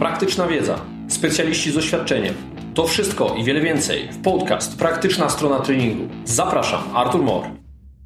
[0.00, 2.34] praktyczna wiedza, specjaliści z doświadczeniem.
[2.74, 6.08] To wszystko i wiele więcej w podcast Praktyczna strona treningu.
[6.24, 7.44] Zapraszam, Artur Mor.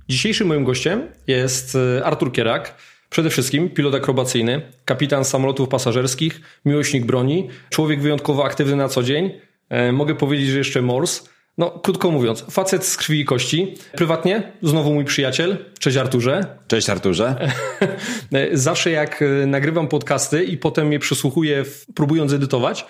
[0.09, 2.75] Dzisiejszym moim gościem jest e, Artur Kierak.
[3.11, 9.31] Przede wszystkim pilot akrobacyjny, kapitan samolotów pasażerskich, miłośnik broni, człowiek wyjątkowo aktywny na co dzień.
[9.69, 11.29] E, mogę powiedzieć, że jeszcze mors.
[11.59, 13.75] No, krótko mówiąc, facet z krwi i kości.
[13.93, 15.57] Prywatnie, znowu mój przyjaciel.
[15.79, 16.47] Cześć Arturze.
[16.67, 17.51] Cześć Arturze.
[18.53, 21.65] Zawsze jak e, nagrywam podcasty i potem je przesłuchuję,
[21.95, 22.87] próbując edytować,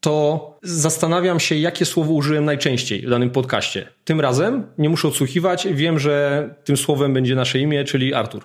[0.00, 3.88] to zastanawiam się, jakie słowo użyłem najczęściej w danym podcaście.
[4.04, 8.44] Tym razem nie muszę odsłuchiwać, wiem, że tym słowem będzie nasze imię, czyli Artur.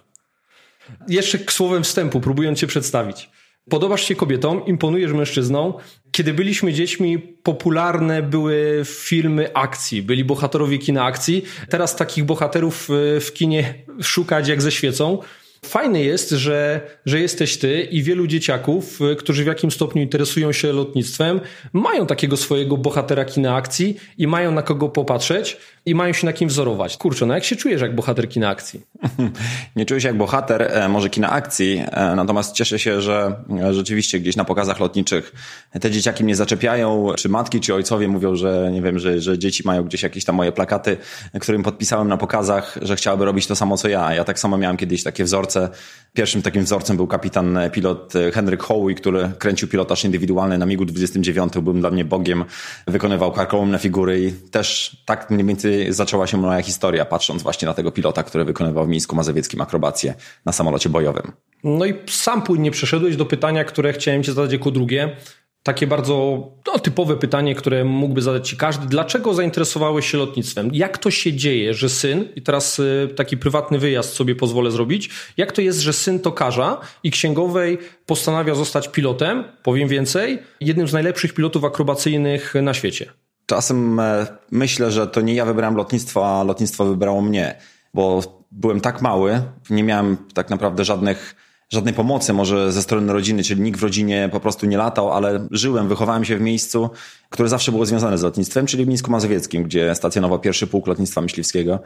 [1.07, 3.29] Jeszcze słowem wstępu, próbując cię przedstawić.
[3.71, 5.73] Podobasz się kobietom, imponujesz mężczyzną.
[6.11, 11.43] Kiedy byliśmy dziećmi, popularne były filmy akcji, byli bohaterowie kina akcji.
[11.69, 15.19] Teraz takich bohaterów e, w kinie szukać jak ze świecą.
[15.65, 20.51] Fajne jest, że, że jesteś ty i wielu dzieciaków, y, którzy w jakim stopniu interesują
[20.51, 21.39] się lotnictwem,
[21.73, 26.33] mają takiego swojego bohatera kina akcji i mają na kogo popatrzeć i mają się na
[26.33, 26.97] kim wzorować.
[26.97, 28.81] Kurczę, no jak się czujesz jak bohater kina akcji?
[29.75, 33.73] Nie czuję się jak bohater e, może kina akcji, e, natomiast cieszę się, że e,
[33.73, 35.33] rzeczywiście gdzieś na pokazach lotniczych
[35.81, 39.63] te dzieciaki mnie zaczepiają, czy matki, czy ojcowie mówią, że nie wiem, że, że dzieci
[39.65, 40.97] mają gdzieś jakieś tam moje plakaty,
[41.39, 44.13] którym podpisałem na pokazach, że chciałyby robić to samo co ja.
[44.13, 45.69] Ja tak samo miałem kiedyś takie wzorce.
[46.13, 51.61] Pierwszym takim wzorcem był kapitan pilot Henryk Howie, który kręcił pilotaż indywidualny na MiG-29.
[51.61, 52.45] Był dla mnie bogiem,
[52.87, 57.73] wykonywał karkołomne figury i też tak mniej więcej zaczęła się moja historia, patrząc właśnie na
[57.73, 60.13] tego pilota, który wykonywał w Mińsku Mazowieckim akrobację
[60.45, 61.31] na samolocie bojowym.
[61.63, 65.15] No i sam płynnie przeszedłeś do pytania, które chciałem cię zadać jako drugie.
[65.63, 68.87] Takie bardzo no, typowe pytanie, które mógłby zadać ci każdy.
[68.87, 70.69] Dlaczego zainteresowałeś się lotnictwem?
[70.73, 75.09] Jak to się dzieje, że syn, i teraz y, taki prywatny wyjazd sobie pozwolę zrobić,
[75.37, 80.93] jak to jest, że syn tokarza i księgowej postanawia zostać pilotem, powiem więcej, jednym z
[80.93, 83.11] najlepszych pilotów akrobacyjnych na świecie?
[83.51, 87.55] Czasem e, myślę, że to nie ja wybrałem lotnictwo, a lotnictwo wybrało mnie,
[87.93, 91.35] bo byłem tak mały, nie miałem tak naprawdę żadnych
[91.69, 95.47] żadnej pomocy może ze strony rodziny, czyli nikt w rodzinie po prostu nie latał, ale
[95.51, 96.89] żyłem, wychowałem się w miejscu,
[97.29, 101.21] które zawsze było związane z lotnictwem, czyli w Mińsku Mazowieckim, gdzie stacjonował pierwszy pułk lotnictwa
[101.21, 101.79] myśliwskiego.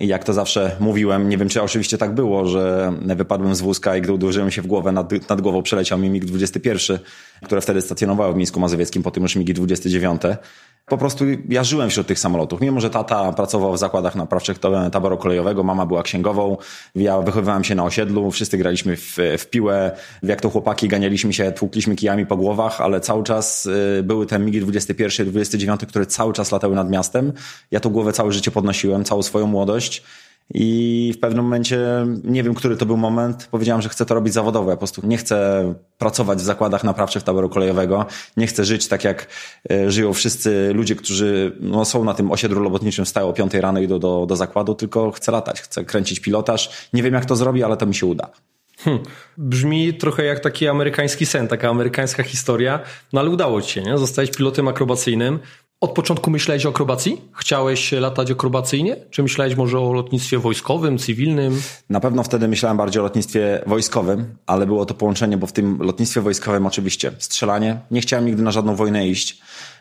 [0.00, 3.96] I jak to zawsze mówiłem, nie wiem czy oczywiście tak było, że wypadłem z wózka
[3.96, 6.98] i gdy uderzyłem się w głowę, nad, nad głową przeleciał mi MiG-21,
[7.44, 10.36] które wtedy stacjonowało w Mińsku Mazowieckim, po tym już MiG-29
[10.88, 12.60] po prostu ja żyłem wśród tych samolotów.
[12.60, 14.58] Mimo, że tata pracował w zakładach naprawczych
[14.92, 16.56] taboru kolejowego, mama była księgową,
[16.94, 21.52] ja wychowywałem się na osiedlu, wszyscy graliśmy w, w piłę, jak to chłopaki ganialiśmy się,
[21.52, 26.32] tłukliśmy kijami po głowach, ale cały czas y, były te MIGI 21, 29, które cały
[26.32, 27.32] czas latały nad miastem.
[27.70, 29.87] Ja tą głowę całe życie podnosiłem, całą swoją młodość.
[30.54, 34.34] I w pewnym momencie, nie wiem, który to był moment, powiedziałem, że chcę to robić
[34.34, 34.70] zawodowo.
[34.70, 38.06] Ja po prostu nie chcę pracować w zakładach naprawczych taboru kolejowego.
[38.36, 39.26] Nie chcę żyć tak, jak
[39.70, 43.80] e, żyją wszyscy ludzie, którzy no, są na tym osiedlu robotniczym, wstają o 5 rano
[43.80, 46.88] i idą do, do zakładu, tylko chcę latać, chcę kręcić pilotaż.
[46.92, 48.30] Nie wiem, jak to zrobię, ale to mi się uda.
[48.78, 49.02] Hmm.
[49.38, 52.80] Brzmi trochę jak taki amerykański sen, taka amerykańska historia,
[53.12, 53.98] no ale udało ci się, nie?
[53.98, 55.38] Zostałeś pilotem akrobacyjnym.
[55.80, 57.20] Od początku myślałeś o akrobacji?
[57.32, 58.96] Chciałeś latać akrobacyjnie?
[59.10, 61.60] Czy myślałeś może o lotnictwie wojskowym, cywilnym?
[61.90, 65.78] Na pewno wtedy myślałem bardziej o lotnictwie wojskowym, ale było to połączenie, bo w tym
[65.82, 67.80] lotnictwie wojskowym oczywiście strzelanie.
[67.90, 69.40] Nie chciałem nigdy na żadną wojnę iść.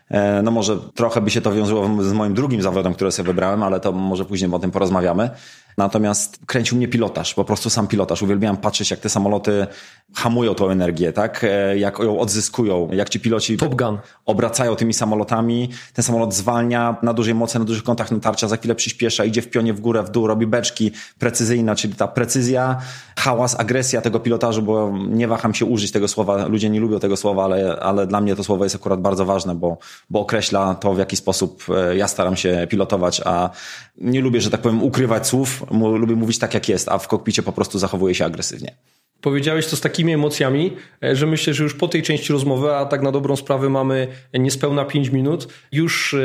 [0.10, 3.64] E, no może trochę by się to wiązało z moim drugim zawodem, który sobie wybrałem,
[3.64, 5.30] ale to może później o tym porozmawiamy.
[5.78, 8.22] Natomiast kręcił mnie pilotaż, po prostu sam pilotaż.
[8.22, 9.68] Uwielbiałem patrzeć, jak te samoloty
[10.16, 11.44] hamują tą energię, tak?
[11.44, 13.98] E, jak ją odzyskują, jak ci piloci Top Gun.
[14.26, 15.70] obracają tymi samolotami.
[15.94, 19.50] Ten samolot zwalnia na dużej mocy, na dużych kątach natarcia, za chwilę przyspiesza, idzie w
[19.50, 22.82] pionie w górę, w dół, robi beczki precyzyjna, czyli ta precyzja,
[23.18, 26.48] hałas, agresja tego pilotażu, bo nie waham się użyć tego słowa.
[26.48, 29.56] Ludzie nie lubią tego słowa, ale, ale dla mnie to słowo jest akurat bardzo ważne,
[29.56, 29.78] bo,
[30.10, 33.50] bo określa to, w jaki sposób e, ja staram się pilotować, a
[33.98, 37.44] nie lubię, że tak powiem, ukrywać słów, lubię mówić tak, jak jest, a w kokpicie
[37.44, 38.76] po prostu zachowuję się agresywnie.
[39.22, 40.72] Powiedziałeś to z takimi emocjami,
[41.04, 44.08] e, że myślę, że już po tej części rozmowy, a tak na dobrą sprawę mamy
[44.34, 46.18] niespełna 5 minut, już e,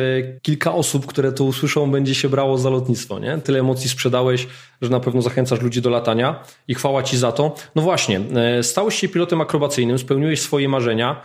[0.42, 3.18] kilka osób, które to usłyszą, będzie się brało za lotnictwo.
[3.18, 3.38] Nie?
[3.38, 4.46] Tyle emocji sprzedałeś,
[4.82, 7.54] że na pewno zachęcasz ludzi do latania i chwała Ci za to.
[7.74, 11.22] No właśnie, e, stałeś się pilotem akrobacyjnym, spełniłeś swoje marzenia.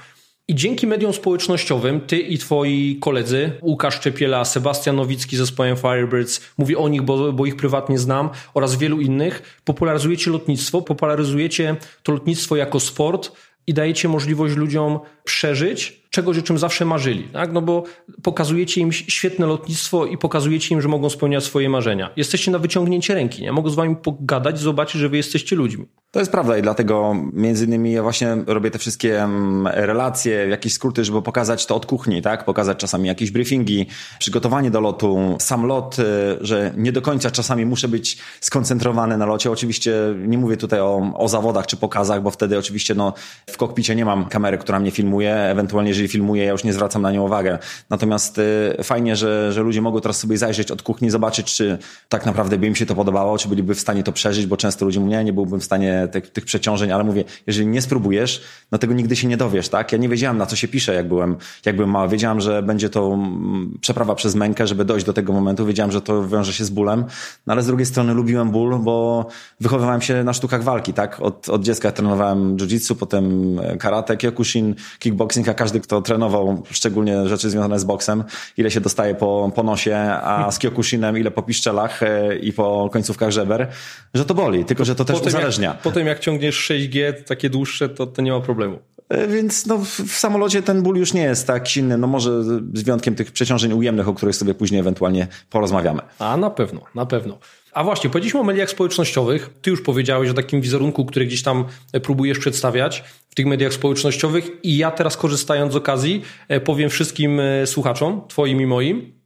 [0.49, 6.41] I dzięki mediom społecznościowym ty i twoi koledzy, Łukasz Czepiela, Sebastian Nowicki z zespołem Firebirds,
[6.57, 12.11] mówię o nich, bo, bo ich prywatnie znam, oraz wielu innych, popularyzujecie lotnictwo, popularyzujecie to
[12.11, 13.31] lotnictwo jako sport
[13.67, 17.23] i dajecie możliwość ludziom przeżyć czegoś, o czym zawsze marzyli.
[17.23, 17.51] Tak?
[17.51, 17.83] No bo
[18.23, 22.09] pokazujecie im świetne lotnictwo i pokazujecie im, że mogą spełniać swoje marzenia.
[22.15, 23.51] Jesteście na wyciągnięcie ręki, nie?
[23.51, 25.85] Mogą z wami pogadać, zobaczyć, że wy jesteście ludźmi.
[26.11, 29.27] To jest prawda i dlatego między innymi ja właśnie robię te wszystkie
[29.65, 32.45] relacje, jakieś skróty, żeby pokazać to od kuchni, tak?
[32.45, 33.87] Pokazać czasami jakieś briefingi,
[34.19, 36.03] przygotowanie do lotu, sam lot, y,
[36.41, 39.51] że nie do końca czasami muszę być skoncentrowany na locie.
[39.51, 43.13] Oczywiście nie mówię tutaj o, o zawodach czy pokazach, bo wtedy oczywiście no,
[43.49, 45.35] w kokpicie nie mam kamery, która mnie filmuje.
[45.35, 47.59] Ewentualnie jeżeli filmuję, ja już nie zwracam na nią uwagę.
[47.89, 51.77] Natomiast y, fajnie, że, że ludzie mogą teraz sobie zajrzeć od kuchni, zobaczyć, czy
[52.09, 54.85] tak naprawdę by im się to podobało, czy byliby w stanie to przeżyć, bo często
[54.85, 58.43] ludzie mówią, nie, nie byłbym w stanie tych, tych przeciążeń, ale mówię, jeżeli nie spróbujesz,
[58.71, 59.91] no tego nigdy się nie dowiesz, tak?
[59.91, 61.35] Ja nie wiedziałem, na co się pisze, jak byłem,
[61.65, 62.09] jak byłem mały.
[62.09, 65.65] Wiedziałem, że będzie to mm, przeprawa przez mękę, żeby dojść do tego momentu.
[65.65, 67.05] Wiedziałem, że to wiąże się z bólem,
[67.47, 69.27] no ale z drugiej strony lubiłem ból, bo
[69.59, 71.19] wychowywałem się na sztukach walki, tak?
[71.19, 77.49] Od, od dziecka trenowałem jiu-jitsu, potem karate, kyokushin, kickboxing, a każdy, kto trenował, szczególnie rzeczy
[77.49, 78.23] związane z boksem,
[78.57, 82.89] ile się dostaje po, po nosie, a z kyokushinem ile po piszczelach e, i po
[82.93, 83.67] końcówkach żeber,
[84.13, 85.69] że to boli, tylko że to też potem uzależnia.
[85.69, 88.79] Jak, potem jak ciągniesz 6G, takie dłuższe, to, to nie ma problemu.
[89.09, 92.83] E, więc no, w samolocie ten ból już nie jest tak silny, no może z
[92.83, 96.01] wyjątkiem tych przeciążeń ujemnych, o których sobie później ewentualnie porozmawiamy.
[96.19, 97.37] A na pewno, na pewno.
[97.73, 99.49] A właśnie, powiedzieliśmy o mediach społecznościowych.
[99.61, 103.73] Ty już powiedziałeś o takim wizerunku, który gdzieś tam e, próbujesz przedstawiać w tych mediach
[103.73, 109.16] społecznościowych i ja teraz korzystając z okazji e, powiem wszystkim słuchaczom, twoim i moim,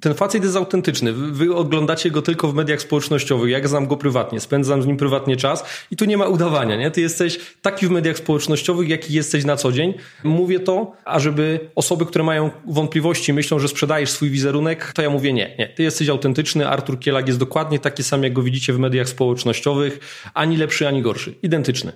[0.00, 1.12] ten facet jest autentyczny.
[1.12, 3.50] Wy oglądacie go tylko w mediach społecznościowych.
[3.50, 6.90] Jak znam go prywatnie, spędzam z nim prywatnie czas i tu nie ma udawania, nie?
[6.90, 9.94] Ty jesteś taki w mediach społecznościowych, jaki jesteś na co dzień.
[10.24, 15.32] Mówię to, ażeby osoby, które mają wątpliwości, myślą, że sprzedajesz swój wizerunek, to ja mówię
[15.32, 15.68] nie, nie.
[15.68, 19.98] Ty jesteś autentyczny, Artur Kielak jest dokładnie taki sam, jak go widzicie w mediach społecznościowych,
[20.34, 21.34] ani lepszy, ani gorszy.
[21.42, 21.92] Identyczny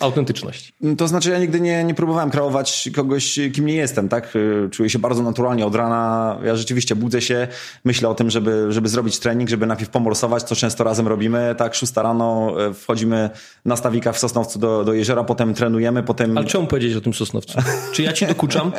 [0.00, 0.72] autentyczność.
[0.98, 4.34] To znaczy, ja nigdy nie, nie próbowałem kreować kogoś, kim nie jestem, tak?
[4.70, 6.38] Czuję się bardzo naturalnie od rana.
[6.44, 7.48] Ja rzeczywiście budzę się,
[7.84, 11.54] myślę o tym, żeby, żeby zrobić trening, żeby najpierw pomorsować, co często razem robimy.
[11.58, 13.30] Tak, szósta rano e, wchodzimy
[13.64, 16.38] na stawika w Sosnowcu do, do jeziora, potem trenujemy, potem...
[16.38, 17.58] Ale czemu powiedzieć o tym Sosnowcu?
[17.92, 18.72] Czy ja ci dokuczam?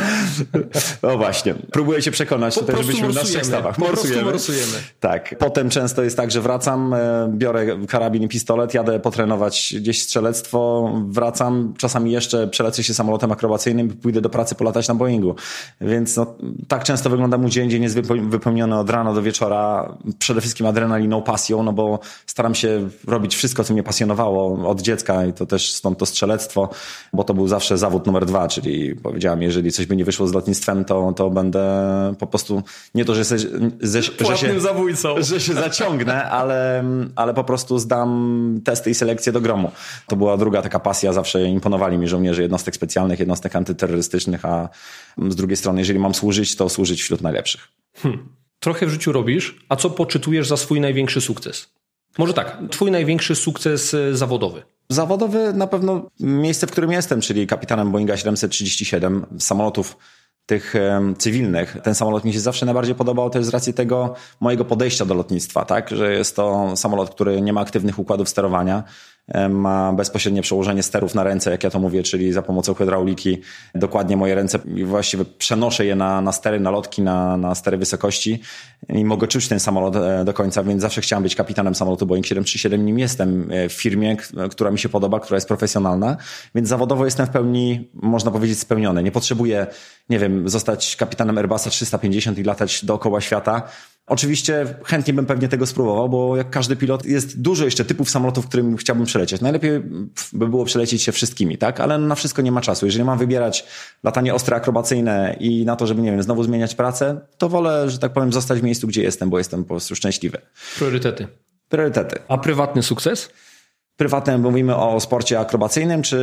[1.02, 1.54] no właśnie.
[1.72, 3.78] Próbuję się przekonać po tutaj, żebyśmy na trzech stawach.
[3.78, 4.22] Morsujemy.
[4.22, 4.72] morsujemy.
[5.00, 5.34] Tak.
[5.38, 10.19] Potem często jest tak, że wracam, e, biorę karabin i pistolet, jadę potrenować gdzieś strzelać
[10.20, 15.34] strzelectwo, wracam, czasami jeszcze przelecę się samolotem akrobacyjnym i pójdę do pracy polatać na Boeingu.
[15.80, 16.26] Więc no,
[16.68, 17.70] tak często wygląda mój dzień.
[17.70, 22.88] Dzień jest wypełniony od rana do wieczora przede wszystkim adrenaliną, pasją, no bo staram się
[23.06, 26.68] robić wszystko, co mnie pasjonowało od dziecka i to też stąd to strzelectwo,
[27.12, 30.32] bo to był zawsze zawód numer dwa, czyli powiedziałem, jeżeli coś by nie wyszło z
[30.32, 31.64] lotnictwem, to, to będę
[32.18, 32.62] po prostu
[32.94, 33.48] nie to, że, se, że,
[33.82, 35.14] że, się, zabójcą.
[35.18, 36.84] że się zaciągnę, ale,
[37.16, 39.70] ale po prostu zdam testy i selekcję do gromu
[40.10, 44.68] to była druga taka pasja, zawsze imponowali mi żołnierze jednostek specjalnych, jednostek antyterrorystycznych, a
[45.28, 47.68] z drugiej strony, jeżeli mam służyć, to służyć wśród najlepszych.
[47.96, 48.28] Hmm.
[48.60, 51.72] Trochę w życiu robisz, a co poczytujesz za swój największy sukces?
[52.18, 54.62] Może tak, twój największy sukces e, zawodowy.
[54.88, 59.96] Zawodowy na pewno miejsce, w którym jestem, czyli kapitanem Boeinga 737 samolotów
[60.46, 60.74] tych
[61.18, 61.76] cywilnych.
[61.82, 65.64] Ten samolot mi się zawsze najbardziej podobał też z racji tego mojego podejścia do lotnictwa,
[65.64, 68.84] tak, że jest to samolot, który nie ma aktywnych układów sterowania,
[69.50, 73.38] ma bezpośrednie przełożenie sterów na ręce, jak ja to mówię, czyli za pomocą hydrauliki
[73.74, 77.76] dokładnie moje ręce i właściwie przenoszę je na, na stery, na lotki, na, na stery
[77.76, 78.40] wysokości
[78.88, 82.26] i mogę czuć ten samolot e, do końca, więc zawsze chciałem być kapitanem samolotu Boeing
[82.26, 84.16] 737, nim jestem e, w firmie,
[84.50, 86.16] która mi się podoba, która jest profesjonalna,
[86.54, 89.02] więc zawodowo jestem w pełni, można powiedzieć, spełniony.
[89.02, 89.66] Nie potrzebuję,
[90.08, 93.62] nie wiem, zostać kapitanem Airbusa 350 i latać dookoła świata,
[94.10, 98.46] Oczywiście chętnie bym pewnie tego spróbował, bo jak każdy pilot jest dużo jeszcze typów samolotów,
[98.48, 99.40] którym chciałbym przelecieć.
[99.40, 99.80] Najlepiej
[100.32, 101.80] by było przelecieć się wszystkimi, tak?
[101.80, 102.86] Ale na wszystko nie ma czasu.
[102.86, 103.66] Jeżeli mam wybierać
[104.02, 107.98] latanie ostre akrobacyjne i na to, żeby, nie wiem, znowu zmieniać pracę, to wolę, że
[107.98, 110.38] tak powiem, zostać w miejscu, gdzie jestem, bo jestem po prostu szczęśliwy.
[110.78, 111.26] Priorytety.
[111.68, 112.18] Priorytety.
[112.28, 113.30] A prywatny sukces?
[114.00, 116.16] Prywatnie mówimy o sporcie akrobacyjnym, czy...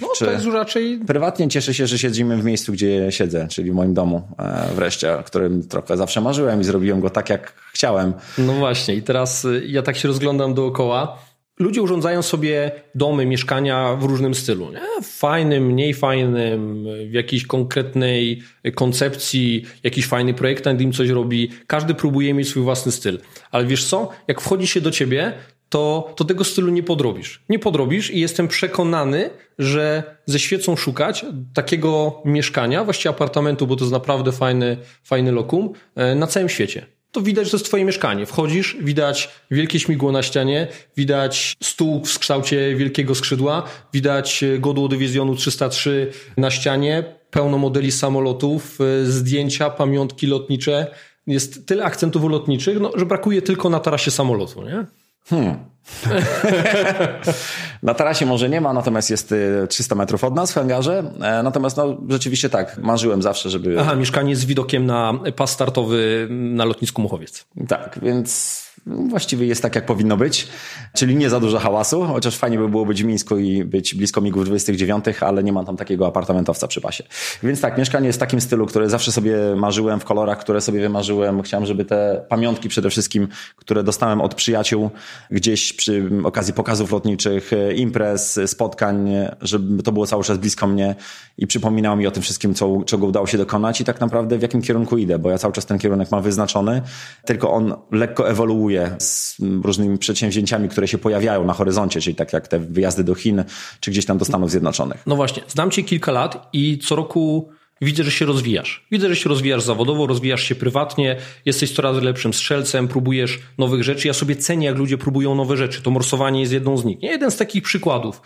[0.00, 0.24] No, czy...
[0.24, 1.00] to jest raczej...
[1.06, 5.18] Prywatnie cieszę się, że siedzimy w miejscu, gdzie siedzę, czyli w moim domu e, wreszcie,
[5.18, 8.12] o którym trochę zawsze marzyłem i zrobiłem go tak, jak chciałem.
[8.38, 11.18] No właśnie i teraz y, ja tak się rozglądam dookoła.
[11.58, 14.72] Ludzie urządzają sobie domy, mieszkania w różnym stylu.
[14.72, 15.02] Nie?
[15.02, 18.42] Fajnym, mniej fajnym, w jakiejś konkretnej
[18.74, 21.50] koncepcji, jakiś fajny projektant im coś robi.
[21.66, 23.18] Każdy próbuje mieć swój własny styl.
[23.50, 24.08] Ale wiesz co?
[24.28, 25.32] Jak wchodzi się do ciebie,
[25.70, 27.42] to, to tego stylu nie podrobisz.
[27.48, 33.84] Nie podrobisz i jestem przekonany, że ze świecą szukać takiego mieszkania, właściwie apartamentu, bo to
[33.84, 36.86] jest naprawdę fajny, fajny lokum, e, na całym świecie.
[37.12, 38.26] To widać, że to jest twoje mieszkanie.
[38.26, 43.62] Wchodzisz, widać wielkie śmigło na ścianie, widać stół w kształcie wielkiego skrzydła,
[43.92, 50.86] widać godło dywizjonu 303 na ścianie, pełno modeli samolotów, e, zdjęcia, pamiątki lotnicze.
[51.26, 54.86] Jest tyle akcentów lotniczych, no, że brakuje tylko na tarasie samolotu, nie?
[55.28, 55.70] Hmm.
[57.82, 59.34] na tarasie może nie ma, natomiast jest
[59.68, 61.12] 300 y, metrów od nas w hangarze.
[61.20, 63.80] E, natomiast no, rzeczywiście tak, marzyłem zawsze, żeby...
[63.80, 67.46] Aha, mieszkanie z widokiem na pas startowy na lotnisku Muchowiec.
[67.68, 70.48] Tak, więc właściwie jest tak, jak powinno być,
[70.94, 74.20] czyli nie za dużo hałasu, chociaż fajnie by było być w Mińsku i być blisko
[74.20, 77.04] MIG-ów 29, ale nie mam tam takiego apartamentowca przy pasie.
[77.42, 80.80] Więc tak, mieszkanie jest w takim stylu, które zawsze sobie marzyłem, w kolorach, które sobie
[80.80, 81.42] wymarzyłem.
[81.42, 84.90] Chciałem, żeby te pamiątki przede wszystkim, które dostałem od przyjaciół
[85.30, 89.10] gdzieś przy okazji pokazów lotniczych, imprez, spotkań,
[89.40, 90.94] żeby to było cały czas blisko mnie
[91.38, 94.42] i przypominało mi o tym wszystkim, co, czego udało się dokonać i tak naprawdę w
[94.42, 96.82] jakim kierunku idę, bo ja cały czas ten kierunek mam wyznaczony,
[97.24, 102.48] tylko on lekko ewoluuje z różnymi przedsięwzięciami, które się pojawiają na horyzoncie, czyli tak jak
[102.48, 103.44] te wyjazdy do Chin,
[103.80, 105.02] czy gdzieś tam do Stanów Zjednoczonych.
[105.06, 107.50] No właśnie, znam cię kilka lat i co roku
[107.80, 108.86] widzę, że się rozwijasz.
[108.90, 114.08] Widzę, że się rozwijasz zawodowo, rozwijasz się prywatnie, jesteś coraz lepszym strzelcem, próbujesz nowych rzeczy.
[114.08, 115.82] Ja sobie cenię, jak ludzie próbują nowe rzeczy.
[115.82, 117.02] To morsowanie jest jedną z nich.
[117.02, 118.22] Nie jeden z takich przykładów.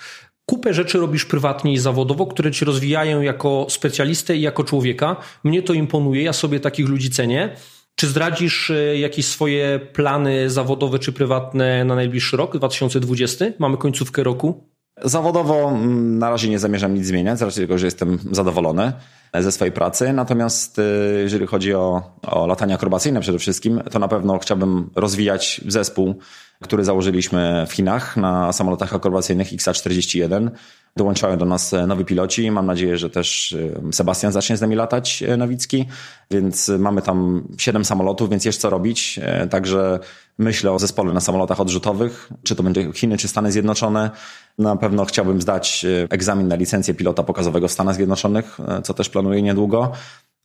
[0.47, 5.17] Kupę rzeczy robisz prywatnie i zawodowo, które ci rozwijają jako specjalistę i jako człowieka.
[5.45, 7.57] Mnie to imponuje, ja sobie takich ludzi cenię.
[7.95, 13.45] Czy zdradzisz e, jakieś swoje plany zawodowe czy prywatne na najbliższy rok, 2020?
[13.59, 14.69] Mamy końcówkę roku.
[15.03, 18.93] Zawodowo mm, na razie nie zamierzam nic zmieniać, racji tego, że jestem zadowolony
[19.35, 20.13] ze swojej pracy.
[20.13, 20.83] Natomiast e,
[21.23, 26.15] jeżeli chodzi o, o latanie akrobacyjne przede wszystkim, to na pewno chciałbym rozwijać zespół,
[26.65, 30.51] który założyliśmy w Chinach na samolotach akrobacyjnych XA-41.
[30.97, 32.51] Dołączają do nas nowi piloci.
[32.51, 33.57] Mam nadzieję, że też
[33.89, 35.85] e, Sebastian zacznie z nami latać, e, Nowicki.
[36.31, 39.21] Więc mamy tam siedem samolotów, więc jest co robić.
[39.51, 40.01] Także
[40.39, 44.11] myślę o zespole na samolotach odrzutowych, czy to będzie Chiny, czy Stany Zjednoczone.
[44.59, 49.43] Na pewno chciałbym zdać egzamin na licencję pilota pokazowego w Stanach Zjednoczonych, co też planuję
[49.43, 49.93] niedługo.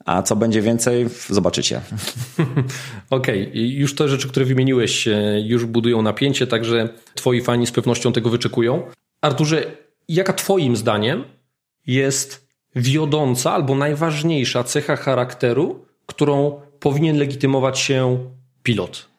[0.05, 1.81] A co będzie więcej, zobaczycie.
[3.09, 3.61] Okej, okay.
[3.61, 8.29] już te rzeczy, które wymieniłeś, e, już budują napięcie, także twoi fani z pewnością tego
[8.29, 8.83] wyczekują.
[9.21, 9.71] Arturze,
[10.07, 11.23] jaka twoim zdaniem
[11.87, 18.17] jest wiodąca albo najważniejsza cecha charakteru, którą powinien legitymować się
[18.63, 19.09] pilot?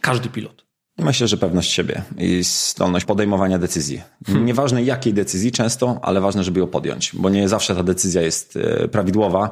[0.00, 0.66] Każdy pilot.
[0.98, 4.02] Myślę, że pewność siebie i zdolność podejmowania decyzji.
[4.26, 4.46] Hmm.
[4.46, 8.56] Nieważne jakiej decyzji często, ale ważne, żeby ją podjąć, bo nie zawsze ta decyzja jest
[8.56, 9.50] e, prawidłowa,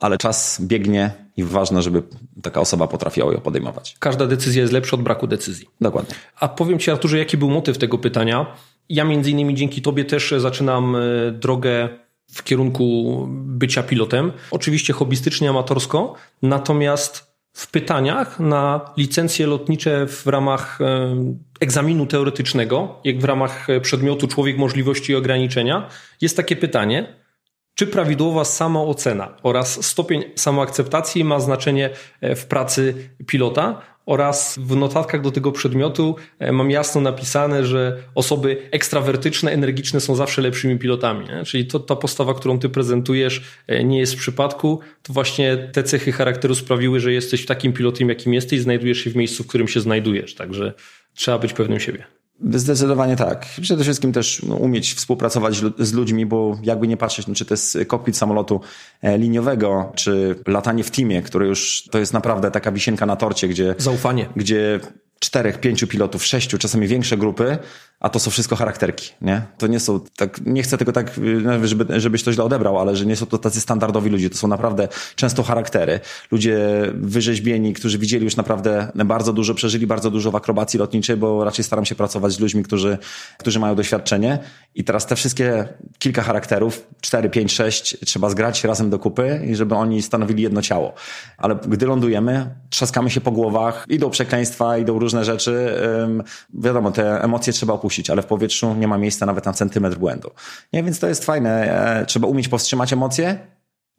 [0.00, 2.02] ale czas biegnie i ważne, żeby
[2.42, 3.96] taka osoba potrafiła ją podejmować.
[3.98, 5.68] Każda decyzja jest lepsza od braku decyzji.
[5.80, 6.14] Dokładnie.
[6.40, 8.46] A powiem Ci, Arturze, jaki był motyw tego pytania?
[8.88, 11.00] Ja między innymi dzięki Tobie też zaczynam e,
[11.32, 11.88] drogę
[12.32, 14.32] w kierunku bycia pilotem.
[14.50, 21.16] Oczywiście hobbystycznie, amatorsko, natomiast w pytaniach na licencje lotnicze w ramach e,
[21.60, 25.88] egzaminu teoretycznego, jak w ramach e, przedmiotu człowiek możliwości i ograniczenia,
[26.20, 27.19] jest takie pytanie,
[27.80, 32.94] czy prawidłowa samoocena oraz stopień samoakceptacji ma znaczenie e, w pracy
[33.26, 33.82] pilota?
[34.06, 40.14] oraz w notatkach do tego przedmiotu e, mam jasno napisane, że osoby ekstrawertyczne, energiczne są
[40.14, 41.26] zawsze lepszymi pilotami.
[41.26, 41.44] Nie?
[41.44, 44.80] Czyli to, ta postawa, którą ty prezentujesz, e, nie jest w przypadku.
[45.02, 49.16] To właśnie te cechy charakteru sprawiły, że jesteś takim pilotem, jakim jesteś, znajdujesz się w
[49.16, 50.34] miejscu, w którym się znajdujesz.
[50.34, 50.72] Także
[51.14, 52.19] trzeba być pewnym siebie.
[52.54, 53.46] Zdecydowanie tak.
[53.62, 57.54] Przede wszystkim też no, umieć współpracować z ludźmi, bo jakby nie patrzeć, no, czy to
[57.54, 58.60] jest kokpit samolotu
[59.02, 63.48] e, liniowego, czy latanie w teamie, które już to jest naprawdę taka wisienka na torcie,
[63.48, 63.74] gdzie.
[63.78, 64.26] Zaufanie.
[64.36, 64.80] Gdzie
[65.18, 67.58] czterech, pięciu pilotów, sześciu, czasami większe grupy,
[68.00, 69.42] a to są wszystko charakterki, nie?
[69.58, 71.20] To nie są tak, nie chcę tego tak,
[71.62, 74.48] żeby, żebyś to źle odebrał, ale że nie są to tacy standardowi ludzie, to są
[74.48, 76.00] naprawdę często charaktery.
[76.30, 76.58] Ludzie
[76.94, 81.64] wyrzeźbieni, którzy widzieli już naprawdę bardzo dużo, przeżyli bardzo dużo w akrobacji lotniczej, bo raczej
[81.64, 82.98] staram się pracować z ludźmi, którzy,
[83.38, 84.38] którzy mają doświadczenie
[84.74, 89.56] i teraz te wszystkie kilka charakterów, cztery, pięć, sześć, trzeba zgrać razem do kupy i
[89.56, 90.94] żeby oni stanowili jedno ciało.
[91.38, 95.74] Ale gdy lądujemy, trzaskamy się po głowach, idą przekleństwa, idą różne rzeczy,
[96.54, 100.30] wiadomo, te emocje trzeba opuścić ale w powietrzu nie ma miejsca nawet na centymetr błędu.
[100.72, 101.50] Nie, więc to jest fajne.
[102.00, 103.38] E, trzeba umieć powstrzymać emocje,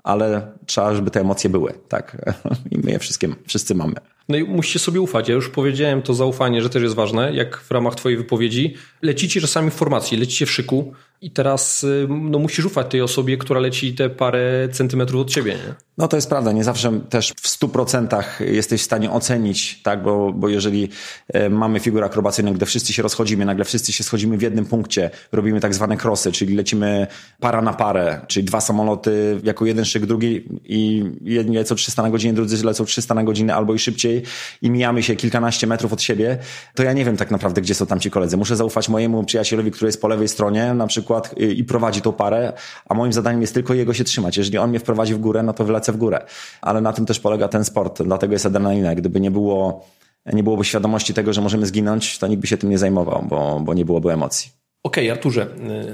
[0.04, 2.18] ale trzeba, żeby te emocje były, tak?
[2.72, 3.96] I my je wszystkie, wszyscy mamy.
[4.30, 5.30] No i musicie sobie ufać.
[5.30, 8.76] Ja już powiedziałem to zaufanie, że też jest ważne, jak w ramach twojej wypowiedzi.
[9.02, 13.38] Lecicie czasami w formacji, lecicie w szyku, i teraz y, no, musisz ufać tej osobie,
[13.38, 15.54] która leci te parę centymetrów od ciebie.
[15.54, 15.76] Nie?
[15.98, 16.52] No to jest prawda.
[16.52, 20.04] Nie zawsze też w stu procentach jesteś w stanie ocenić, tak?
[20.04, 20.90] Bo, bo jeżeli
[21.28, 25.10] e, mamy figurę akrobacyjną, gdzie wszyscy się rozchodzimy, nagle wszyscy się schodzimy w jednym punkcie,
[25.32, 27.08] robimy tak zwane krosy, czyli lecimy
[27.40, 32.10] para na parę, czyli dwa samoloty jako jeden szyk, drugi i jedni lecą 300 na
[32.10, 34.24] godzinę, drudzy lecą 300 na godzinę albo i szybciej
[34.62, 36.38] i mijamy się kilkanaście metrów od siebie,
[36.76, 38.38] to ja nie wiem tak naprawdę, gdzie są tam ci koledzy.
[38.38, 42.02] Muszę zaufać mojemu przyjacielowi, który jest po lewej stronie, na przykład przykład y, i prowadzi
[42.02, 42.54] tą parę,
[42.90, 44.38] a moim zadaniem jest tylko jego się trzymać.
[44.38, 46.26] Jeżeli on mnie wprowadzi w górę, no to wylecę w górę.
[46.62, 48.96] Ale na tym też polega ten sport, dlatego jest adrenalina.
[48.96, 49.86] Gdyby nie było
[50.34, 53.60] nie byłoby świadomości tego, że możemy zginąć, to nikt by się tym nie zajmował, bo,
[53.60, 54.52] bo nie byłoby emocji.
[54.84, 55.48] Okej, okay, Arturze,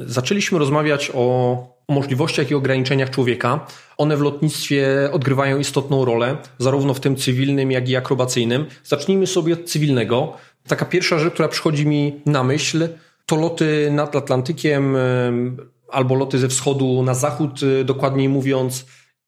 [0.04, 1.58] y, zaczęliśmy rozmawiać o
[1.90, 3.66] możliwościach i ograniczeniach człowieka.
[3.98, 8.66] One w lotnictwie odgrywają istotną rolę, zarówno w tym cywilnym, jak i akrobacyjnym.
[8.84, 10.34] Zacznijmy sobie od cywilnego.
[10.68, 12.88] Taka pierwsza rzecz, która przychodzi mi na myśl,
[13.30, 14.98] to loty nad Atlantykiem
[15.90, 18.86] albo loty ze wschodu na zachód, y, dokładniej mówiąc,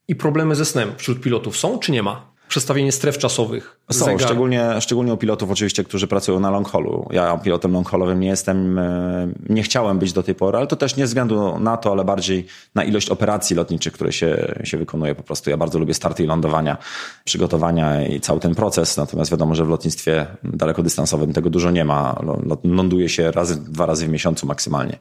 [0.08, 2.29] i problemy ze snem wśród pilotów są, czy nie ma?
[2.50, 3.80] Przestawienie stref czasowych.
[3.92, 7.08] Są, szczególnie, szczególnie u pilotów oczywiście, którzy pracują na long haulu.
[7.12, 10.76] Ja pilotem long haulowym nie jestem, e, nie chciałem być do tej pory, ale to
[10.76, 14.78] też nie ze względu na to, ale bardziej na ilość operacji lotniczych, które się, się
[14.78, 15.50] wykonuje po prostu.
[15.50, 16.78] Ja bardzo lubię starty i lądowania,
[17.24, 22.22] przygotowania i cały ten proces, natomiast wiadomo, że w lotnictwie dalekodystansowym tego dużo nie ma.
[22.64, 25.00] Ląduje się razy, dwa razy w miesiącu maksymalnie.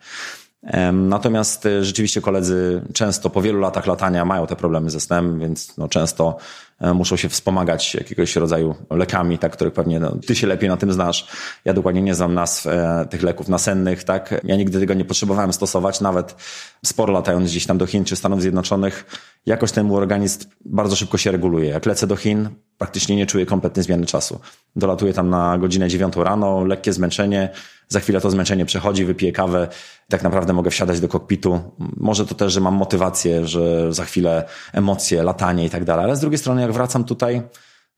[0.92, 5.76] Natomiast e, rzeczywiście koledzy często po wielu latach latania mają te problemy ze snem, więc
[5.76, 6.36] no często
[6.80, 10.92] muszą się wspomagać jakiegoś rodzaju lekami, tak, których pewnie no, ty się lepiej na tym
[10.92, 11.26] znasz.
[11.64, 14.40] Ja dokładnie nie znam nazw e, tych leków nasennych, tak.
[14.44, 16.36] Ja nigdy tego nie potrzebowałem stosować, nawet
[16.84, 19.04] sporo latając gdzieś tam do Chin czy Stanów Zjednoczonych,
[19.46, 21.70] jakoś ten mój organizm bardzo szybko się reguluje.
[21.70, 24.40] Jak lecę do Chin, praktycznie nie czuję kompletnie zmiany czasu.
[24.76, 27.48] Dolatuję tam na godzinę dziewiątą rano, lekkie zmęczenie,
[27.88, 29.68] za chwilę to zmęczenie przechodzi, wypiję kawę,
[30.08, 31.60] tak naprawdę mogę wsiadać do kokpitu.
[31.96, 36.16] Może to też, że mam motywację, że za chwilę emocje, latanie i tak dalej, ale
[36.16, 37.42] z drugiej strony jak wracam tutaj,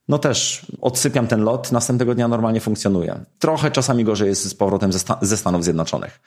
[0.07, 3.19] no też odsypiam ten lot, następnego dnia normalnie funkcjonuje.
[3.39, 6.19] Trochę czasami gorzej jest z powrotem ze, ze, Stanów Zjednoczonych.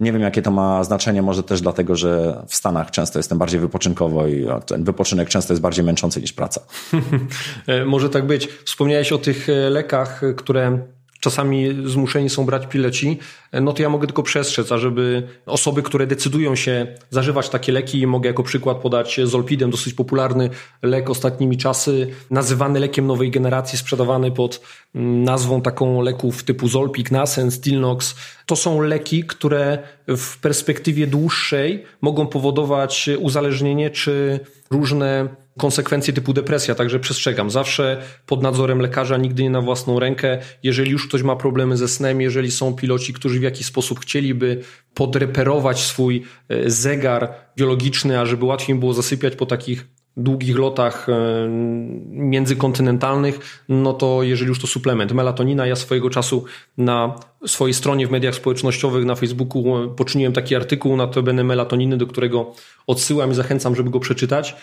[0.00, 3.60] Nie wiem, jakie to ma znaczenie, może też dlatego, że w Stanach często jestem bardziej
[3.60, 6.60] wypoczynkowo i ten wypoczynek często jest bardziej męczący niż praca.
[7.86, 8.48] może tak być.
[8.64, 10.78] Wspomniałeś o tych e, lekach, które
[11.20, 13.18] czasami zmuszeni są brać pileci,
[13.52, 18.28] no to ja mogę tylko przestrzec, ażeby osoby, które decydują się zażywać takie leki, mogę
[18.28, 20.50] jako przykład podać Zolpidem, dosyć popularny
[20.82, 24.60] lek ostatnimi czasy, nazywany lekiem nowej generacji, sprzedawany pod
[24.94, 28.14] mm, nazwą taką leków typu Zolpik, Nasen, Stilnox.
[28.46, 35.28] To są leki, które w perspektywie dłuższej mogą powodować uzależnienie czy różne
[35.58, 37.50] konsekwencje typu depresja, także przestrzegam.
[37.50, 40.38] Zawsze pod nadzorem lekarza, nigdy nie na własną rękę.
[40.62, 44.60] Jeżeli już ktoś ma problemy ze snem, jeżeli są piloci, którzy w jakiś sposób chcieliby
[44.94, 49.86] podreperować swój e, zegar biologiczny, ażeby łatwiej było zasypiać po takich
[50.18, 51.48] długich lotach e,
[52.08, 56.44] międzykontynentalnych, no to jeżeli już to suplement, melatonina, ja swojego czasu
[56.78, 57.14] na
[57.46, 62.06] swojej stronie w mediach społecznościowych, na Facebooku e, poczyniłem taki artykuł na temat melatoniny, do
[62.06, 62.52] którego
[62.86, 64.56] odsyłam i zachęcam, żeby go przeczytać.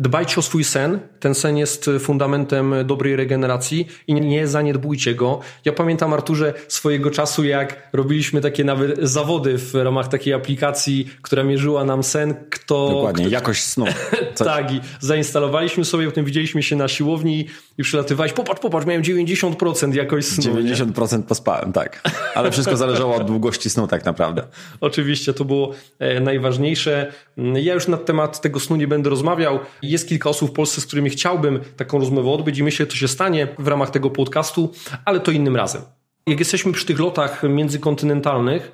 [0.00, 0.98] Dbajcie o swój sen.
[1.20, 5.40] Ten sen jest fundamentem dobrej regeneracji i nie zaniedbujcie go.
[5.64, 11.44] Ja pamiętam, Arturze, swojego czasu, jak robiliśmy takie nawet zawody w ramach takiej aplikacji, która
[11.44, 12.88] mierzyła nam sen, kto.
[12.88, 13.32] Dokładnie, kto...
[13.32, 13.84] jakość snu.
[14.34, 17.46] tak, i zainstalowaliśmy sobie, potem widzieliśmy się na siłowni
[17.80, 20.54] i przylatywałeś, popatrz, popatrz, miałem 90% jakość snu.
[20.54, 21.22] 90% nie?
[21.22, 22.02] pospałem, tak.
[22.34, 24.42] Ale wszystko zależało od długości snu, tak naprawdę.
[24.80, 27.12] Oczywiście, to było e, najważniejsze.
[27.36, 29.58] Ja już na temat tego snu nie będę rozmawiał.
[29.82, 32.96] Jest kilka osób w Polsce, z którymi chciałbym taką rozmowę odbyć i myślę, że to
[32.96, 34.72] się stanie w ramach tego podcastu,
[35.04, 35.82] ale to innym razem.
[36.26, 38.72] Jak jesteśmy przy tych lotach międzykontynentalnych,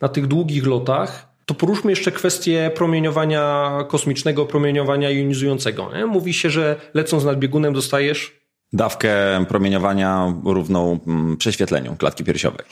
[0.00, 5.90] na tych długich lotach, to poruszmy jeszcze kwestię promieniowania kosmicznego, promieniowania jonizującego.
[5.96, 6.06] Nie?
[6.06, 12.66] Mówi się, że lecąc nad biegunem dostajesz dawkę promieniowania równą mm, prześwietleniu klatki piersiowej.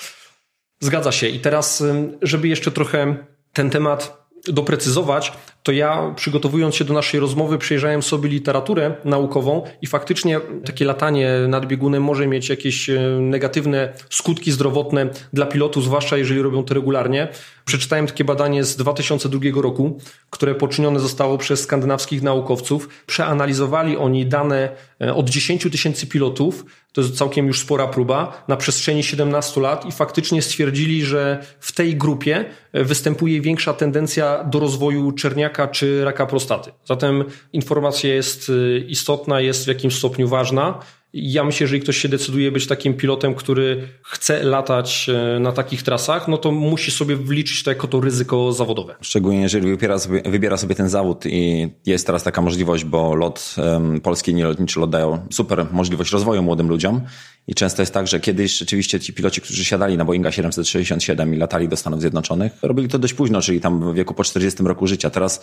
[0.80, 1.28] Zgadza się.
[1.28, 1.84] I teraz,
[2.22, 3.16] żeby jeszcze trochę
[3.52, 5.32] ten temat doprecyzować,
[5.62, 11.30] to ja przygotowując się do naszej rozmowy przejrzałem sobie literaturę naukową i faktycznie takie latanie
[11.48, 16.74] nad biegunem może mieć jakieś e, negatywne skutki zdrowotne dla pilotów, zwłaszcza jeżeli robią to
[16.74, 17.28] regularnie.
[17.64, 19.98] Przeczytałem takie badanie z 2002 roku,
[20.30, 22.88] które poczynione zostało przez skandynawskich naukowców.
[23.06, 28.56] Przeanalizowali oni dane e, od 10 tysięcy pilotów, to jest całkiem już spora próba, na
[28.56, 34.60] przestrzeni 17 lat i faktycznie stwierdzili, że w tej grupie e, występuje większa tendencja do
[34.60, 36.72] rozwoju czerniaka czy raka prostaty.
[36.84, 40.78] Zatem informacja jest e, istotna, jest w jakimś stopniu ważna.
[41.14, 45.52] Ja myślę, że jeżeli ktoś się decyduje być takim pilotem, który chce latać e, na
[45.52, 48.94] takich trasach, no to musi sobie wliczyć to jako to ryzyko zawodowe.
[49.00, 53.54] Szczególnie jeżeli wybiera sobie, wybiera sobie ten zawód i jest teraz taka możliwość, bo lot
[53.58, 57.00] um, polski nielotniczy lot dają super możliwość rozwoju młodym ludziom
[57.46, 61.36] i często jest tak, że kiedyś rzeczywiście ci piloci, którzy siadali na Boeinga 767 i
[61.36, 64.86] latali do Stanów Zjednoczonych, robili to dość późno, czyli tam w wieku po 40 roku
[64.86, 65.10] życia.
[65.10, 65.42] Teraz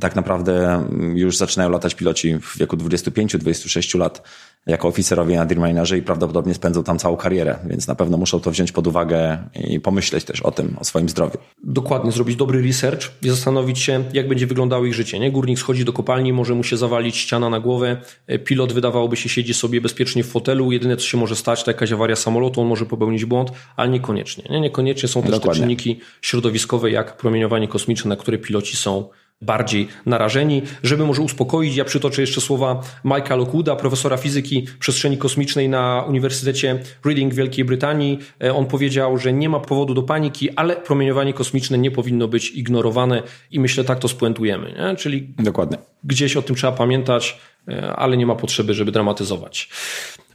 [0.00, 4.22] tak naprawdę już zaczynają latać piloci w wieku 25-26 lat
[4.68, 8.50] jako oficerowie na Dreamlinerze i prawdopodobnie spędzą tam całą karierę, więc na pewno muszą to
[8.50, 11.38] wziąć pod uwagę i pomyśleć też o tym, o swoim zdrowiu.
[11.64, 15.18] Dokładnie, zrobić dobry research i zastanowić się, jak będzie wyglądało ich życie.
[15.18, 15.32] Nie?
[15.32, 17.96] Górnik schodzi do kopalni, może mu się zawalić ściana na głowę,
[18.44, 21.92] pilot wydawałoby się siedzi sobie bezpiecznie w fotelu, jedyne co się może stać to jakaś
[21.92, 24.44] awaria samolotu, on może popełnić błąd, ale niekoniecznie.
[24.50, 24.60] Nie?
[24.60, 25.52] Niekoniecznie są też Dokładnie.
[25.52, 29.08] te czynniki środowiskowe, jak promieniowanie kosmiczne, na które piloci są
[29.42, 30.62] bardziej narażeni.
[30.82, 36.82] Żeby może uspokoić, ja przytoczę jeszcze słowa Mike'a Lockwooda, profesora fizyki przestrzeni kosmicznej na Uniwersytecie
[37.04, 38.18] Reading w Wielkiej Brytanii.
[38.42, 42.50] E, on powiedział, że nie ma powodu do paniki, ale promieniowanie kosmiczne nie powinno być
[42.50, 44.72] ignorowane i myślę tak to spuentujemy.
[44.72, 44.96] Nie?
[44.96, 45.78] Czyli Dokładnie.
[46.04, 49.68] gdzieś o tym trzeba pamiętać, e, ale nie ma potrzeby, żeby dramatyzować.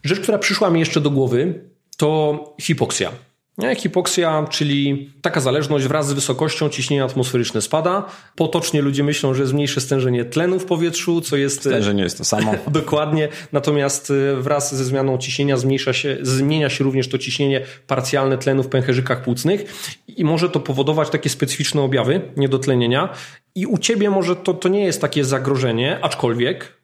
[0.03, 1.61] Rzecz, która przyszła mi jeszcze do głowy,
[1.97, 3.11] to hipoksja.
[3.75, 8.05] Hipoksja, czyli taka zależność wraz z wysokością ciśnienia atmosferyczne spada.
[8.35, 11.59] Potocznie ludzie myślą, że jest mniejsze stężenie tlenu w powietrzu, co jest...
[11.59, 12.55] Stężenie jest to samo.
[12.67, 13.29] Dokładnie.
[13.51, 18.63] Natomiast y, wraz ze zmianą ciśnienia zmniejsza się, zmienia się również to ciśnienie parcjalne tlenu
[18.63, 19.65] w pęcherzykach płucnych
[20.07, 23.09] i może to powodować takie specyficzne objawy niedotlenienia.
[23.55, 26.82] I u ciebie może to, to nie jest takie zagrożenie, aczkolwiek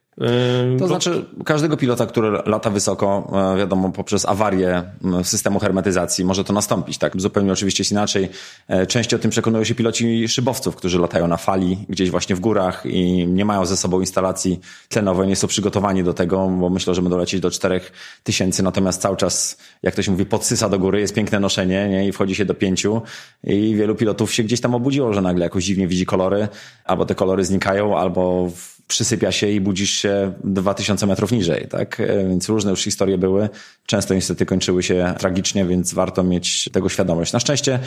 [0.78, 4.82] to znaczy, każdego pilota, który lata wysoko, e, wiadomo, poprzez awarię
[5.22, 6.98] systemu hermetyzacji może to nastąpić.
[6.98, 8.28] Tak, zupełnie oczywiście jest inaczej.
[8.68, 12.40] E, częściej o tym przekonują się piloci szybowców, którzy latają na fali, gdzieś właśnie w
[12.40, 16.94] górach i nie mają ze sobą instalacji tlenowej, nie są przygotowani do tego, bo myślą,
[16.94, 21.00] że będą lecieć do 4000, natomiast cały czas, jak to się mówi, podsysa do góry,
[21.00, 22.08] jest piękne noszenie nie?
[22.08, 23.02] i wchodzi się do pięciu
[23.44, 26.48] i wielu pilotów się gdzieś tam obudziło, że nagle jakoś dziwnie widzi kolory,
[26.84, 28.50] albo te kolory znikają, albo
[28.90, 32.00] przysypia się i budzisz się 2000 metrów niżej, tak?
[32.00, 33.48] E, więc różne już historie były.
[33.86, 37.32] Często niestety kończyły się tragicznie, więc warto mieć tego świadomość.
[37.32, 37.78] Na szczęście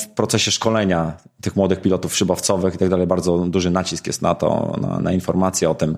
[0.00, 4.34] w procesie szkolenia tych młodych pilotów szybowcowych i tak dalej bardzo duży nacisk jest na
[4.34, 5.96] to, na, na informacje o tym,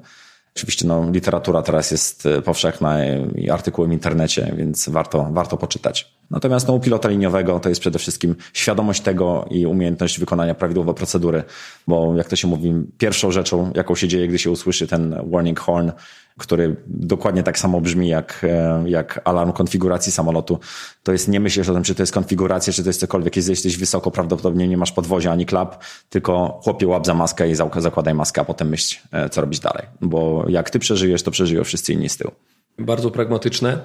[0.57, 2.99] Oczywiście no, literatura teraz jest e, powszechna
[3.35, 6.12] i artykuły w internecie, więc warto, warto poczytać.
[6.31, 10.95] Natomiast no, u pilota liniowego to jest przede wszystkim świadomość tego i umiejętność wykonania prawidłowej
[10.95, 11.45] procedury,
[11.87, 15.61] bo jak to się mówi, pierwszą rzeczą, jaką się dzieje, gdy się usłyszy ten warning
[15.61, 15.91] horn,
[16.38, 20.59] który dokładnie tak samo brzmi jak, e, jak alarm konfiguracji samolotu,
[21.03, 23.37] to jest nie myślisz o tym, czy to jest konfiguracja, czy to jest cokolwiek.
[23.37, 27.55] Jeśli jesteś wysoko, prawdopodobnie nie masz podwozia ani klap, tylko chłopie łap za maskę i
[27.77, 29.87] zakładaj maskę, a potem myśl, e, co robić dalej.
[30.01, 32.33] Bo jak ty przeżyjesz, to przeżyją wszyscy inni z tyłu.
[32.79, 33.79] Bardzo pragmatyczne.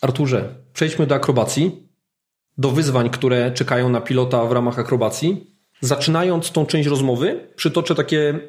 [0.00, 1.88] Arturze, przejdźmy do akrobacji,
[2.58, 5.50] do wyzwań, które czekają na pilota w ramach akrobacji.
[5.80, 8.40] Zaczynając tą część rozmowy, przytoczę takie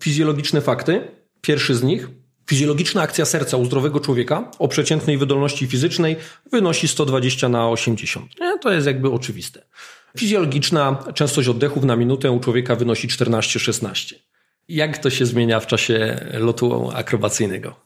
[0.00, 1.08] fizjologiczne fakty.
[1.40, 2.08] Pierwszy z nich
[2.50, 6.16] Fizjologiczna akcja serca u zdrowego człowieka o przeciętnej wydolności fizycznej
[6.52, 8.40] wynosi 120 na 80.
[8.40, 9.62] Nie, to jest jakby oczywiste.
[10.18, 14.14] Fizjologiczna częstość oddechów na minutę u człowieka wynosi 14-16.
[14.68, 17.76] Jak to się zmienia w czasie lotu akrobacyjnego?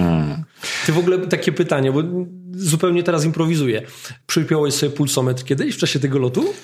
[0.86, 2.02] Ty w ogóle takie pytanie, bo
[2.52, 3.82] zupełnie teraz improwizuję.
[4.26, 6.54] Przypiąłeś sobie pulsometr kiedyś w czasie tego lotu?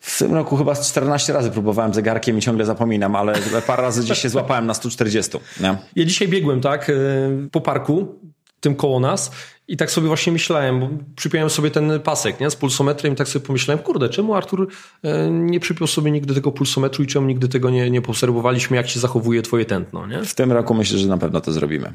[0.00, 3.34] W tym roku chyba 14 razy próbowałem zegarkiem i ciągle zapominam, ale
[3.66, 5.38] parę razy gdzieś się złapałem na 140.
[5.60, 5.76] Nie?
[5.96, 8.18] Ja dzisiaj biegłem, tak, y, po parku,
[8.60, 9.30] tym koło nas
[9.68, 13.28] i tak sobie właśnie myślałem, bo przypiąłem sobie ten pasek nie, z pulsometrem i tak
[13.28, 14.68] sobie pomyślałem, kurde, czemu Artur
[15.04, 18.88] y, nie przypiął sobie nigdy tego pulsometru i czemu nigdy tego nie, nie poobserwowaliśmy, jak
[18.88, 20.24] się zachowuje twoje tętno, nie?
[20.24, 21.92] W tym roku myślę, że na pewno to zrobimy.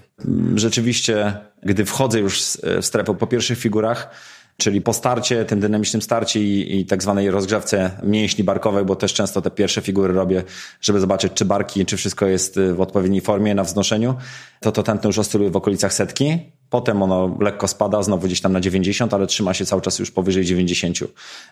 [0.56, 2.42] Rzeczywiście, gdy wchodzę już
[2.82, 4.10] w strefę po pierwszych figurach,
[4.58, 9.14] czyli po starcie, tym dynamicznym starcie i, i tak zwanej rozgrzewce mięśni barkowej, bo też
[9.14, 10.44] często te pierwsze figury robię,
[10.82, 14.16] żeby zobaczyć, czy barki, czy wszystko jest w odpowiedniej formie na wznoszeniu,
[14.60, 16.40] to to tętno już oscyluje w okolicach setki.
[16.70, 20.12] Potem ono lekko spada, znowu gdzieś tam na 90, ale trzyma się cały czas już
[20.12, 21.00] powyżej 90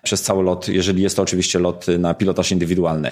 [0.03, 3.11] przez cały lot, jeżeli jest to oczywiście lot na pilotaż indywidualny.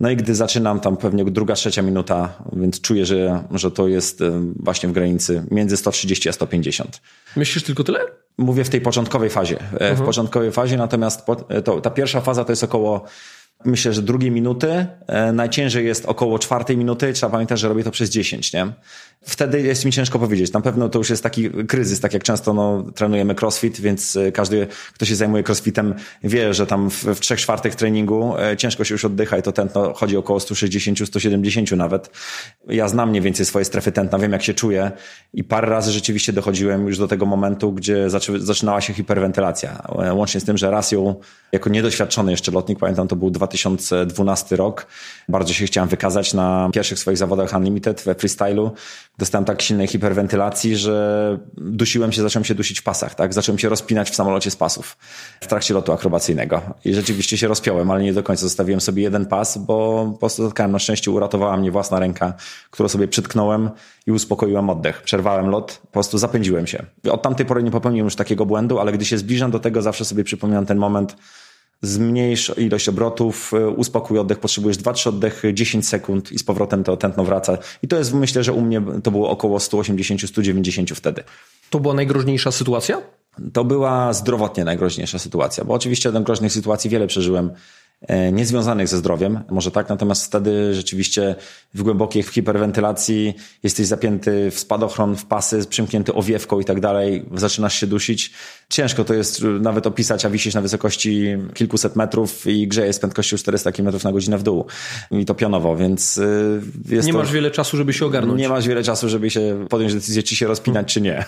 [0.00, 4.22] No i gdy zaczynam tam pewnie druga, trzecia minuta, więc czuję, że, że to jest
[4.56, 7.00] właśnie w granicy między 130 a 150.
[7.36, 8.27] Myślisz tylko tyle?
[8.38, 9.60] Mówię w tej początkowej fazie.
[9.60, 9.96] Mhm.
[9.96, 11.26] W początkowej fazie, natomiast
[11.64, 13.04] to, ta pierwsza faza to jest około
[13.64, 14.86] myślę, że drugiej minuty.
[15.06, 17.12] E, najciężej jest około czwartej minuty.
[17.12, 18.72] Trzeba pamiętać, że robię to przez 10, nie?
[19.22, 20.52] Wtedy jest mi ciężko powiedzieć.
[20.52, 24.32] Na pewno to już jest taki kryzys, tak jak często no, trenujemy crossfit, więc e,
[24.32, 25.94] każdy, kto się zajmuje crossfitem,
[26.24, 29.52] wie, że tam w, w trzech czwartych treningu e, ciężko się już oddycha i to
[29.52, 32.10] tętno chodzi około 160-170 nawet.
[32.68, 34.90] Ja znam mniej więcej swoje strefy tętna, wiem jak się czuję
[35.34, 39.82] i parę razy rzeczywiście dochodziłem już do tego momentu, gdzie zaczynała się hiperwentylacja.
[40.12, 41.14] Łącznie z tym, że raz ją
[41.52, 44.86] jako niedoświadczony jeszcze lotnik, pamiętam, to był 2000 2012 rok.
[45.28, 48.72] Bardzo się chciałem wykazać na pierwszych swoich zawodach Unlimited we freestylu.
[49.18, 53.34] Dostałem tak silnej hiperwentylacji, że dusiłem się, zacząłem się dusić w pasach, tak?
[53.34, 54.96] Zacząłem się rozpinać w samolocie z pasów
[55.40, 56.62] w trakcie lotu akrobacyjnego.
[56.84, 58.42] I rzeczywiście się rozpiąłem, ale nie do końca.
[58.42, 62.32] Zostawiłem sobie jeden pas, bo po prostu spotkałem na szczęście, uratowała mnie własna ręka,
[62.70, 63.70] którą sobie przytknąłem
[64.06, 65.02] i uspokoiłem oddech.
[65.02, 66.84] Przerwałem lot, po prostu zapędziłem się.
[67.10, 70.04] Od tamtej pory nie popełniłem już takiego błędu, ale gdy się zbliżam do tego, zawsze
[70.04, 71.16] sobie przypominam ten moment,
[71.82, 76.96] zmniejsz ilość obrotów, y, uspokój oddech, potrzebujesz 2-3 oddechy, 10 sekund i z powrotem to
[76.96, 77.58] tętno wraca.
[77.82, 81.24] I to jest, myślę, że u mnie to było około 180-190 wtedy.
[81.70, 83.00] To była najgroźniejsza sytuacja?
[83.52, 87.87] To była zdrowotnie najgroźniejsza sytuacja, bo oczywiście do groźnych sytuacji wiele przeżyłem E,
[88.32, 91.34] niezwiązanych ze zdrowiem, może tak, natomiast wtedy rzeczywiście
[91.74, 97.74] w głębokiej hiperwentylacji jesteś zapięty w spadochron, w pasy, przymknięty owiewką i tak dalej, zaczynasz
[97.74, 98.32] się dusić.
[98.68, 103.36] Ciężko to jest nawet opisać, a wisisz na wysokości kilkuset metrów i grzejesz z prędkością
[103.36, 104.66] 400 km na godzinę w dół.
[105.10, 108.40] I to pionowo, więc y, jest Nie to, masz wiele czasu, żeby się ogarnąć.
[108.40, 111.24] Nie masz wiele czasu, żeby się podjąć decyzję, czy się rozpinać, czy nie.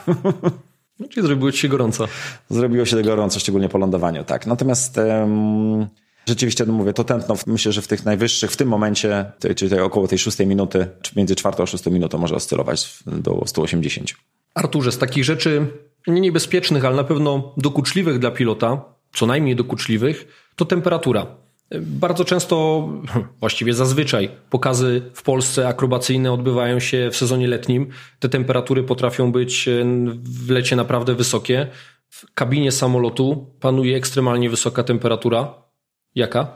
[1.01, 2.09] No, czyli zrobiło ci się gorąco.
[2.51, 4.47] Zrobiło się gorąco, szczególnie po lądowaniu, tak.
[4.47, 4.97] Natomiast...
[4.97, 5.87] Um,
[6.31, 9.81] Rzeczywiście, no mówię, to tętno, myślę, że w tych najwyższych, w tym momencie, czyli tutaj
[9.81, 14.11] około tej szóstej minuty, czy między czwartą a szóstą minutą może oscylować do 180.
[14.55, 15.67] Arturze, z takich rzeczy
[16.07, 21.27] nie niebezpiecznych, ale na pewno dokuczliwych dla pilota, co najmniej dokuczliwych, to temperatura.
[21.81, 22.89] Bardzo często,
[23.41, 27.87] właściwie zazwyczaj, pokazy w Polsce akrobacyjne odbywają się w sezonie letnim.
[28.19, 29.69] Te temperatury potrafią być
[30.23, 31.67] w lecie naprawdę wysokie.
[32.09, 35.70] W kabinie samolotu panuje ekstremalnie wysoka temperatura.
[36.15, 36.47] Jaka?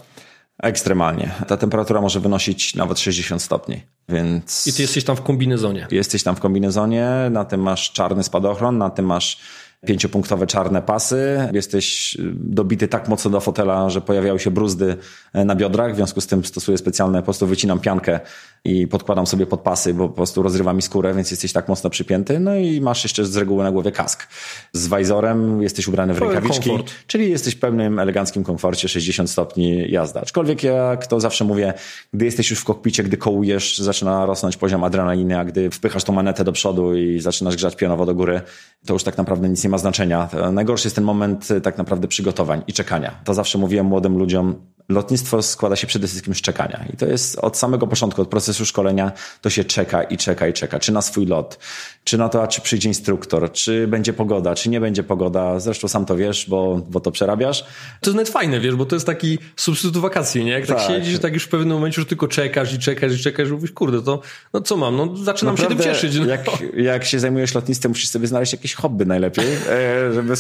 [0.63, 1.31] Ekstremalnie.
[1.49, 4.67] Ta temperatura może wynosić nawet 60 stopni, więc...
[4.67, 5.87] I ty jesteś tam w kombinezonie.
[5.91, 9.41] Jesteś tam w kombinezonie, na tym masz czarny spadochron, na tym masz
[9.87, 11.49] pięciopunktowe czarne pasy.
[11.53, 14.97] Jesteś dobity tak mocno do fotela, że pojawiają się bruzdy
[15.35, 18.21] na biodrach, w związku z tym stosuję specjalne, po prostu wycinam piankę
[18.65, 21.91] i podkładam sobie pod pasy, bo po prostu rozrywa mi skórę, więc jesteś tak mocno
[21.91, 22.41] przypięty.
[22.41, 24.29] No i masz jeszcze z reguły na głowie kask.
[24.73, 26.93] Z wajzorem jesteś ubrany w rękawiczki, komfort.
[27.07, 30.21] czyli jesteś w pełnym eleganckim komforcie 60 stopni jazda.
[30.21, 31.75] Aczkolwiek jak to zawsze mówię,
[32.13, 36.13] gdy jesteś już w kokpicie, gdy kołujesz, zaczyna rosnąć poziom adrenaliny, a gdy wpychasz tą
[36.13, 38.41] manetę do przodu i zaczynasz grzać pionowo do góry,
[38.87, 40.29] to już tak naprawdę nic nie ma znaczenia.
[40.53, 43.21] Najgorszy jest ten moment tak naprawdę przygotowań i czekania.
[43.25, 44.55] To zawsze mówiłem młodym ludziom,
[44.89, 46.85] lotnictwo składa się przede wszystkim z czekania.
[46.95, 50.53] I to jest od samego początku, od procesu szkolenia, to się czeka i czeka i
[50.53, 50.79] czeka.
[50.79, 51.59] Czy na swój lot,
[52.05, 55.61] czy na to, czy przyjdzie instruktor, czy będzie pogoda, czy nie będzie pogoda.
[55.61, 57.63] Zresztą sam to wiesz, bo, bo to przerabiasz.
[58.01, 60.53] To jest nawet fajne, wiesz, bo to jest taki substytut wakacji, nie?
[60.53, 63.19] Jak tak, tak siedzisz, tak już w pewnym momencie już tylko czekasz i czekasz i
[63.19, 64.21] czekasz i mówisz, kurde, to
[64.53, 64.97] no co mam?
[64.97, 66.19] No zaczynam Naprawdę, się tym cieszyć.
[66.19, 66.27] No.
[66.27, 70.35] Jak, jak się zajmujesz lotnictwem, musisz sobie znaleźć jakieś hobby najlepiej, e, żeby,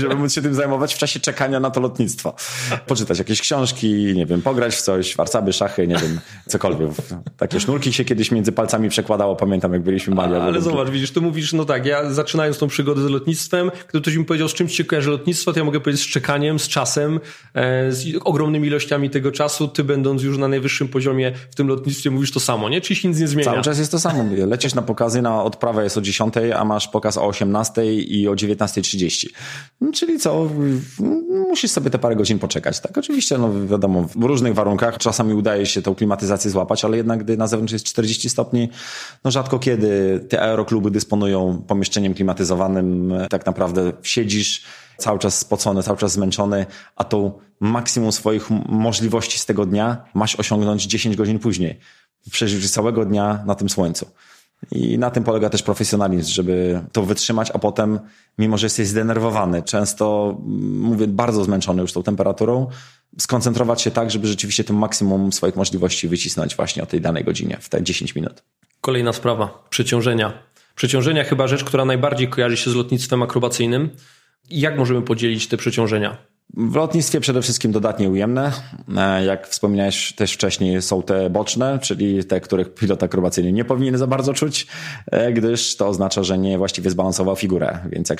[0.00, 2.34] żeby móc się tym zajmować w czasie czekania na to lotnictwo.
[2.86, 6.90] Poczytać jakieś książki, nie wiem, pograć w coś, warcaby, szachy, nie wiem, cokolwiek.
[7.36, 10.34] Takie sznurki się kiedyś między palcami przekładało, pamiętam jak byliśmy mali.
[10.34, 14.16] Ale zobacz, widzisz, ty mówisz, no tak, ja zaczynając tą przygodę z lotnictwem, gdy ktoś
[14.16, 17.20] mi powiedział, z czym się kojarzy lotnictwo, to ja mogę powiedzieć z czekaniem, z czasem,
[17.54, 22.10] e, z ogromnymi ilościami tego czasu, ty będąc już na najwyższym poziomie w tym lotnictwie
[22.10, 22.80] mówisz to samo, nie?
[22.80, 23.50] Czyli się nic nie zmienia.
[23.50, 24.24] Cały czas jest to samo.
[24.46, 28.32] Lecisz na pokazy, na odprawę jest o 10, a masz pokaz o 18 i o
[28.32, 29.26] 19.30.
[29.80, 30.50] No, czyli co,
[31.48, 32.98] musisz sobie te parę godzin poczekać, tak?
[32.98, 37.36] Oczywiście, no wiadomo, w różnych warunkach czasami udaje się tą klimatyzację złapać, ale jednak gdy
[37.36, 38.68] na zewnątrz jest 40 stopni,
[39.24, 43.14] no rzadko kiedy te aerokluby dysponują pomieszczeniem klimatyzowanym.
[43.30, 44.64] Tak naprawdę siedzisz
[44.96, 50.36] cały czas spocony, cały czas zmęczony, a tą maksimum swoich możliwości z tego dnia masz
[50.36, 51.78] osiągnąć 10 godzin później.
[52.30, 54.06] Przeżyć całego dnia na tym słońcu.
[54.72, 57.98] I na tym polega też profesjonalizm, żeby to wytrzymać, a potem,
[58.38, 60.36] mimo że jesteś zdenerwowany, często,
[60.74, 62.66] mówię, bardzo zmęczony już tą temperaturą,
[63.18, 67.56] skoncentrować się tak, żeby rzeczywiście tym maksimum swoich możliwości wycisnąć właśnie o tej danej godzinie,
[67.60, 68.42] w te 10 minut.
[68.80, 70.32] Kolejna sprawa, przeciążenia.
[70.74, 73.90] Przeciążenia chyba rzecz, która najbardziej kojarzy się z lotnictwem akrobacyjnym.
[74.50, 76.16] Jak możemy podzielić te przeciążenia?
[76.56, 78.52] W lotnictwie przede wszystkim dodatnie ujemne.
[78.96, 83.98] E, jak wspominałeś też wcześniej, są te boczne, czyli te, których pilot akrobacyjny nie powinien
[83.98, 84.66] za bardzo czuć,
[85.06, 87.78] e, gdyż to oznacza, że nie właściwie zbalansował figurę.
[87.90, 88.18] Więc jak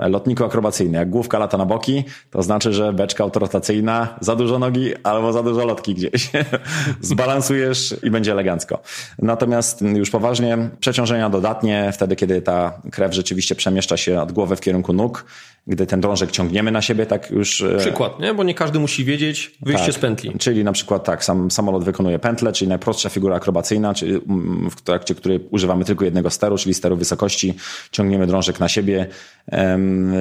[0.00, 4.58] e, lotniku akrobacyjny, jak główka lata na boki, to znaczy, że beczka autorotacyjna, za dużo
[4.58, 6.30] nogi albo za dużo lotki gdzieś.
[7.00, 8.82] Zbalansujesz i będzie elegancko.
[9.18, 14.60] Natomiast już poważnie, przeciążenia dodatnie, wtedy kiedy ta krew rzeczywiście przemieszcza się od głowy w
[14.60, 15.24] kierunku nóg,
[15.66, 17.53] gdy ten drążek ciągniemy na siebie, tak już...
[17.62, 18.34] E, przykład, nie?
[18.34, 20.38] Bo nie każdy musi wiedzieć wyjście tak, z pętli.
[20.38, 24.82] Czyli na przykład tak, sam samolot wykonuje pętlę, czyli najprostsza figura akrobacyjna, czyli mm, w
[24.82, 27.54] trakcie której używamy tylko jednego steru, czyli steru wysokości,
[27.90, 29.06] ciągniemy drążek na siebie,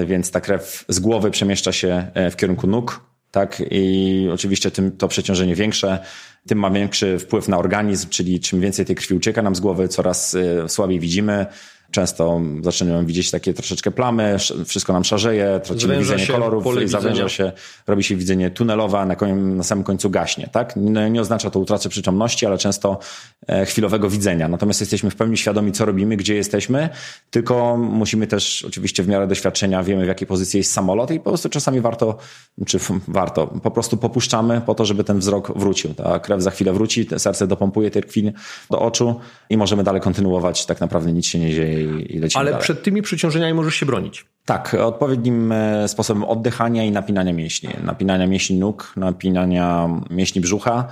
[0.05, 3.01] więc ta krew z głowy przemieszcza się e, w kierunku nóg,
[3.33, 3.63] tak?
[3.71, 5.99] I oczywiście tym to przeciążenie większe,
[6.47, 9.87] tym ma większy wpływ na organizm, czyli czym więcej tej krwi ucieka nam z głowy,
[9.87, 11.45] coraz y, słabiej widzimy,
[11.93, 17.51] Często zaczynamy widzieć takie troszeczkę plamy, wszystko nam szarzeje, tracimy widzenie kolorów, zawęża się,
[17.87, 20.49] robi się widzenie tunelowe, na, na samym końcu gaśnie.
[20.51, 20.75] Tak?
[20.75, 22.99] Nie, nie oznacza to utraty przytomności, ale często
[23.47, 24.47] e, chwilowego widzenia.
[24.47, 26.89] Natomiast jesteśmy w pełni świadomi, co robimy, gdzie jesteśmy,
[27.29, 31.29] tylko musimy też oczywiście w miarę doświadczenia wiemy, w jakiej pozycji jest samolot i po
[31.29, 32.17] prostu czasami warto,
[32.65, 35.93] czy warto, po prostu popuszczamy po to, żeby ten wzrok wrócił.
[35.93, 38.31] Ta krew za chwilę wróci, serce dopompuje tej krwi
[38.71, 40.65] do oczu i możemy dalej kontynuować.
[40.65, 42.63] Tak naprawdę nic się nie dzieje i, lecimy Ale dalej.
[42.63, 44.25] przed tymi przeciążeniami możesz się bronić.
[44.45, 47.69] Tak, odpowiednim e, sposobem oddychania i napinania mięśni.
[47.83, 50.87] Napinania mięśni nóg, napinania mięśni brzucha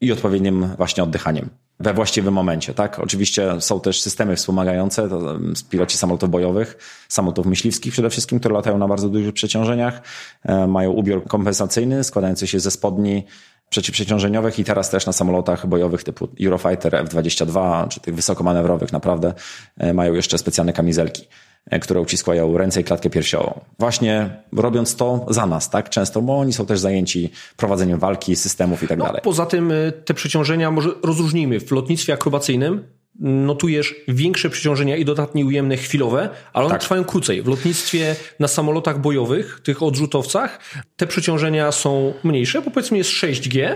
[0.00, 2.98] i odpowiednim właśnie oddychaniem we właściwym momencie, tak?
[2.98, 5.38] Oczywiście są też systemy wspomagające, to
[5.70, 6.76] piloci samolotów bojowych,
[7.08, 10.02] samolotów myśliwskich przede wszystkim, które latają na bardzo dużych przeciążeniach,
[10.44, 13.24] e, mają ubiór kompensacyjny składający się ze spodni
[13.70, 19.34] przeciwprzeciążeniowych i teraz też na samolotach bojowych typu Eurofighter F-22 czy tych wysokomanewrowych naprawdę
[19.78, 21.26] e, mają jeszcze specjalne kamizelki
[21.70, 23.60] e, które uciskają ręce i klatkę piersiową.
[23.78, 25.90] Właśnie robiąc to za nas, tak?
[25.90, 29.20] Często, bo oni są też zajęci prowadzeniem walki, systemów i tak no, dalej.
[29.24, 31.60] Poza tym e, te przeciążenia może rozróżnijmy.
[31.60, 36.80] W lotnictwie akrobacyjnym notujesz większe przeciążenia i dodatnie ujemne chwilowe, ale one tak.
[36.80, 37.42] trwają krócej.
[37.42, 40.58] W lotnictwie na samolotach bojowych, tych odrzutowcach,
[40.96, 43.74] te przeciążenia są mniejsze, bo powiedzmy jest 6G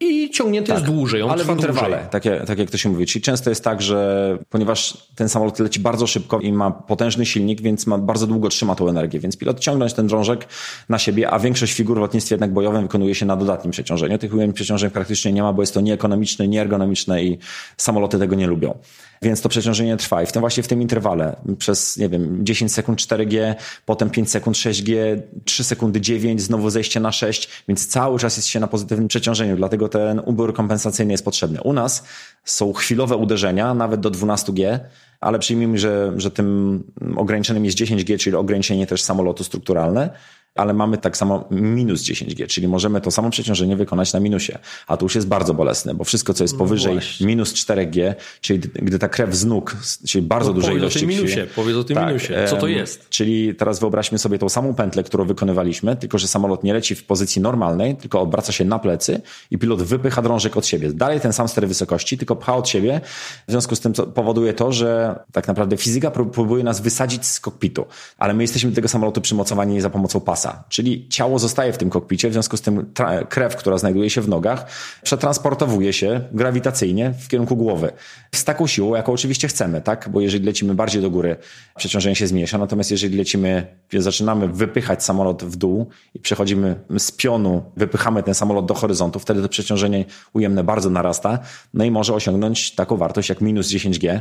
[0.00, 2.08] i ciągnięty tak, jest dłużej, on ale w interwale.
[2.10, 3.06] Tak, tak jak to się mówi.
[3.06, 7.60] Czyli często jest tak, że ponieważ ten samolot leci bardzo szybko i ma potężny silnik,
[7.60, 10.46] więc ma bardzo długo trzyma tą energię, więc pilot ciągnąć ten drążek
[10.88, 14.18] na siebie, a większość figur w lotnictwie jednak bojowym wykonuje się na dodatnim przeciążeniu.
[14.18, 17.38] Tych ujemnych przeciążeń praktycznie nie ma, bo jest to nieekonomiczne, nieergonomiczne i
[17.76, 18.78] samoloty tego nie lubią.
[19.22, 20.22] Więc to przeciążenie trwa.
[20.22, 23.54] I w tym właśnie w tym interwale przez, nie wiem, 10 sekund 4G,
[23.86, 28.48] potem 5 sekund 6G, 3 sekundy 9, znowu zejście na 6, więc cały czas jest
[28.48, 31.62] się na pozytywnym przeciążeniu, dlatego ten ubiór kompensacyjny jest potrzebny.
[31.62, 32.04] U nas
[32.44, 34.78] są chwilowe uderzenia, nawet do 12G,
[35.20, 36.84] ale przyjmijmy, że, że tym
[37.16, 40.10] ograniczeniem jest 10G, czyli ograniczenie też samolotu strukturalne
[40.56, 44.52] ale mamy tak samo minus 10G, czyli możemy to samo przeciążenie wykonać na minusie.
[44.86, 48.14] A to już jest bardzo bolesne, bo wszystko, co jest no powyżej no minus 4G,
[48.40, 49.76] czyli gdy ta krew z nóg,
[50.08, 51.16] czyli bardzo no, dużej ilości krwi.
[51.16, 52.34] Minusie, powiedz o tym tak, minusie.
[52.46, 53.08] Co to jest?
[53.08, 57.04] Czyli teraz wyobraźmy sobie tą samą pętlę, którą wykonywaliśmy, tylko że samolot nie leci w
[57.04, 60.92] pozycji normalnej, tylko obraca się na plecy i pilot wypycha drążek od siebie.
[60.92, 63.00] Dalej ten sam ster wysokości, tylko pcha od siebie.
[63.48, 67.84] W związku z tym powoduje to, że tak naprawdę fizyka próbuje nas wysadzić z kokpitu,
[68.18, 71.78] ale my jesteśmy do tego samolotu przymocowani za pomocą pasa masa, czyli ciało zostaje w
[71.78, 72.92] tym kokpicie, w związku z tym
[73.28, 74.66] krew, która znajduje się w nogach,
[75.02, 77.92] przetransportowuje się grawitacyjnie w kierunku głowy.
[78.34, 80.08] Z taką siłą, jaką oczywiście chcemy, tak?
[80.08, 81.36] Bo jeżeli lecimy bardziej do góry,
[81.76, 87.62] przeciążenie się zmniejsza, natomiast jeżeli lecimy, zaczynamy wypychać samolot w dół i przechodzimy z pionu,
[87.76, 91.38] wypychamy ten samolot do horyzontu, wtedy to przeciążenie ujemne bardzo narasta,
[91.74, 94.20] no i może osiągnąć taką wartość jak minus 10G.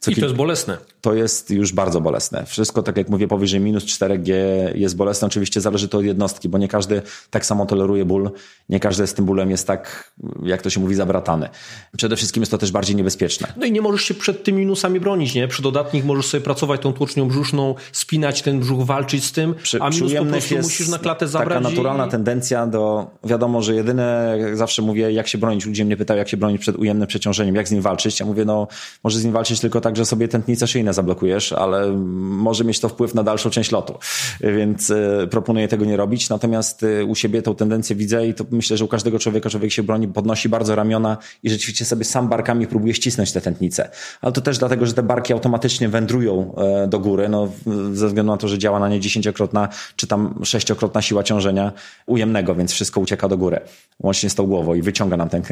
[0.00, 0.78] Co I to jest bolesne.
[1.00, 2.46] To jest już bardzo bolesne.
[2.46, 4.32] Wszystko, tak jak mówię, powyżej minus 4G
[4.74, 5.26] jest bolesne.
[5.26, 8.30] Oczywiście zależy to od jednostki, bo nie każdy tak samo toleruje ból.
[8.68, 11.48] Nie każdy z tym bólem jest tak, jak to się mówi, zabratany.
[11.96, 13.52] Przede wszystkim jest to też bardziej niebezpieczne.
[13.56, 15.48] No i nie możesz się przed tymi minusami bronić, nie?
[15.48, 19.82] Przy dodatnich możesz sobie pracować tą tłocznią brzuszną, spinać ten brzuch, walczyć z tym, przy,
[19.82, 21.58] a minus po prostu musisz na klatę zabrać.
[21.58, 22.10] Taka naturalna i...
[22.10, 25.66] tendencja do, wiadomo, że jedyne, jak zawsze mówię, jak się bronić.
[25.66, 28.20] Ludzie mnie pytają, jak się bronić przed ujemnym przeciążeniem, jak z nim walczyć.
[28.20, 28.68] Ja mówię, no,
[29.04, 32.80] może z nim walczyć tylko tak, tak, że sobie tętnice szyjne zablokujesz, ale może mieć
[32.80, 33.94] to wpływ na dalszą część lotu.
[34.40, 36.28] Więc e, proponuję tego nie robić.
[36.28, 39.72] Natomiast e, u siebie tą tendencję widzę i to myślę, że u każdego człowieka człowiek
[39.72, 43.90] się broni, podnosi bardzo ramiona i rzeczywiście sobie sam barkami próbuje ścisnąć te tętnice.
[44.20, 47.48] Ale to też dlatego, że te barki automatycznie wędrują e, do góry, no,
[47.92, 51.72] ze względu na to, że działa na nie dziesięciokrotna czy tam sześciokrotna siła ciążenia
[52.06, 53.60] ujemnego, więc wszystko ucieka do góry,
[54.00, 55.42] łącznie z tą głową i wyciąga nam ten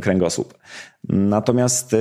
[0.00, 0.54] kręgosłup.
[1.08, 1.96] Natomiast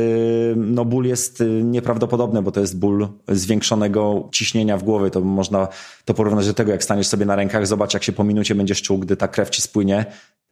[0.55, 1.43] no, ból jest
[1.83, 5.09] nieprawdopodobny, bo to jest ból zwiększonego ciśnienia w głowie.
[5.09, 5.67] To można
[6.05, 8.81] to porównać do tego, jak staniesz sobie na rękach, zobacz jak się po minucie będziesz
[8.81, 10.05] czuł, gdy ta krew ci spłynie,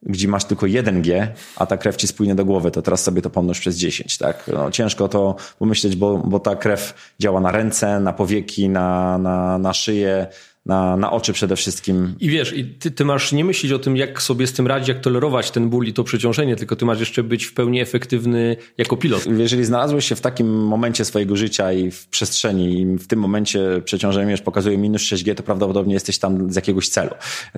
[0.04, 3.30] gdzie masz tylko 1G, a ta krew ci spłynie do głowy, to teraz sobie to
[3.30, 4.50] pomnóż przez 10, tak?
[4.54, 9.58] No, ciężko to pomyśleć, bo, bo ta krew działa na ręce, na powieki, na, na,
[9.58, 10.28] na szyję,
[10.66, 12.16] na, na oczy przede wszystkim.
[12.20, 14.88] I wiesz, i ty, ty masz nie myśleć o tym, jak sobie z tym radzić,
[14.88, 18.56] jak tolerować ten ból i to przeciążenie, tylko ty masz jeszcze być w pełni efektywny
[18.78, 19.26] jako pilot.
[19.38, 23.82] Jeżeli znalazłeś się w takim momencie swojego życia i w przestrzeni i w tym momencie
[23.86, 27.12] przeciążenie już pokazuje minus 6G, to prawdopodobnie jesteś tam z jakiegoś celu.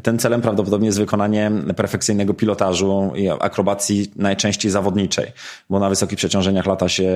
[0.03, 5.31] Ten celem prawdopodobnie jest wykonanie perfekcyjnego pilotażu i akrobacji najczęściej zawodniczej,
[5.69, 7.13] bo na wysokich przeciążeniach lata się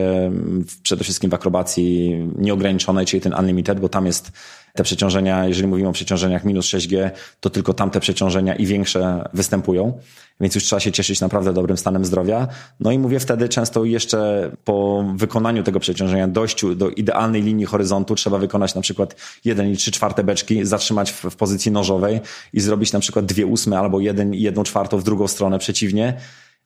[0.83, 4.31] przede wszystkim w akrobacji nieograniczonej, czyli ten unlimited, bo tam jest
[4.77, 7.09] te przeciążenia, jeżeli mówimy o przeciążeniach minus 6G,
[7.39, 9.99] to tylko tamte przeciążenia i większe występują,
[10.39, 12.47] więc już trzeba się cieszyć naprawdę dobrym stanem zdrowia.
[12.79, 18.15] No i mówię wtedy często jeszcze po wykonaniu tego przeciążenia, dojściu do idealnej linii horyzontu,
[18.15, 19.15] trzeba wykonać na przykład
[19.45, 22.19] jeden i trzy czwarte beczki, zatrzymać w, w pozycji nożowej
[22.53, 26.13] i zrobić na przykład dwie ósme albo jeden i jedną czwartą w drugą stronę przeciwnie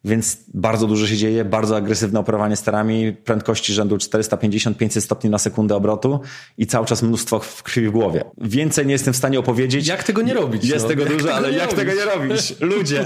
[0.04, 5.76] więc bardzo dużo się dzieje, bardzo agresywne operowanie sterami, prędkości rzędu 450-500 stopni na sekundę
[5.76, 6.20] obrotu
[6.58, 8.24] i cały czas mnóstwo w krwi w głowie.
[8.38, 9.88] Więcej nie jestem w stanie opowiedzieć.
[9.88, 10.66] Jak tego nie robić?
[10.66, 10.90] Jest no?
[10.90, 11.76] tego jak dużo, tego ale jak robić?
[11.76, 12.56] tego nie robić?
[12.60, 13.06] Ludzie.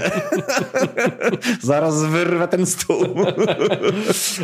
[1.62, 3.02] Zaraz wyrwę ten stół.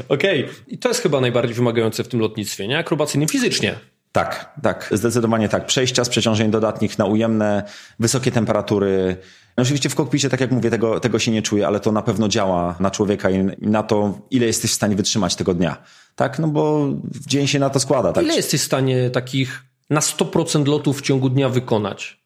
[0.08, 0.44] Okej.
[0.44, 0.54] Okay.
[0.68, 2.78] I to jest chyba najbardziej wymagające w tym lotnictwie, nie?
[2.78, 3.74] Akrobacyjnym fizycznie.
[4.12, 5.66] Tak, tak, zdecydowanie tak.
[5.66, 7.62] Przejścia z przeciążeń dodatnich na ujemne,
[7.98, 9.16] wysokie temperatury.
[9.56, 12.02] No oczywiście w kokpicie, tak jak mówię, tego, tego się nie czuje, ale to na
[12.02, 15.76] pewno działa na człowieka i na to, ile jesteś w stanie wytrzymać tego dnia.
[16.14, 16.88] Tak, no bo
[17.26, 18.12] dzień się na to składa.
[18.12, 18.24] Tak?
[18.24, 22.20] Ile jesteś w stanie takich na 100% lotów w ciągu dnia wykonać?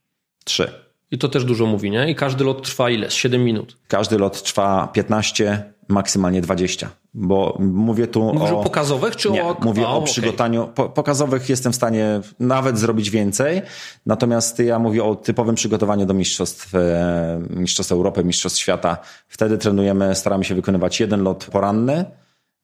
[0.44, 0.72] Trzy.
[1.10, 2.10] I to też dużo mówi, nie?
[2.10, 3.10] I każdy lot trwa ile?
[3.10, 3.76] 7 minut.
[3.88, 6.90] Każdy lot trwa 15, maksymalnie 20.
[7.18, 8.60] Bo mówię tu Mówisz o...
[8.60, 9.56] o pokazowych czy nie, o...
[9.60, 10.68] mówię A, o przygotowaniu.
[10.74, 13.62] Po, pokazowych jestem w stanie nawet zrobić więcej.
[14.06, 18.98] Natomiast ja mówię o typowym przygotowaniu do mistrzostw, e, mistrzostw Europy, mistrzostw świata.
[19.28, 22.04] Wtedy trenujemy, staramy się wykonywać jeden lot poranny,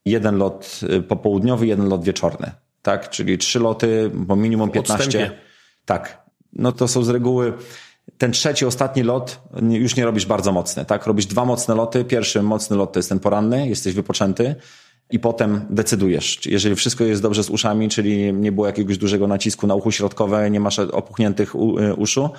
[0.05, 2.51] jeden lot e, popołudniowy, jeden lot wieczorny.
[2.83, 5.05] Tak, czyli trzy loty, bo minimum 15.
[5.05, 5.31] odstępie.
[5.85, 6.23] Tak.
[6.53, 7.53] No to są z reguły
[8.19, 9.41] ten trzeci, ostatni lot
[9.71, 11.07] już nie robisz bardzo mocny, tak?
[11.07, 12.05] Robisz dwa mocne loty.
[12.05, 14.55] Pierwszy mocny lot to jest ten poranny, jesteś wypoczęty
[15.11, 16.47] i potem decydujesz.
[16.47, 20.51] Jeżeli wszystko jest dobrze z uszami, czyli nie było jakiegoś dużego nacisku na uchu środkowe,
[20.51, 22.31] nie masz opuchniętych y, uszu,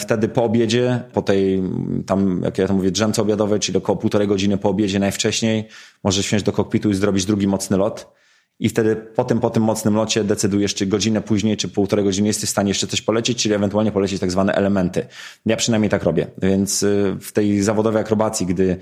[0.00, 1.62] wtedy po obiedzie, po tej
[2.06, 5.68] tam, jak ja to mówię, drzemce obiadowej, czyli około półtorej godziny po obiedzie najwcześniej,
[6.04, 8.12] możesz wsiąść do kokpitu i zrobić drugi mocny lot.
[8.60, 12.48] I wtedy potem po tym mocnym locie decydujesz, czy godzinę później, czy półtorej godziny jesteś
[12.48, 15.06] w stanie jeszcze coś polecieć, czyli ewentualnie polecieć tak zwane elementy.
[15.46, 16.26] Ja przynajmniej tak robię.
[16.42, 18.76] Więc y, w tej zawodowej akrobacji, gdy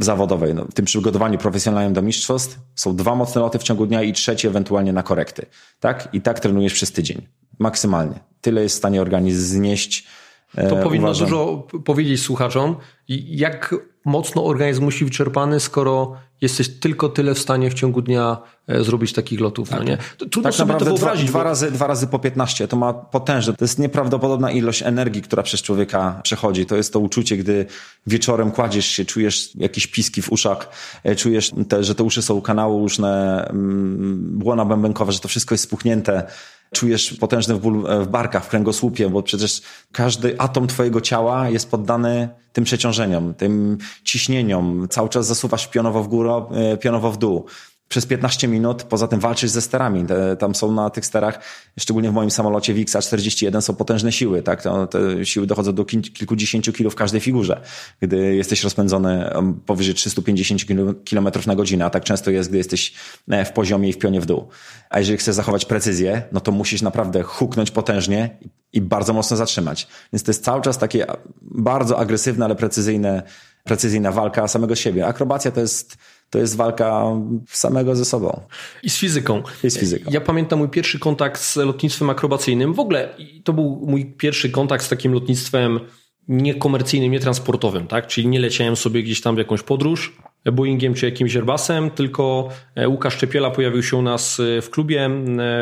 [0.00, 4.02] zawodowej, no, w tym przygotowaniu profesjonalnym do mistrzostw są dwa mocne loty w ciągu dnia
[4.02, 5.46] i trzeci ewentualnie na korekty.
[5.80, 6.08] Tak?
[6.12, 7.26] I tak trenujesz przez tydzień.
[7.58, 8.20] Maksymalnie.
[8.40, 10.06] Tyle jest w stanie organizm znieść.
[10.54, 11.28] To e, powinno uważam.
[11.28, 12.76] dużo powiedzieć słuchaczom,
[13.08, 13.74] jak
[14.04, 18.36] mocno organizm musi wyczerpany, skoro jesteś tylko tyle w stanie w ciągu dnia
[18.68, 19.70] e, zrobić takich lotów.
[19.70, 19.98] No nie?
[20.18, 21.28] To Trudno Tak sobie to dwa, wyobrazić.
[21.28, 23.52] dwa, bo- razy, dwa razy po 15 to ma potężne.
[23.52, 26.66] To jest nieprawdopodobna ilość energii, która przez człowieka przechodzi.
[26.66, 27.66] To jest to uczucie, gdy
[28.06, 30.68] wieczorem kładziesz się, czujesz jakieś piski w uszach,
[31.04, 35.54] e, czujesz, te, że te uszy są kanały uszne, mm, błona bębenkowe, że to wszystko
[35.54, 36.26] jest spuchnięte.
[36.72, 39.62] Czujesz potężny ból e, w barkach, w kręgosłupie, bo przecież
[39.92, 44.86] każdy atom twojego ciała jest poddany tym przeciążeniom, tym ciśnieniom.
[44.90, 47.46] Cały czas zasuwasz pionowo w górę, e, pionowo w dół
[47.92, 50.06] przez 15 minut, poza tym walczysz ze sterami.
[50.06, 51.40] Te, tam są na tych sterach,
[51.80, 54.62] szczególnie w moim samolocie WIXA 41 są potężne siły, tak?
[54.90, 57.60] Te siły dochodzą do kilkudziesięciu kilo w każdej figurze,
[58.00, 59.30] gdy jesteś rozpędzony
[59.66, 60.62] powyżej 350
[61.10, 62.94] km na godzinę, a tak często jest, gdy jesteś
[63.28, 64.48] e, w poziomie i w pionie w dół.
[64.90, 68.38] A jeżeli chcesz zachować precyzję, no to musisz naprawdę huknąć potężnie
[68.72, 69.88] i bardzo mocno zatrzymać.
[70.12, 71.06] Więc to jest cały czas takie
[71.42, 73.22] bardzo agresywne, ale precyzyjne,
[73.64, 75.06] precyzyjna walka samego siebie.
[75.06, 75.96] Akrobacja to jest
[76.32, 77.04] to jest walka
[77.48, 78.40] samego ze sobą.
[78.82, 79.42] I z fizyką.
[79.64, 80.10] I z fizyką.
[80.10, 82.74] Ja pamiętam mój pierwszy kontakt z lotnictwem akrobacyjnym.
[82.74, 83.08] W ogóle
[83.44, 85.80] to był mój pierwszy kontakt z takim lotnictwem
[86.28, 88.06] niekomercyjnym, nietransportowym, tak?
[88.06, 90.16] Czyli nie leciałem sobie gdzieś tam w jakąś podróż
[90.52, 95.06] Boeingiem czy jakimś Airbusem, tylko e, Łukasz Czepiela pojawił się u nas e, w klubie,
[95.06, 95.10] e,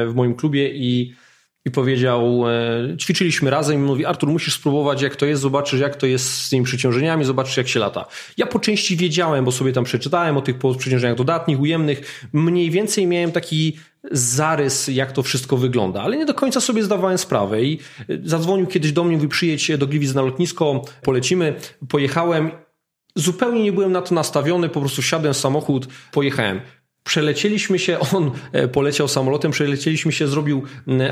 [0.07, 1.15] w moim klubie i
[1.71, 5.97] i powiedział, e, ćwiczyliśmy razem i mówi, Artur, musisz spróbować jak to jest, zobaczysz jak
[5.97, 8.07] to jest z tymi przeciążeniami, zobaczysz jak się lata.
[8.37, 13.07] Ja po części wiedziałem, bo sobie tam przeczytałem o tych przeciążeniach dodatnich, ujemnych, mniej więcej
[13.07, 13.77] miałem taki
[14.11, 18.67] zarys, jak to wszystko wygląda, ale nie do końca sobie zdawałem sprawę i e, zadzwonił
[18.67, 21.55] kiedyś do mnie, mówi, przyjedź do Gliwic na lotnisko, polecimy,
[21.89, 22.51] pojechałem,
[23.15, 26.61] zupełnie nie byłem na to nastawiony, po prostu wsiadłem w samochód, pojechałem.
[27.11, 30.63] Przelecieliśmy się, on e, poleciał samolotem, przelecieliśmy się, zrobił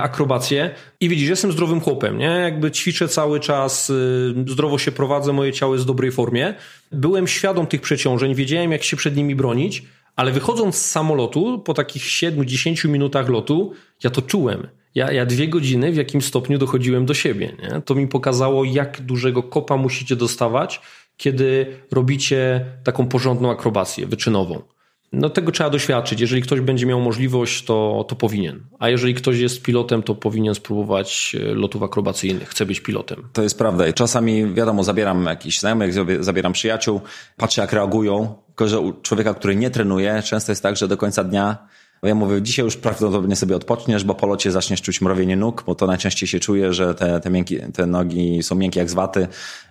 [0.01, 2.27] akrobację i widzisz, jestem zdrowym chłopem, nie?
[2.27, 6.55] Jakby ćwiczę cały czas, y, zdrowo się prowadzę, moje ciało jest w dobrej formie.
[6.93, 9.83] Byłem świadom tych przeciążeń, wiedziałem jak się przed nimi bronić,
[10.17, 13.73] ale wychodząc z samolotu, po takich 7-10 minutach lotu,
[14.05, 14.69] ja to czułem.
[14.95, 17.57] Ja, ja dwie godziny w jakim stopniu dochodziłem do siebie.
[17.63, 17.81] Nie?
[17.81, 20.81] To mi pokazało, jak dużego kopa musicie dostawać,
[21.17, 24.78] kiedy robicie taką porządną akrobację wyczynową.
[25.13, 26.21] No tego trzeba doświadczyć.
[26.21, 28.61] Jeżeli ktoś będzie miał możliwość, to, to powinien.
[28.79, 32.49] A jeżeli ktoś jest pilotem, to powinien spróbować e, lotów akrobacyjnych.
[32.49, 33.29] Chce być pilotem.
[33.33, 33.89] To jest prawda.
[33.89, 37.01] I czasami, wiadomo, zabieram jakichś znajomych, zabieram przyjaciół,
[37.37, 38.35] patrzę jak reagują.
[38.47, 41.69] Tylko, że u człowieka, który nie trenuje, często jest tak, że do końca dnia
[42.03, 45.75] Ja mówię, dzisiaj już prawdopodobnie sobie odpoczniesz, bo po locie zaczniesz czuć mrowienie nóg, bo
[45.75, 49.29] to najczęściej się czuje, że te, te, miękkie, te nogi są miękkie jak z waty,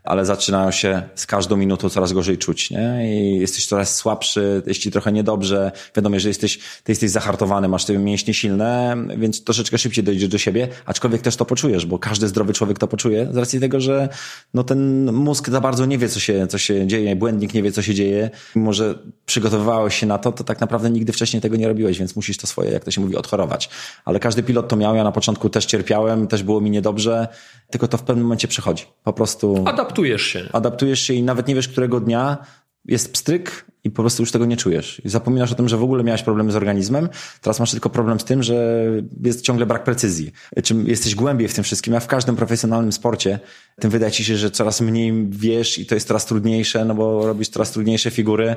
[0.08, 3.14] ale zaczynają się z każdą minutą coraz gorzej czuć, nie?
[3.14, 5.72] I jesteś coraz słabszy, jest ci trochę niedobrze.
[5.96, 10.38] Wiadomo, że jesteś, ty jesteś zahartowany, masz te mięśnie silne, więc troszeczkę szybciej dojdziesz do
[10.38, 14.10] siebie, aczkolwiek też to poczujesz, bo każdy zdrowy człowiek to poczuje, z racji tego, że
[14.54, 17.72] no ten mózg za bardzo nie wie, co się, co się dzieje, błędnik nie wie,
[17.72, 18.30] co się dzieje.
[18.56, 18.96] Mimo, że
[19.26, 22.48] przygotowywałeś się na to, to tak naprawdę nigdy wcześniej tego nie robiłeś, więc musisz to
[22.48, 23.70] swoje, jak to się mówi, odchorować.
[24.06, 27.28] Ale każdy pilot to miał, ja na początku też cierpiałem, też było mi niedobrze,
[27.70, 28.86] tylko to w pewnym momencie przechodzi.
[29.04, 29.64] Po prostu...
[29.98, 30.50] Adaptujesz się.
[30.54, 32.38] Adaptujesz się i nawet nie wiesz, którego dnia
[32.86, 35.02] jest pstryk i po prostu już tego nie czujesz.
[35.06, 37.10] I zapominasz o tym, że w ogóle miałeś problemy z organizmem,
[37.42, 38.86] teraz masz tylko problem z tym, że
[39.24, 40.32] jest ciągle brak precyzji.
[40.64, 43.40] Czym jesteś głębiej w tym wszystkim, a w każdym profesjonalnym sporcie,
[43.80, 47.28] tym wydaje ci się, że coraz mniej wiesz i to jest coraz trudniejsze, no bo
[47.28, 48.56] robisz coraz trudniejsze figury,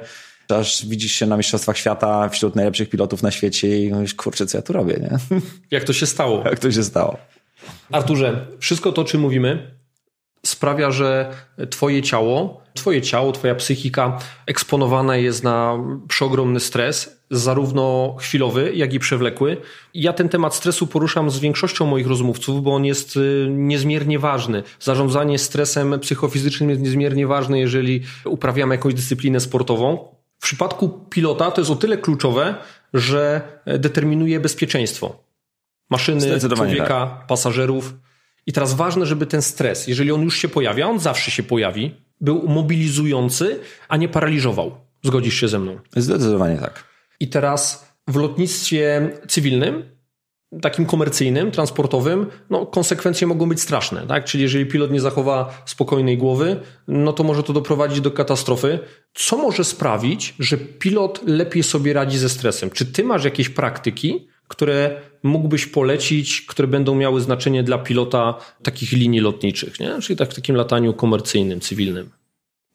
[0.49, 4.59] aż widzisz się na Mistrzostwach Świata wśród najlepszych pilotów na świecie i mówisz, kurczę, co
[4.59, 5.41] ja tu robię, nie?
[5.70, 6.43] Jak to się stało?
[6.51, 7.16] Jak to się stało?
[7.93, 9.79] Arturze, wszystko to, o czym mówimy,
[10.47, 11.34] sprawia, że
[11.70, 15.78] twoje ciało, twoje ciało, twoja psychika eksponowane jest na
[16.09, 19.57] przeogromny stres, zarówno chwilowy, jak i przewlekły.
[19.95, 24.62] Ja ten temat stresu poruszam z większością moich rozmówców, bo on jest y, niezmiernie ważny.
[24.80, 30.09] Zarządzanie stresem psychofizycznym jest niezmiernie ważne, jeżeli uprawiamy jakąś dyscyplinę sportową.
[30.38, 32.55] W przypadku pilota to jest o tyle kluczowe,
[32.95, 35.30] że determinuje bezpieczeństwo
[35.91, 37.26] maszyny, człowieka, tak.
[37.26, 37.95] pasażerów.
[38.51, 41.94] I teraz ważne, żeby ten stres, jeżeli on już się pojawia, on zawsze się pojawi,
[42.20, 44.76] był mobilizujący, a nie paraliżował.
[45.03, 45.78] Zgodzisz się ze mną?
[45.96, 46.84] Zdecydowanie tak.
[47.20, 49.82] I teraz w lotnictwie cywilnym,
[50.62, 54.24] takim komercyjnym, transportowym, no konsekwencje mogą być straszne, tak?
[54.24, 58.78] Czyli jeżeli pilot nie zachowa spokojnej głowy, no to może to doprowadzić do katastrofy.
[59.14, 62.70] Co może sprawić, że pilot lepiej sobie radzi ze stresem?
[62.70, 68.92] Czy ty masz jakieś praktyki, które mógłbyś polecić, które będą miały znaczenie dla pilota takich
[68.92, 70.01] linii lotniczych, nie?
[70.03, 72.11] czyli tak w takim lataniu komercyjnym, cywilnym?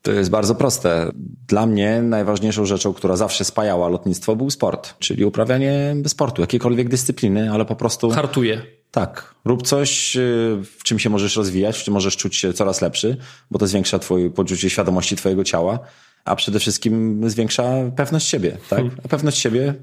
[0.02, 1.12] To jest bardzo proste.
[1.48, 7.52] Dla mnie najważniejszą rzeczą, która zawsze spajała lotnictwo, był sport, czyli uprawianie sportu, jakiejkolwiek dyscypliny,
[7.52, 8.10] ale po prostu.
[8.10, 8.62] Hartuje.
[8.92, 9.36] Tak.
[9.46, 13.18] Rób coś, y, w czym się możesz rozwijać, w czym możesz czuć się coraz lepszy,
[13.52, 15.80] bo to zwiększa twoje poczucie świadomości twojego ciała,
[16.26, 17.64] a przede wszystkim zwiększa
[17.96, 18.80] pewność siebie, tak?
[18.80, 18.98] Hmm.
[19.06, 19.74] A pewność siebie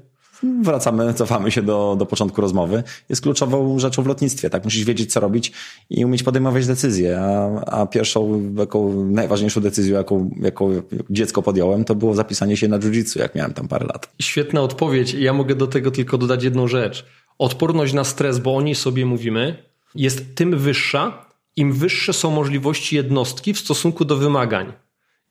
[0.61, 4.49] wracamy, cofamy się do, do początku rozmowy, jest kluczową rzeczą w lotnictwie.
[4.49, 5.51] Tak, musisz wiedzieć, co robić
[5.89, 7.21] i umieć podejmować decyzje.
[7.21, 12.79] A, a pierwszą, jaką, najważniejszą decyzją, jaką, jaką dziecko podjąłem, to było zapisanie się na
[12.79, 14.09] jiu-jitsu, jak miałem tam parę lat.
[14.21, 15.13] Świetna odpowiedź.
[15.13, 17.05] Ja mogę do tego tylko dodać jedną rzecz.
[17.39, 19.63] Odporność na stres, bo o niej sobie mówimy,
[19.95, 21.25] jest tym wyższa,
[21.55, 24.73] im wyższe są możliwości jednostki w stosunku do wymagań.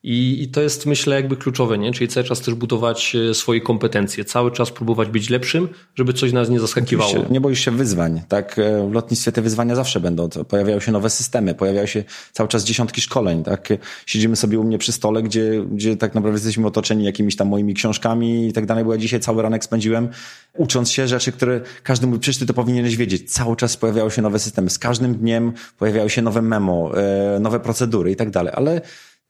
[0.03, 1.91] I, I, to jest, myślę, jakby kluczowe, nie?
[1.91, 6.31] Czyli cały czas też budować e, swoje kompetencje, cały czas próbować być lepszym, żeby coś
[6.31, 7.13] nas nie zaskakiwało.
[7.29, 8.59] Nie boisz się wyzwań, tak?
[8.59, 10.29] E, w lotnictwie te wyzwania zawsze będą.
[10.29, 13.69] Pojawiają się nowe systemy, pojawiają się cały czas dziesiątki szkoleń, tak?
[14.05, 17.73] Siedzimy sobie u mnie przy stole, gdzie, gdzie tak naprawdę jesteśmy otoczeni jakimiś tam moimi
[17.73, 20.09] książkami i tak dalej, bo ja dzisiaj cały ranek spędziłem
[20.57, 23.31] ucząc się rzeczy, które każdy mówi, przecież ty to powinieneś wiedzieć.
[23.31, 27.59] Cały czas pojawiały się nowe systemy, z każdym dniem pojawiały się nowe memo, e, nowe
[27.59, 28.81] procedury i tak dalej, ale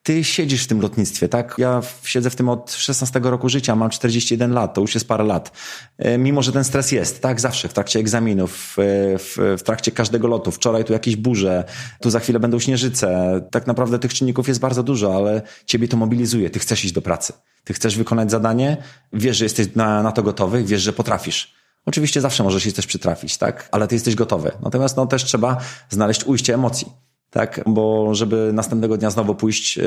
[0.03, 1.55] ty siedzisz w tym lotnictwie, tak?
[1.57, 5.23] Ja siedzę w tym od 16 roku życia, mam 41 lat, to już jest parę
[5.23, 5.51] lat.
[5.97, 7.41] E, mimo, że ten stres jest, tak?
[7.41, 10.51] Zawsze w trakcie egzaminów, w, w trakcie każdego lotu.
[10.51, 11.63] Wczoraj tu jakieś burze,
[12.01, 13.41] tu za chwilę będą śnieżyce.
[13.51, 16.49] Tak naprawdę tych czynników jest bardzo dużo, ale ciebie to mobilizuje.
[16.49, 17.33] Ty chcesz iść do pracy.
[17.63, 18.77] Ty chcesz wykonać zadanie,
[19.13, 21.53] wiesz, że jesteś na, na to gotowy, wiesz, że potrafisz.
[21.85, 23.69] Oczywiście zawsze możesz się też przytrafić, tak?
[23.71, 24.51] Ale ty jesteś gotowy.
[24.61, 25.57] Natomiast no też trzeba
[25.89, 26.87] znaleźć ujście emocji
[27.33, 29.83] tak, bo żeby następnego dnia znowu pójść e,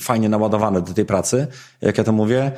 [0.00, 1.46] fajnie naładowany do tej pracy,
[1.80, 2.52] jak ja to mówię,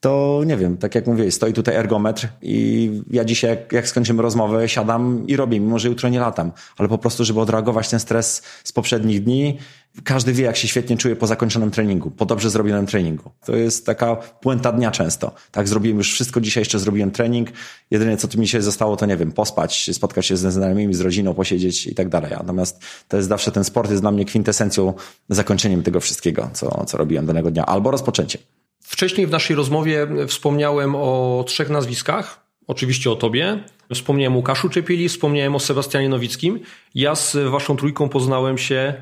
[0.00, 4.22] to nie wiem, tak jak mówię, stoi tutaj ergometr i ja dzisiaj, jak, jak skończymy
[4.22, 8.00] rozmowę, siadam i robię, mimo że jutro nie latam, ale po prostu, żeby odreagować ten
[8.00, 9.58] stres z poprzednich dni,
[10.04, 13.30] każdy wie, jak się świetnie czuje po zakończonym treningu, po dobrze zrobionym treningu.
[13.46, 15.34] To jest taka puenta dnia często.
[15.52, 17.48] Tak, zrobiłem już wszystko dzisiaj, jeszcze zrobiłem trening.
[17.90, 21.00] Jedyne, co tu mi się zostało, to nie wiem, pospać, spotkać się ze znajomymi, z
[21.00, 22.30] rodziną, posiedzieć i tak dalej.
[22.30, 24.94] Natomiast to jest zawsze ten sport jest dla mnie kwintesencją,
[25.28, 28.42] zakończeniem tego wszystkiego, co, co robiłem danego dnia, albo rozpoczęciem.
[28.80, 32.48] Wcześniej w naszej rozmowie wspomniałem o trzech nazwiskach.
[32.66, 33.64] Oczywiście o tobie.
[33.94, 36.60] Wspomniałem o Łukaszu Czepieli, wspomniałem o Sebastianie Nowickim.
[36.94, 38.94] Ja z waszą trójką poznałem się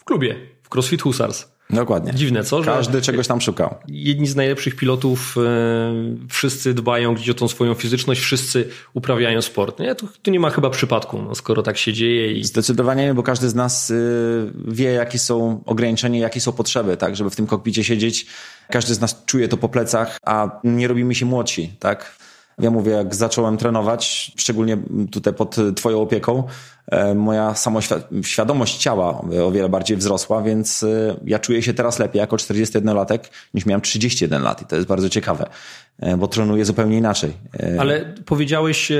[0.00, 1.46] w klubie, w CrossFit Husars.
[1.70, 2.14] Dokładnie.
[2.14, 2.62] Dziwne, co?
[2.62, 3.74] Każdy czegoś tam szukał.
[3.88, 5.94] Jedni z najlepszych pilotów, e,
[6.28, 9.78] wszyscy dbają gdzieś o tą swoją fizyczność, wszyscy uprawiają sport.
[9.78, 9.94] Nie?
[9.94, 12.32] Tu, tu nie ma chyba przypadku, no, skoro tak się dzieje.
[12.32, 12.44] I...
[12.44, 17.16] Zdecydowanie nie, bo każdy z nas y, wie, jakie są ograniczenia, jakie są potrzeby, tak,
[17.16, 18.26] żeby w tym kokpicie siedzieć.
[18.70, 22.16] Każdy z nas czuje to po plecach, a nie robimy się młodsi, tak?
[22.60, 24.78] Ja mówię, jak zacząłem trenować, szczególnie
[25.10, 26.44] tutaj pod twoją opieką,
[26.86, 32.20] e, moja samoświadomość ciała o wiele bardziej wzrosła, więc e, ja czuję się teraz lepiej
[32.20, 33.18] jako 41-latek
[33.54, 35.50] niż miałem 31 lat i to jest bardzo ciekawe,
[35.98, 37.32] e, bo trenuję zupełnie inaczej.
[37.78, 38.92] Ale powiedziałeś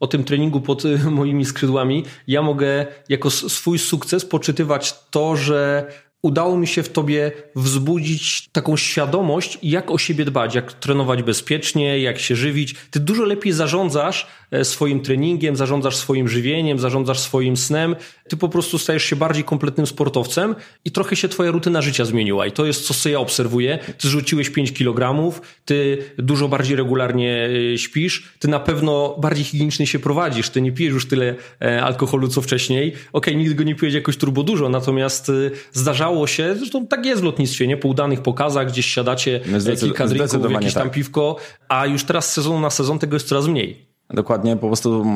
[0.00, 2.04] o tym treningu pod moimi skrzydłami.
[2.26, 5.86] Ja mogę jako swój sukces poczytywać to, że
[6.22, 11.98] udało mi się w tobie wzbudzić taką świadomość, jak o siebie dbać, jak trenować bezpiecznie,
[11.98, 12.74] jak się żywić.
[12.90, 17.96] Ty dużo lepiej zarządzasz e, swoim treningiem, zarządzasz swoim żywieniem, zarządzasz swoim snem.
[18.28, 20.54] Ty po prostu stajesz się bardziej kompletnym sportowcem
[20.84, 22.46] i trochę się twoja rutyna życia zmieniła.
[22.46, 23.78] I to jest co ja obserwuję.
[23.98, 25.32] Ty zrzuciłeś 5 kg,
[25.64, 30.72] ty dużo bardziej regularnie e, śpisz, ty na pewno bardziej higienicznie się prowadzisz, ty nie
[30.72, 32.88] pijesz już tyle e, alkoholu, co wcześniej.
[32.88, 35.32] Okej, okay, nigdy go nie pijesz jakoś turbo dużo, natomiast
[35.72, 37.76] zdarzało zdarzało się, zresztą tak jest w lotnictwie, nie?
[37.76, 40.92] Po udanych pokazach gdzieś siadacie no kilka drinków, jakieś tam tak.
[40.92, 41.36] piwko,
[41.68, 43.86] a już teraz z sezonu na sezon tego jest coraz mniej.
[44.10, 45.06] Dokładnie, po prostu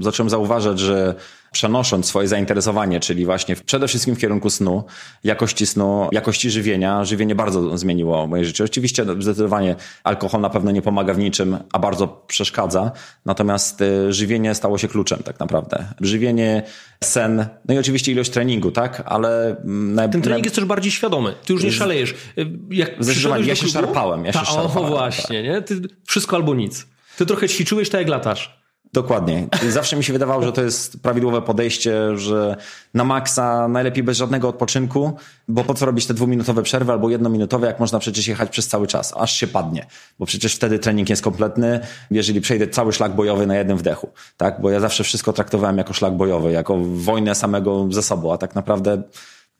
[0.00, 1.14] zacząłem zauważać, że
[1.52, 4.84] przenosząc swoje zainteresowanie, czyli właśnie przede wszystkim w kierunku snu,
[5.24, 8.64] jakości snu, jakości żywienia, żywienie bardzo zmieniło moje życie.
[8.64, 12.92] Oczywiście zdecydowanie alkohol na pewno nie pomaga w niczym, a bardzo przeszkadza,
[13.26, 15.84] natomiast y, żywienie stało się kluczem tak naprawdę.
[16.00, 16.62] Żywienie,
[17.04, 19.02] sen, no i oczywiście ilość treningu, tak?
[19.06, 19.56] Ale...
[19.64, 20.46] Mm, na, Ten trening na...
[20.46, 21.34] jest też bardziej świadomy.
[21.44, 22.10] Ty już nie szalejesz.
[22.10, 24.24] Y, jak Zdecydowanie, ja się szarpałem.
[24.24, 24.92] Ja się ta, szarpałem.
[24.92, 25.44] O właśnie, tak.
[25.44, 25.62] nie?
[25.62, 26.86] Ty wszystko albo nic.
[27.16, 28.61] Ty trochę ćwiczyłeś tak jak latasz.
[28.94, 29.46] Dokładnie.
[29.68, 32.56] Zawsze mi się wydawało, że to jest prawidłowe podejście, że
[32.94, 35.12] na maksa najlepiej bez żadnego odpoczynku,
[35.48, 38.86] bo po co robić te dwuminutowe przerwy albo jednominutowe, jak można przecież jechać przez cały
[38.86, 39.86] czas, aż się padnie,
[40.18, 41.80] bo przecież wtedy trening jest kompletny,
[42.10, 44.60] jeżeli przejdę cały szlak bojowy na jednym wdechu, tak?
[44.60, 48.54] Bo ja zawsze wszystko traktowałem jako szlak bojowy, jako wojnę samego ze sobą, a tak
[48.54, 49.02] naprawdę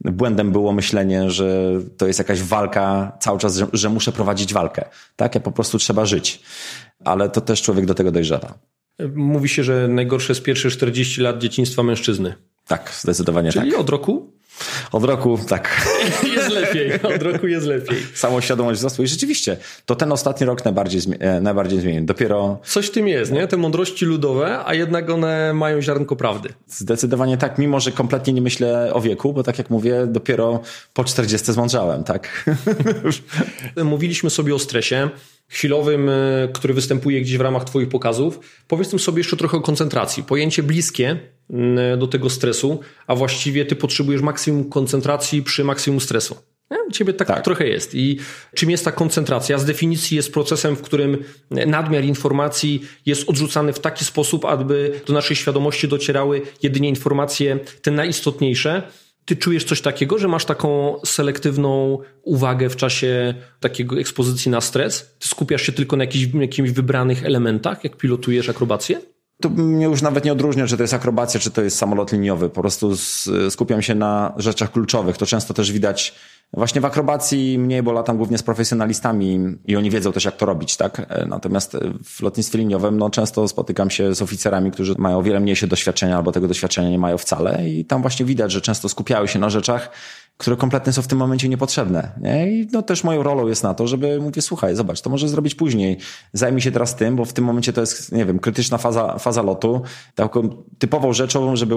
[0.00, 4.84] błędem było myślenie, że to jest jakaś walka cały czas, że, że muszę prowadzić walkę,
[5.16, 5.34] tak?
[5.34, 6.42] Ja po prostu trzeba żyć,
[7.04, 8.54] ale to też człowiek do tego dojrzewa.
[9.14, 12.34] Mówi się, że najgorsze jest pierwsze 40 lat dzieciństwa mężczyzny.
[12.66, 13.80] Tak, zdecydowanie Czyli tak.
[13.80, 14.32] od roku?
[14.92, 15.86] Od roku, tak.
[16.36, 17.98] Jest lepiej, od roku jest lepiej.
[18.14, 22.04] Samoświadomość wzrosła i rzeczywiście, to ten ostatni rok najbardziej, e, najbardziej zmienił.
[22.04, 22.60] Dopiero...
[22.64, 23.46] Coś w tym jest, nie?
[23.46, 26.48] Te mądrości ludowe, a jednak one mają ziarnko prawdy.
[26.66, 30.60] Zdecydowanie tak, mimo że kompletnie nie myślę o wieku, bo tak jak mówię, dopiero
[30.94, 32.50] po 40 zmądrzałem, tak?
[33.84, 35.10] Mówiliśmy sobie o stresie
[35.52, 38.40] chwilowym, e, który występuje gdzieś w ramach Twoich pokazów.
[38.68, 40.22] Powiedz tym sobie jeszcze trochę o koncentracji.
[40.22, 41.18] Pojęcie bliskie
[41.98, 46.36] do tego stresu, a właściwie Ty potrzebujesz maksimum koncentracji przy maksimum stresu.
[46.92, 47.94] Ciebie tak, tak, trochę jest.
[47.94, 48.18] I
[48.54, 49.58] czym jest ta koncentracja?
[49.58, 55.12] Z definicji jest procesem, w którym nadmiar informacji jest odrzucany w taki sposób, aby do
[55.12, 58.82] naszej świadomości docierały jedynie informacje te najistotniejsze.
[59.24, 65.16] Ty czujesz coś takiego, że masz taką selektywną uwagę w czasie takiego ekspozycji na stres?
[65.18, 69.00] Ty skupiasz się tylko na jakichś, jakichś wybranych elementach, jak pilotujesz akrobację?
[69.42, 72.48] Tu mnie już nawet nie odróżnia, czy to jest akrobacja, czy to jest samolot liniowy.
[72.48, 72.92] Po prostu
[73.50, 75.16] skupiam się na rzeczach kluczowych.
[75.16, 76.14] To często też widać
[76.56, 80.46] Właśnie w akrobacji mniej, bo latam głównie z profesjonalistami i oni wiedzą też, jak to
[80.46, 81.06] robić, tak?
[81.08, 85.40] E, natomiast w lotnictwie liniowym, no często spotykam się z oficerami, którzy mają o wiele
[85.40, 89.26] mniejsze doświadczenia albo tego doświadczenia nie mają wcale i tam właśnie widać, że często skupiają
[89.26, 89.90] się na rzeczach,
[90.42, 92.12] które kompletnie są w tym momencie niepotrzebne.
[92.20, 92.52] Nie?
[92.52, 95.54] I no też moją rolą jest na to, żeby mówię, słuchaj, zobacz, to może zrobić
[95.54, 95.98] później.
[96.32, 99.42] Zajmij się teraz tym, bo w tym momencie to jest, nie wiem, krytyczna faza, faza
[99.42, 99.82] lotu.
[100.14, 101.74] Taką typową rzeczą, żeby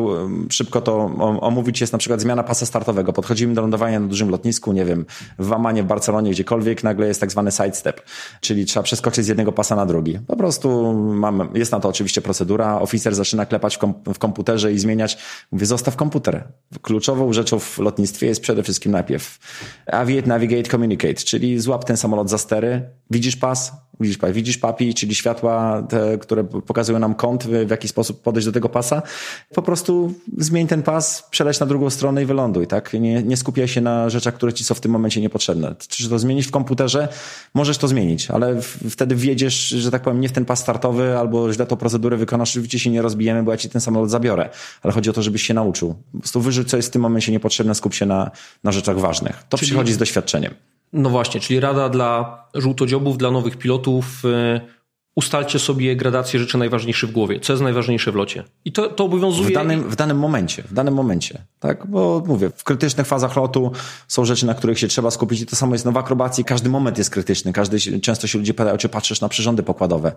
[0.49, 1.05] szybko to
[1.41, 3.13] omówić jest na przykład zmiana pasa startowego.
[3.13, 5.05] Podchodzimy do lądowania na dużym lotnisku, nie wiem,
[5.39, 8.01] w Amanie, w Barcelonie, gdziekolwiek, nagle jest tak zwany sidestep,
[8.41, 10.19] czyli trzeba przeskoczyć z jednego pasa na drugi.
[10.27, 12.81] Po prostu mam, jest na to oczywiście procedura.
[12.81, 15.17] Oficer zaczyna klepać w, kom, w komputerze i zmieniać.
[15.51, 16.43] Mówię, zostaw komputer.
[16.81, 19.39] Kluczową rzeczą w lotnictwie jest przede wszystkim najpierw
[19.85, 25.15] aviate, navigate, communicate, czyli złap ten samolot za stery, widzisz pas, widzisz, widzisz papi, czyli
[25.15, 29.01] światła, te, które pokazują nam kąt, w jaki sposób podejść do tego pasa.
[29.55, 32.93] Po prostu zmień ten pas, przeleć na drugą stronę i wyląduj, tak?
[32.93, 35.75] Nie, nie skupiaj się na rzeczach, które ci są w tym momencie niepotrzebne.
[35.87, 37.07] Czy to zmienić w komputerze?
[37.53, 41.53] Możesz to zmienić, ale wtedy wiedziesz, że tak powiem, nie w ten pas startowy, albo
[41.53, 44.49] źle tą procedurę wykonasz, oczywiście się nie rozbijemy, bo ja ci ten samolot zabiorę.
[44.83, 45.95] Ale chodzi o to, żebyś się nauczył.
[46.11, 48.31] Po prostu wyrzuć, co jest w tym momencie niepotrzebne, skup się na,
[48.63, 49.43] na rzeczach ważnych.
[49.49, 49.69] To Czyli...
[49.69, 50.53] przychodzi z doświadczeniem.
[50.95, 54.23] No właśnie, czyli rada dla żółtodziobów, dla nowych pilotów.
[55.15, 57.39] Ustalcie sobie gradację rzeczy najważniejszych w głowie.
[57.39, 58.43] Co jest najważniejsze w locie?
[58.65, 59.49] I to, to obowiązuje.
[59.49, 61.41] W danym, w danym momencie, w danym momencie.
[61.59, 63.71] Tak, bo mówię, w krytycznych fazach lotu
[64.07, 66.45] są rzeczy, na których się trzeba skupić i to samo jest no w akrobacji.
[66.45, 67.53] Każdy moment jest krytyczny.
[67.53, 70.11] Każdy, często się ludzie pytają, czy patrzysz na przyrządy pokładowe.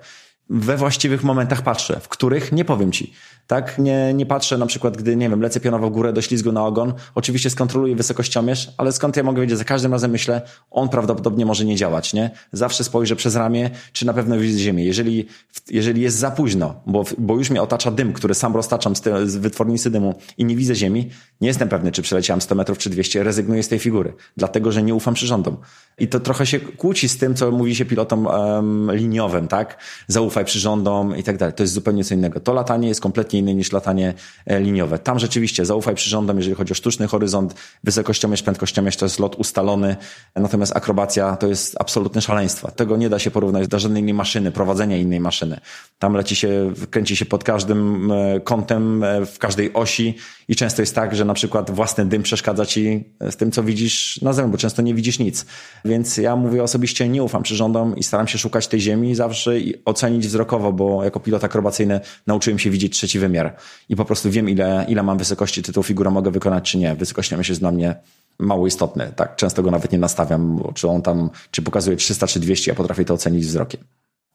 [0.50, 3.12] We właściwych momentach patrzę, w których nie powiem ci.
[3.46, 6.52] Tak, nie, nie patrzę na przykład, gdy, nie wiem, lecę pionowo w górę do ślizgu
[6.52, 6.94] na ogon.
[7.14, 9.58] Oczywiście skontroluję wysokościomierz, ale skąd ja mogę wiedzieć?
[9.58, 12.30] Za każdym razem myślę, on prawdopodobnie może nie działać, nie?
[12.52, 15.26] Zawsze spojrzę przez ramię, czy na pewno widzę ziemię Jeżeli,
[15.70, 19.36] jeżeli jest za późno, bo, bo już mnie otacza dym, który sam roztaczam z, z
[19.36, 21.10] wytwornicy dymu i nie widzę ziemi,
[21.40, 24.82] nie jestem pewny, czy przeleciałem 100 metrów czy 200, rezygnuję z tej figury, dlatego, że
[24.82, 25.56] nie ufam przyrządom.
[25.98, 29.78] I to trochę się kłóci z tym, co mówi się pilotom um, liniowym, tak?
[30.06, 31.54] Zaufaj przyrządom i tak dalej.
[31.54, 32.40] To jest zupełnie co innego.
[32.40, 34.14] To latanie jest kompletnie inne niż latanie
[34.46, 34.98] e, liniowe.
[34.98, 39.96] Tam rzeczywiście zaufaj przyrządom, jeżeli chodzi o sztuczny horyzont, wysokościomierz, prędkościomierz, to jest lot ustalony,
[40.36, 42.70] natomiast akrobacja to jest absolutne szaleństwo.
[42.70, 45.60] Tego nie da się porównać do żadnej innej maszyny, prowadzenia innej maszyny.
[45.98, 50.14] Tam leci się, kręci się pod każdym e, kątem, e, w każdej osi
[50.48, 54.20] i często jest tak, że na przykład własny dym przeszkadza ci z tym, co widzisz
[54.22, 55.46] na zewnątrz, bo często nie widzisz nic.
[55.84, 59.74] Więc ja mówię osobiście, nie ufam przyrządom i staram się szukać tej ziemi zawsze i
[59.84, 63.56] ocenić wzrokowo, bo jako pilot akrobacyjny nauczyłem się widzieć trzeci wymiar
[63.88, 66.94] i po prostu wiem, ile, ile mam wysokości, czy tą figurę mogę wykonać, czy nie.
[66.94, 67.94] Wysokość jest dla mnie
[68.38, 69.12] mało istotny.
[69.16, 72.74] Tak, często go nawet nie nastawiam, czy on tam, czy pokazuje 300 czy 200, ja
[72.74, 73.80] potrafię to ocenić wzrokiem.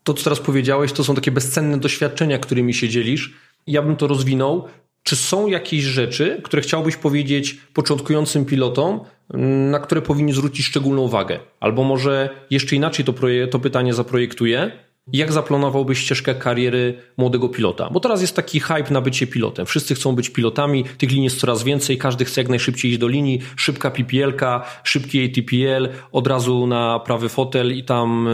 [0.03, 3.33] To, co teraz powiedziałeś, to są takie bezcenne doświadczenia, którymi się dzielisz.
[3.67, 4.67] Ja bym to rozwinął.
[5.03, 8.99] Czy są jakieś rzeczy, które chciałbyś powiedzieć początkującym pilotom,
[9.71, 11.39] na które powinni zwrócić szczególną uwagę?
[11.59, 13.13] Albo może jeszcze inaczej to,
[13.51, 14.71] to pytanie zaprojektuję.
[15.07, 17.89] Jak zaplanowałbyś ścieżkę kariery młodego pilota?
[17.89, 19.65] Bo teraz jest taki hype na bycie pilotem.
[19.65, 23.07] Wszyscy chcą być pilotami, tych linii jest coraz więcej, każdy chce jak najszybciej iść do
[23.07, 28.31] linii, szybka PPL-ka, szybki ATPL, od razu na prawy fotel i tam e,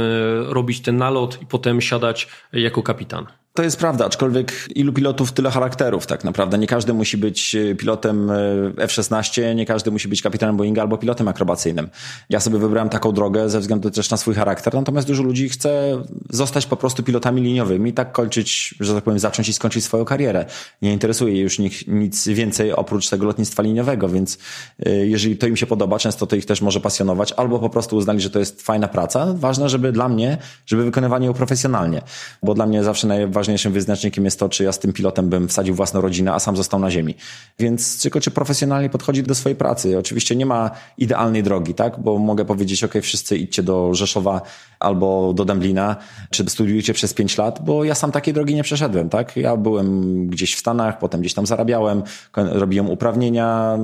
[0.53, 3.38] robić ten nalot i potem siadać jako kapitan.
[3.59, 6.57] To jest prawda, aczkolwiek ilu pilotów, tyle charakterów tak naprawdę.
[6.57, 8.35] Nie każdy musi być e, pilotem e,
[8.77, 11.89] F-16, nie każdy musi być kapitanem Boeinga albo pilotem akrobacyjnym.
[12.29, 16.01] Ja sobie wybrałem taką drogę ze względu też na swój charakter, natomiast dużo ludzi chce
[16.29, 20.05] zostać po prostu pilotami liniowymi i tak kończyć, że tak powiem, zacząć i skończyć swoją
[20.05, 20.45] karierę.
[20.81, 24.37] Nie interesuje już nich nic więcej oprócz tego lotnictwa liniowego, więc
[24.85, 27.95] e, jeżeli to im się podoba, często to ich też może pasjonować, albo po prostu
[27.95, 29.33] uznali, że to jest fajna praca.
[29.33, 32.01] Ważne, żeby dla mnie, żeby wykonywanie ją profesjonalnie,
[32.43, 35.47] bo dla mnie zawsze najważniejsze najważniejszym wyznacznikiem jest to, czy ja z tym pilotem bym
[35.47, 37.15] wsadził własną rodzinę, a sam został na ziemi.
[37.59, 39.97] Więc tylko czy profesjonalnie podchodzi do swojej pracy.
[39.97, 41.99] Oczywiście nie ma idealnej drogi, tak?
[41.99, 44.41] Bo mogę powiedzieć, ok, wszyscy idźcie do Rzeszowa
[44.79, 45.95] albo do Dęblina,
[46.29, 49.37] czy studiujcie przez pięć lat, bo ja sam takiej drogi nie przeszedłem, tak?
[49.37, 52.03] Ja byłem gdzieś w Stanach, potem gdzieś tam zarabiałem,
[52.35, 53.77] robiłem uprawnienia,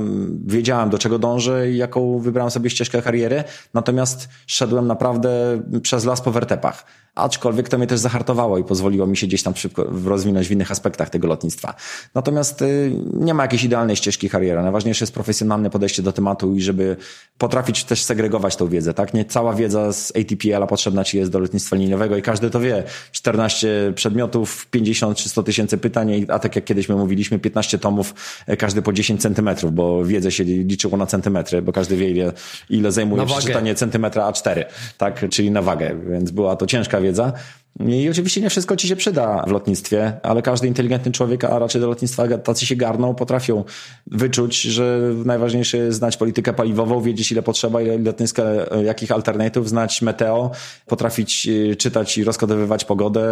[0.46, 3.44] wiedziałem do czego dążę i jaką wybrałem sobie ścieżkę kariery,
[3.74, 6.86] natomiast szedłem naprawdę przez las po wertepach
[7.16, 10.72] aczkolwiek to mnie też zahartowało i pozwoliło mi się gdzieś tam szybko rozwinąć w innych
[10.72, 11.76] aspektach tego lotnictwa.
[12.16, 14.62] Natomiast y, nie ma jakiejś idealnej ścieżki kariery.
[14.62, 16.98] Najważniejsze jest profesjonalne podejście do tematu i żeby
[17.38, 19.14] potrafić też segregować tą wiedzę, tak?
[19.14, 22.84] Nie cała wiedza z ATPL-a potrzebna ci jest do lotnictwa liniowego i każdy to wie.
[23.12, 28.14] 14 przedmiotów, 50 czy 100 tysięcy pytań, a tak jak kiedyś my mówiliśmy, 15 tomów,
[28.48, 32.34] e, każdy po 10 centymetrów, bo wiedzę się liczyło na centymetry, bo każdy wie ile,
[32.70, 34.66] ile zajmuje przeczytanie centymetra A4,
[34.98, 35.30] tak?
[35.30, 37.34] Czyli na wagę, więc była to ciężka wiedza.
[37.80, 41.82] I oczywiście nie wszystko ci się przyda w lotnictwie, ale każdy inteligentny człowiek, a raczej
[41.82, 43.64] do lotnictwa tacy się garną, potrafią
[44.08, 48.44] wyczuć, że najważniejsze jest znać politykę paliwową, wiedzieć ile potrzeba, ile lotniska,
[48.84, 50.52] jakich alternatywów, znać meteo,
[50.86, 53.28] potrafić y, czytać i rozkodowywać pogodę,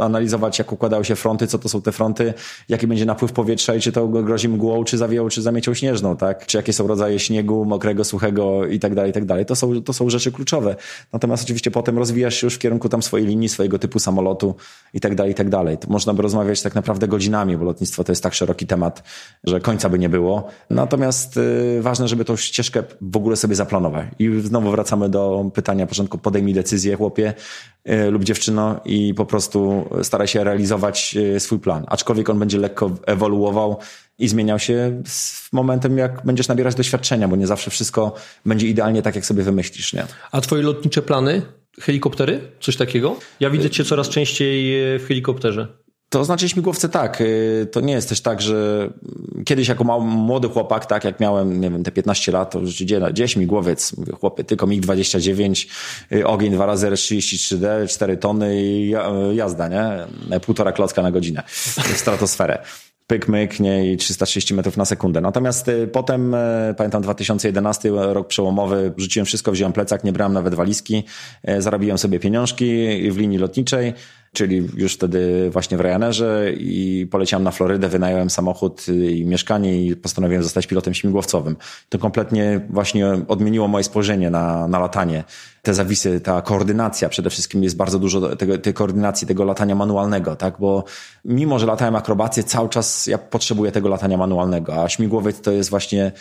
[0.00, 2.34] analizować jak układają się fronty, co to są te fronty,
[2.68, 6.46] jaki będzie napływ powietrza i czy to grozi mgłą, czy zawieją, czy zamiecią śnieżną, tak?
[6.46, 9.46] Czy jakie są rodzaje śniegu, mokrego, suchego i tak dalej, i tak dalej.
[9.46, 10.76] To są, to są rzeczy kluczowe.
[11.12, 14.54] Natomiast oczywiście potem rozwijasz się już w kierunku tam swojej linii, swojego typu samolotu
[14.94, 15.78] i tak dalej, i tak dalej.
[15.78, 19.02] To można by rozmawiać tak naprawdę godzinami, bo lotnictwo to jest tak szeroki temat,
[19.44, 20.48] że końca by nie było.
[20.70, 24.06] Natomiast y, ważne, żeby tą ścieżkę w ogóle sobie zaplanować.
[24.18, 27.34] I znowu wracamy do pytania, początku podejmij decyzję, chłopie
[27.88, 31.84] y, lub dziewczyno i po prostu staraj się realizować y, swój plan.
[31.88, 33.76] Aczkolwiek on będzie lekko ewoluował
[34.18, 38.14] i zmieniał się z momentem, jak będziesz nabierać doświadczenia, bo nie zawsze wszystko
[38.46, 40.06] będzie idealnie tak, jak sobie wymyślisz, nie?
[40.32, 41.42] A twoje lotnicze plany?
[41.80, 42.40] Helikoptery?
[42.60, 43.16] Coś takiego?
[43.40, 45.68] Ja widzę cię coraz częściej e, w helikopterze.
[46.08, 47.20] To znaczy śmigłowce tak.
[47.20, 48.90] E, to nie jest też tak, że
[49.44, 52.82] kiedyś jako mały, młody chłopak, tak jak miałem, nie wiem, te 15 lat, to już
[52.82, 53.96] gdzie, gdzie śmigłowiec?
[53.96, 55.68] Mówię, chłopie, tylko MiG-29,
[56.12, 58.94] e, ogień 2 razy R33D, 4 tony i
[59.34, 60.06] jazda, nie?
[60.40, 62.64] Półtora klocka na godzinę w stratosferę
[63.06, 65.20] pyk, myk, nie, i 330 metrów na sekundę.
[65.20, 70.54] Natomiast y, potem, y, pamiętam 2011, rok przełomowy, rzuciłem wszystko, wziąłem plecak, nie brałem nawet
[70.54, 71.04] walizki,
[71.48, 72.66] y, zarobiłem sobie pieniążki
[73.10, 73.94] w linii lotniczej,
[74.34, 79.96] czyli już wtedy właśnie w Ryanerze i poleciałem na Florydę, wynająłem samochód i mieszkanie i
[79.96, 81.56] postanowiłem zostać pilotem śmigłowcowym.
[81.88, 85.24] To kompletnie właśnie odmieniło moje spojrzenie na, na latanie.
[85.62, 90.36] Te zawisy, ta koordynacja przede wszystkim jest bardzo dużo tego, tej koordynacji, tego latania manualnego,
[90.36, 90.54] tak?
[90.58, 90.84] Bo
[91.24, 95.70] mimo, że latałem akrobację, cały czas ja potrzebuję tego latania manualnego, a śmigłowiec to jest
[95.70, 96.12] właśnie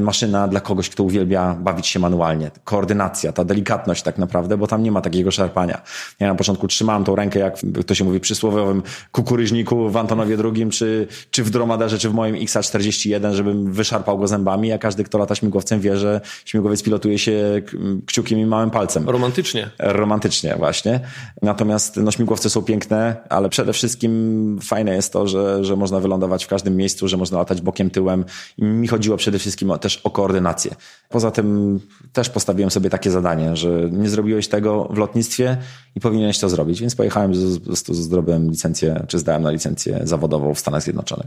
[0.00, 2.50] maszyna dla kogoś, kto uwielbia bawić się manualnie.
[2.64, 5.82] Koordynacja, ta delikatność tak naprawdę, bo tam nie ma takiego szarpania.
[6.20, 8.82] Ja na początku trzymałem tą rękę, jak to się mówi przysłowiowym
[9.12, 14.28] kukuryżniku w Antonowie II, czy, czy w dromadarze, czy w moim XA41, żebym wyszarpał go
[14.28, 17.62] zębami, a każdy, kto lata śmigłowcem wie, że śmigłowiec pilotuje się
[18.06, 19.08] kciukiem i małym palcem.
[19.08, 19.70] Romantycznie.
[19.78, 21.00] Romantycznie, właśnie.
[21.42, 26.44] Natomiast no, śmigłowce są piękne, ale przede wszystkim fajne jest to, że, że można wylądować
[26.44, 28.24] w każdym miejscu, że można latać bokiem, tyłem.
[28.58, 30.74] I mi chodziło przede wszystkim też o koordynację.
[31.08, 31.80] Poza tym
[32.12, 35.56] też postawiłem sobie takie zadanie, że nie zrobiłeś tego w lotnictwie
[35.94, 40.54] i powinieneś to zrobić, więc pojechałem, po prostu zdobyłem licencję, czy zdałem na licencję zawodową
[40.54, 41.26] w Stanach Zjednoczonych.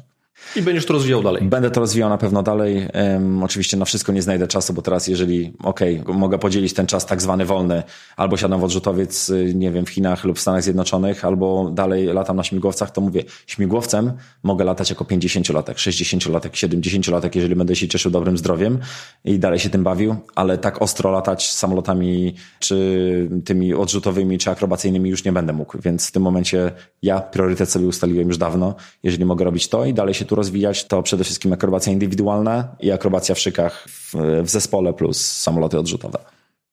[0.56, 1.44] I będziesz to rozwijał dalej.
[1.44, 2.88] Będę to rozwijał na pewno dalej.
[3.14, 6.88] Um, oczywiście na wszystko nie znajdę czasu, bo teraz jeżeli, okej, okay, mogę podzielić ten
[6.88, 7.84] czas tak zwany wolny,
[8.18, 12.06] albo siadam w odrzutowiec, y, nie wiem, w Chinach lub w Stanach Zjednoczonych, albo dalej
[12.06, 14.12] latam na śmigłowcach, to mówię, śmigłowcem
[14.44, 18.80] mogę latać jako 50-latek, 60-latek, 70-latek, jeżeli będę się cieszył dobrym zdrowiem
[19.26, 25.10] i dalej się tym bawił, ale tak ostro latać samolotami, czy tymi odrzutowymi, czy akrobacyjnymi
[25.10, 26.72] już nie będę mógł, więc w tym momencie
[27.02, 30.88] ja priorytet sobie ustaliłem już dawno, jeżeli mogę robić to i dalej się tu rozwijać,
[30.88, 36.20] to przede wszystkim akrobacja indywidualna i akrobacja w szykach w, w zespole plus samoloty odrzutowe.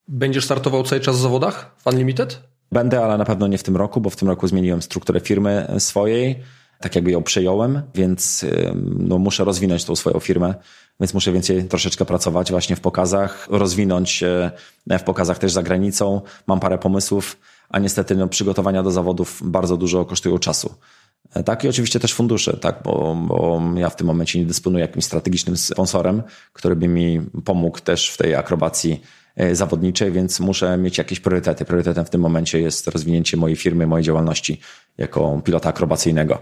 [0.09, 2.41] Będziesz startował cały czas w zawodach w Unlimited?
[2.73, 5.75] Będę, ale na pewno nie w tym roku, bo w tym roku zmieniłem strukturę firmy
[5.79, 6.43] swojej,
[6.81, 8.45] tak jakby ją przejąłem, więc
[8.99, 10.55] no, muszę rozwinąć tą swoją firmę,
[11.01, 14.25] więc muszę więcej troszeczkę pracować właśnie w pokazach, rozwinąć
[14.99, 16.21] w pokazach też za granicą.
[16.47, 17.37] Mam parę pomysłów,
[17.69, 20.75] a niestety no, przygotowania do zawodów bardzo dużo kosztują czasu.
[21.35, 24.83] E, tak, i oczywiście też fundusze, tak, bo, bo ja w tym momencie nie dysponuję
[24.83, 29.01] jakimś strategicznym sponsorem, który by mi pomógł też w tej akrobacji
[29.37, 31.65] e, zawodniczej, więc muszę mieć jakieś priorytety.
[31.65, 34.61] Priorytetem w tym momencie jest rozwinięcie mojej firmy, mojej działalności
[34.99, 36.39] jako pilota akrobacyjnego.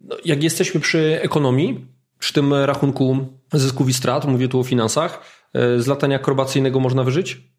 [0.00, 1.86] No, jak jesteśmy przy ekonomii,
[2.18, 5.20] przy tym rachunku zysków i strat, mówię tu o finansach,
[5.54, 7.49] e, z latania akrobacyjnego można wyżyć?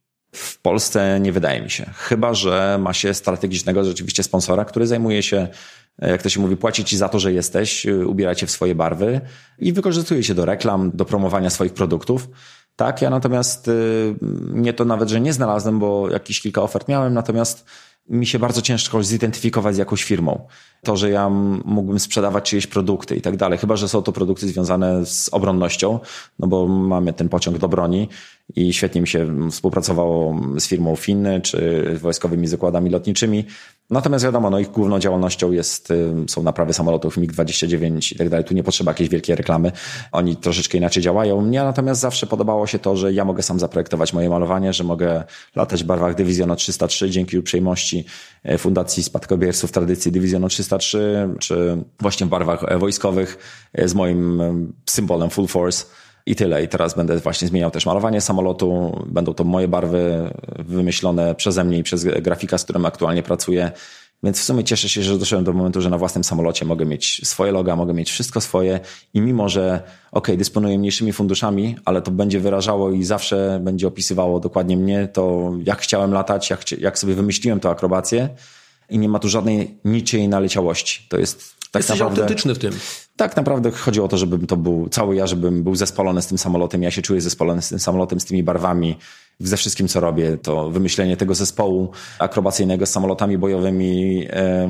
[0.61, 1.85] Polsce nie wydaje mi się.
[1.95, 5.47] Chyba, że ma się strategicznego rzeczywiście sponsora, który zajmuje się
[6.01, 8.75] jak to się mówi, płaci ci za to, że jesteś, y, ubiera cię w swoje
[8.75, 9.21] barwy
[9.59, 12.29] i wykorzystuje się do reklam, do promowania swoich produktów.
[12.81, 14.15] Tak, ja natomiast y,
[14.53, 17.65] nie to nawet, że nie znalazłem, bo jakieś kilka ofert miałem, natomiast
[18.09, 20.47] mi się bardzo ciężko zidentyfikować z jakąś firmą.
[20.83, 21.29] To, że ja
[21.65, 25.99] mógłbym sprzedawać czyjeś produkty i tak dalej, chyba, że są to produkty związane z obronnością,
[26.39, 28.09] no bo mamy ten pociąg do broni
[28.55, 33.45] i świetnie mi się współpracowało z firmą Finny czy wojskowymi zakładami lotniczymi.
[33.89, 38.45] Natomiast wiadomo, no ich główną działalnością jest, y, są naprawy samolotów MiG-29 i tak dalej.
[38.45, 39.71] Tu nie potrzeba jakiejś wielkiej reklamy.
[40.11, 41.41] Oni troszeczkę inaczej działają.
[41.41, 45.23] Mnie natomiast zawsze podobało się to, że ja mogę sam zaprojektować moje malowanie, że mogę
[45.55, 48.05] latać w barwach Dywizjonu 303 dzięki uprzejmości
[48.43, 53.37] e, Fundacji Spadkobierców Tradycji Dywizjonu 303, czy właśnie w barwach e, wojskowych
[53.73, 54.41] e, z moim
[54.85, 55.85] symbolem Full Force.
[56.25, 56.63] I tyle.
[56.63, 58.99] I teraz będę właśnie zmieniał też malowanie samolotu.
[59.07, 63.71] Będą to moje barwy wymyślone przeze mnie i przez grafika, z którym aktualnie pracuję.
[64.23, 67.27] Więc w sumie cieszę się, że doszedłem do momentu, że na własnym samolocie mogę mieć
[67.27, 68.79] swoje loga, mogę mieć wszystko swoje
[69.13, 74.39] i mimo, że ok, dysponuję mniejszymi funduszami, ale to będzie wyrażało i zawsze będzie opisywało
[74.39, 78.29] dokładnie mnie, to jak chciałem latać, jak, jak sobie wymyśliłem tę akrobację
[78.89, 81.05] i nie ma tu żadnej niczyjej naleciałości.
[81.09, 82.73] To jest tak Jesteś naprawdę, autentyczny w tym.
[83.15, 86.37] Tak naprawdę chodziło o to, żebym to był cały ja, żebym był zespolony z tym
[86.37, 86.83] samolotem.
[86.83, 88.95] Ja się czuję zespolony z tym samolotem, z tymi barwami,
[89.43, 90.37] ze wszystkim, co robię.
[90.37, 94.27] To wymyślenie tego zespołu akrobacyjnego z samolotami bojowymi,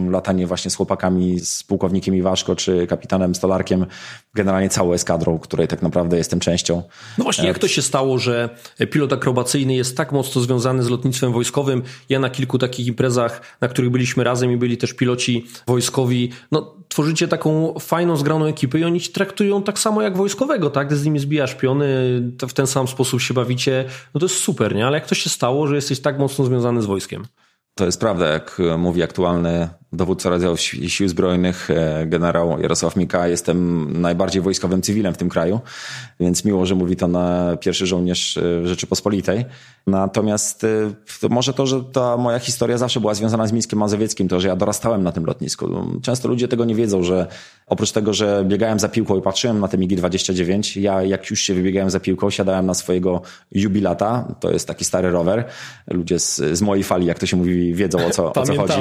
[0.09, 3.85] latanie właśnie z chłopakami, z pułkownikiem Iwaszko czy kapitanem Stolarkiem,
[4.33, 6.83] generalnie całą eskadrą, której tak naprawdę jestem częścią.
[7.17, 8.49] No właśnie, jak to się stało, że
[8.91, 11.83] pilot akrobacyjny jest tak mocno związany z lotnictwem wojskowym?
[12.09, 16.75] Ja na kilku takich imprezach, na których byliśmy razem i byli też piloci wojskowi, no
[16.91, 20.87] tworzycie taką fajną, zgraną ekipę i oni ci traktują tak samo jak wojskowego, tak?
[20.87, 21.87] Gdy z nimi zbijasz piony,
[22.41, 24.87] w ten sam sposób się bawicie, no to jest super, nie?
[24.87, 27.25] Ale jak to się stało, że jesteś tak mocno związany z wojskiem?
[27.75, 30.57] To jest prawda, jak mówi aktualny dowódca rodzaju
[30.87, 33.27] sił zbrojnych, e, generał Jarosław Mika.
[33.27, 35.59] Jestem najbardziej wojskowym cywilem w tym kraju,
[36.19, 39.45] więc miło, że mówi to na pierwszy żołnierz e, Rzeczypospolitej.
[39.87, 40.67] Natomiast e,
[41.21, 44.47] to może to, że ta moja historia zawsze była związana z Mińskiem Mazowieckim, to, że
[44.47, 45.67] ja dorastałem na tym lotnisku.
[46.01, 47.27] Często ludzie tego nie wiedzą, że
[47.67, 51.53] oprócz tego, że biegałem za piłką i patrzyłem na te MIGI-29, ja jak już się
[51.53, 55.45] wybiegałem za piłką, siadałem na swojego jubilata, to jest taki stary rower.
[55.87, 58.73] Ludzie z, z mojej fali, jak to się mówi, wiedzą o co, o co chodzi.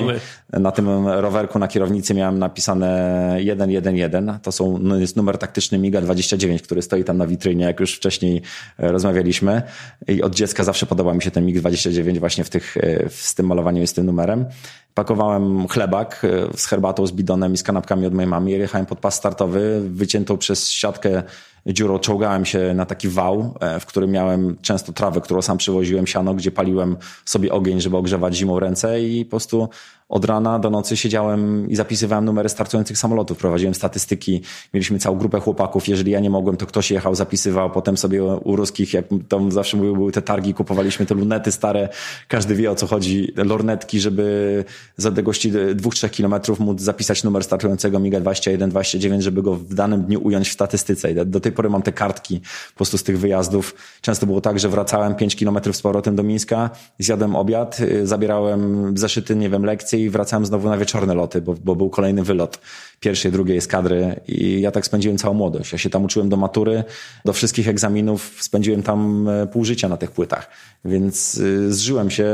[0.52, 4.40] Na tym rowerku na kierownicy miałem napisane 111.
[4.42, 7.94] To są, no jest numer taktyczny MIGA 29, który stoi tam na witrynie, jak już
[7.94, 8.42] wcześniej
[8.78, 9.62] e, rozmawialiśmy.
[10.08, 13.34] I od dziecka zawsze podobał mi się ten MIG 29 właśnie w tych, e, z
[13.34, 14.46] tym malowaniem i z tym numerem.
[14.94, 18.50] Pakowałem chlebak e, z herbatą, z bidonem i z kanapkami od mojej mamy.
[18.50, 21.22] Jechałem pod pas startowy, wyciętą przez siatkę
[21.66, 21.98] dziurą.
[21.98, 26.34] Czołgałem się na taki wał, e, w którym miałem często trawę, którą sam przywoziłem, siano,
[26.34, 29.68] gdzie paliłem sobie ogień, żeby ogrzewać zimą ręce i po prostu
[30.10, 34.42] od rana do nocy siedziałem i zapisywałem numery startujących samolotów, prowadziłem statystyki,
[34.74, 38.56] mieliśmy całą grupę chłopaków, jeżeli ja nie mogłem, to ktoś jechał, zapisywał, potem sobie u
[38.56, 41.88] ruskich, jak tam zawsze mówił, były te targi, kupowaliśmy te lunety stare,
[42.28, 44.64] każdy wie o co chodzi, lornetki, żeby
[44.96, 49.74] z odległości dwóch, trzech kilometrów móc zapisać numer startującego MIGA 21, 29, żeby go w
[49.74, 51.12] danym dniu ująć w statystyce.
[51.12, 52.40] I do tej pory mam te kartki
[52.70, 53.74] po prostu z tych wyjazdów.
[54.00, 58.92] Często było tak, że wracałem 5 kilometrów z powrotem do Mińska, zjadłem obiad, y, zabierałem
[58.98, 62.58] zeszyty, nie wiem, lekcje i wracałem znowu na wieczorne loty, bo, bo był kolejny wylot
[63.00, 65.72] pierwszej, drugiej eskadry i ja tak spędziłem całą młodość.
[65.72, 66.84] Ja się tam uczyłem do matury,
[67.24, 70.50] do wszystkich egzaminów, spędziłem tam e, pół życia na tych płytach,
[70.84, 72.26] więc y, zżyłem się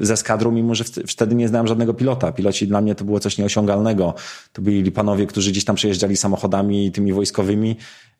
[0.00, 2.32] ze eskadrą, mimo że wtedy nie znałem żadnego pilota.
[2.32, 4.14] Piloci dla mnie to było coś nieosiągalnego.
[4.52, 7.76] To byli panowie, którzy gdzieś tam przejeżdżali samochodami tymi wojskowymi.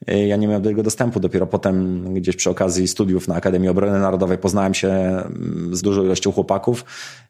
[0.06, 1.20] E, ja nie miałem do tego dostępu.
[1.20, 6.04] Dopiero potem gdzieś przy okazji studiów na Akademii Obrony Narodowej poznałem się mm, z dużą
[6.04, 6.84] ilością chłopaków.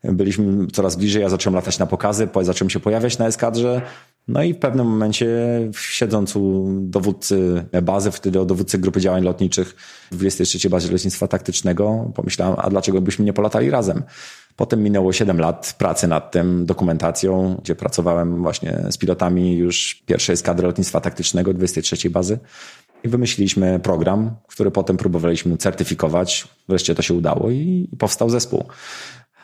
[0.04, 3.82] Byliśmy coraz bliżej, ja zacząłem latać na pokazy, zacząłem się pojawiać na eskadrze.
[4.28, 5.26] No i w pewnym momencie,
[5.78, 9.76] siedząc u dowódcy bazy, wtedy o dowódcy grupy działań lotniczych
[10.10, 14.02] w 23 bazie lotnictwa taktycznego, pomyślałem, a dlaczego byśmy nie polatali razem?
[14.56, 20.34] Potem minęło 7 lat pracy nad tym, dokumentacją, gdzie pracowałem właśnie z pilotami już pierwszej
[20.34, 22.38] eskadry lotnictwa taktycznego 23 bazy.
[23.04, 26.48] I wymyśliliśmy program, który potem próbowaliśmy certyfikować.
[26.68, 28.64] Wreszcie to się udało i powstał zespół.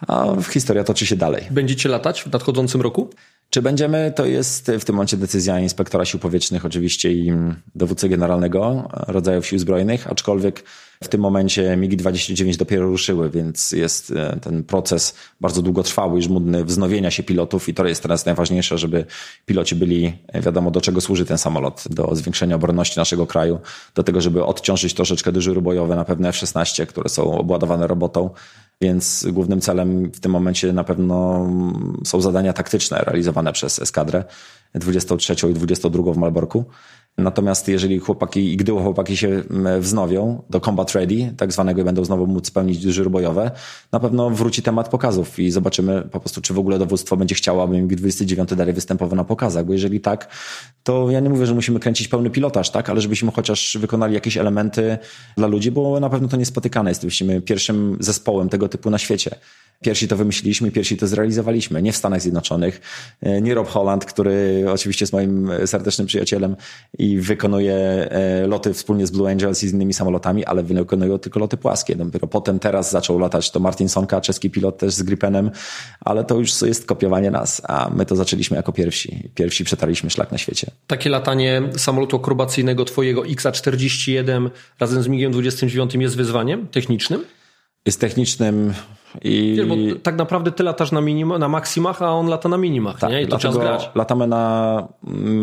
[0.08, 1.44] A historia toczy się dalej.
[1.50, 3.10] Będziecie latać w nadchodzącym roku?
[3.50, 7.32] Czy będziemy, to jest w tym momencie decyzja inspektora sił powietrznych oczywiście i
[7.74, 10.64] dowódcy generalnego rodzajów sił zbrojnych, aczkolwiek
[11.04, 16.64] w tym momencie MiG-29 dopiero ruszyły, więc jest e, ten proces bardzo długotrwały i żmudny
[16.64, 19.04] wznowienia się pilotów i to jest teraz najważniejsze, żeby
[19.46, 23.58] piloci byli, e, wiadomo do czego służy ten samolot, do zwiększenia obronności naszego kraju,
[23.94, 28.30] do tego, żeby odciążyć troszeczkę dyżury bojowe na pewne F-16, które są obładowane robotą,
[28.80, 31.48] więc głównym celem w tym momencie na pewno
[32.04, 34.24] są zadania taktyczne realizowane przez eskadrę
[34.74, 36.64] 23 i 22 w Malborku.
[37.18, 39.42] Natomiast jeżeli chłopaki i gdy chłopaki się
[39.80, 43.50] wznowią do combat ready, tak zwanego i będą znowu móc spełnić dyżury bojowe,
[43.92, 47.62] na pewno wróci temat pokazów i zobaczymy po prostu, czy w ogóle dowództwo będzie chciało,
[47.62, 50.28] aby MiG-29 dalej występował na pokazach, bo jeżeli tak,
[50.82, 54.36] to ja nie mówię, że musimy kręcić pełny pilotaż, tak, ale żebyśmy chociaż wykonali jakieś
[54.36, 54.98] elementy
[55.36, 57.04] dla ludzi, bo na pewno to niespotykane jest.
[57.04, 59.30] Jesteśmy pierwszym zespołem tego typu na świecie.
[59.82, 61.82] Pierwsi to wymyśliliśmy, pierwsi to zrealizowaliśmy.
[61.82, 62.80] Nie w Stanach Zjednoczonych,
[63.42, 66.56] nie Rob Holland, który oczywiście jest moim serdecznym przyjacielem
[67.04, 71.40] i wykonuje e, loty wspólnie z Blue Angels i z innymi samolotami, ale wykonują tylko
[71.40, 71.96] loty płaskie.
[71.96, 75.50] Dopiero potem teraz zaczął latać to Martin Sonka, czeski pilot też z Gripenem,
[76.00, 79.30] ale to już jest kopiowanie nas, a my to zaczęliśmy jako pierwsi.
[79.34, 80.70] Pierwsi przetarliśmy szlak na świecie.
[80.86, 84.50] Takie latanie samolotu akrobacyjnego twojego XA-41
[84.80, 87.24] razem z MiG-29 jest wyzwaniem technicznym?
[87.86, 88.74] Jest technicznym
[89.22, 89.60] i...
[89.68, 93.10] Bo tak naprawdę ty latasz na, minima, na maksimach, a on lata na minimach, tak,
[93.10, 93.22] nie?
[93.22, 93.90] I to czas grać.
[93.94, 94.88] Latamy na,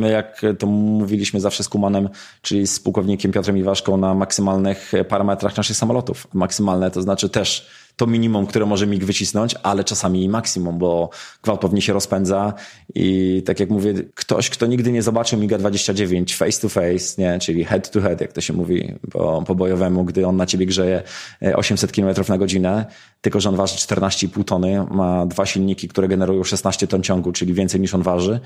[0.09, 2.09] jak to mówiliśmy zawsze z Kumanem,
[2.41, 6.27] czyli z pułkownikiem Piotrem Iwaszką, na maksymalnych parametrach naszych samolotów.
[6.33, 11.09] Maksymalne to znaczy też to minimum, które może MIG wycisnąć, ale czasami i maksimum, bo
[11.43, 12.53] gwałtownie się rozpędza
[12.95, 17.39] i tak jak mówię, ktoś, kto nigdy nie zobaczył MIGa 29 face to face, nie,
[17.39, 20.65] czyli head to head, jak to się mówi po, po bojowemu, gdy on na ciebie
[20.65, 21.03] grzeje
[21.55, 22.85] 800 km na godzinę,
[23.21, 27.53] tylko że on waży 14,5 tony, ma dwa silniki, które generują 16 ton ciągu, czyli
[27.53, 28.39] więcej niż on waży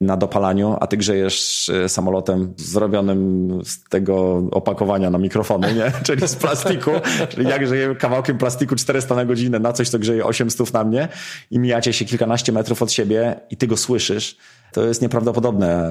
[0.00, 5.92] na dopalaniu, a ty grzejesz e, samolotem zrobionym z tego opakowania na mikrofony, nie?
[6.06, 6.90] czyli z plastiku,
[7.28, 11.08] czyli jak grzeję kawałkiem plastiku 400 na godzinę na coś, co grzeje 800 na mnie
[11.50, 14.36] i mijacie się kilkanaście metrów od siebie i ty go słyszysz,
[14.72, 15.90] to jest nieprawdopodobne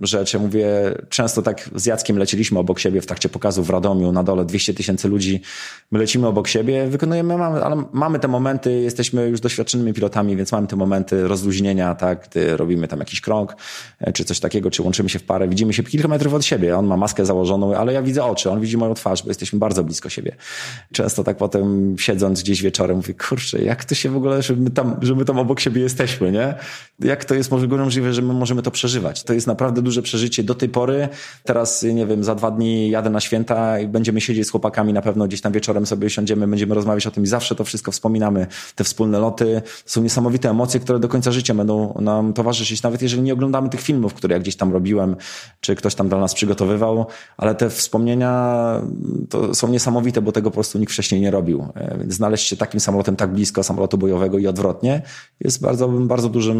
[0.00, 0.34] rzecz.
[0.34, 0.68] Ja mówię,
[1.08, 4.74] często tak z Jackiem leciliśmy obok siebie w trakcie pokazu w Radomiu, na dole 200
[4.74, 5.40] tysięcy ludzi.
[5.90, 10.52] My lecimy obok siebie, wykonujemy, mamy, ale mamy te momenty, jesteśmy już doświadczonymi pilotami, więc
[10.52, 13.56] mamy te momenty rozluźnienia, tak, gdy robimy tam jakiś krąg,
[14.00, 16.78] e, czy coś takiego, czy łączymy się w parę, widzimy się kilka metrów od siebie.
[16.78, 19.84] On ma maskę założoną, ale ja widzę oczy, on widzi moją twarz, bo jesteśmy bardzo
[19.84, 20.36] blisko siebie.
[20.92, 24.70] Często tak potem siedząc gdzieś wieczorem mówię, kurczę, jak to się w ogóle, że my
[24.70, 26.54] tam, że my tam obok siebie jesteśmy, nie?
[27.00, 29.22] Jak to jest możliwe, że my możemy to przeżywać.
[29.22, 31.08] To jest naprawdę duże przeżycie do tej pory.
[31.44, 35.02] Teraz, nie wiem, za dwa dni jadę na święta i będziemy siedzieć z chłopakami na
[35.02, 38.46] pewno gdzieś tam wieczorem sobie siądziemy, będziemy rozmawiać o tym i zawsze to wszystko wspominamy.
[38.74, 43.22] Te wspólne loty są niesamowite emocje, które do końca życia będą nam towarzyszyć, nawet jeżeli
[43.22, 45.16] nie oglądamy tych filmów, które ja gdzieś tam robiłem,
[45.60, 47.06] czy ktoś tam dla nas przygotowywał,
[47.36, 48.32] ale te wspomnienia
[49.28, 51.66] to są niesamowite, bo tego po prostu nikt wcześniej nie robił.
[51.74, 55.02] E, więc znaleźć się takim samolotem tak blisko samolotu bojowego i odwrotnie
[55.40, 56.58] jest bardzo, bardzo dużym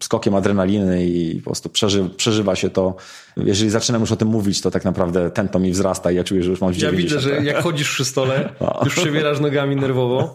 [0.00, 2.96] skokiem adrenaliny i po prostu przeży, przeżywa się to.
[3.36, 6.42] Jeżeli zaczynam już o tym mówić, to tak naprawdę tętno mi wzrasta i ja czuję,
[6.42, 6.92] że już mam 90.
[6.92, 8.80] Ja widzę, że jak chodzisz przy stole, no.
[8.84, 10.34] już przebierasz nogami nerwowo.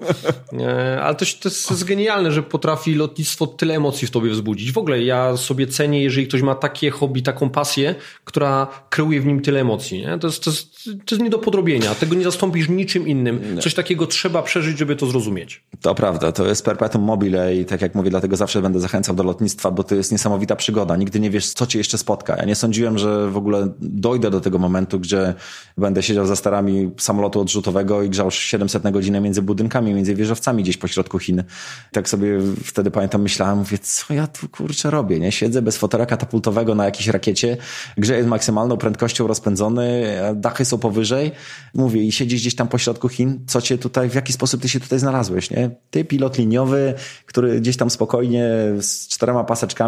[0.60, 4.72] E, ale to, to jest genialne, że potrafi lotnictwo tyle emocji w tobie wzbudzić.
[4.72, 9.26] W ogóle ja sobie cenię, jeżeli ktoś ma takie hobby, taką pasję, która kreuje w
[9.26, 10.02] nim tyle emocji.
[10.02, 10.18] Nie?
[10.20, 11.96] To, jest, to, jest, to jest nie do podrobienia.
[11.96, 13.60] Tego nie zastąpisz niczym innym.
[13.62, 15.64] Coś takiego trzeba przeżyć, żeby to zrozumieć.
[15.82, 16.32] To prawda.
[16.32, 19.84] To jest perpetuum mobile i tak jak mówię, dlatego zawsze będę zachęcał do lotnictwa, bo
[19.84, 20.96] to jest niesamowita przygoda.
[20.96, 22.36] Nigdy nie wiesz, co cię jeszcze spotka.
[22.36, 25.34] Ja nie sądziłem, że w ogóle dojdę do tego momentu, gdzie
[25.78, 30.64] będę siedział za starami samolotu odrzutowego i grzał 700 na godzinę między budynkami, między wieżowcami
[30.64, 31.44] gdzieś po środku Chin.
[31.92, 35.32] Tak sobie wtedy pamiętam, myślałem, mówię, co ja tu kurczę robię, nie?
[35.32, 37.58] Siedzę bez fotela katapultowego na jakiejś rakiecie,
[37.98, 41.32] grze jest maksymalną prędkością rozpędzony, dachy są powyżej.
[41.74, 44.70] Mówię, i siedzisz gdzieś tam po środku Chin, co cię tutaj, w jaki sposób ty
[44.70, 45.70] się tutaj znalazłeś, nie?
[45.90, 46.94] Ty, pilot liniowy,
[47.26, 48.50] który gdzieś tam spokojnie
[48.82, 49.87] z czterema paseczkami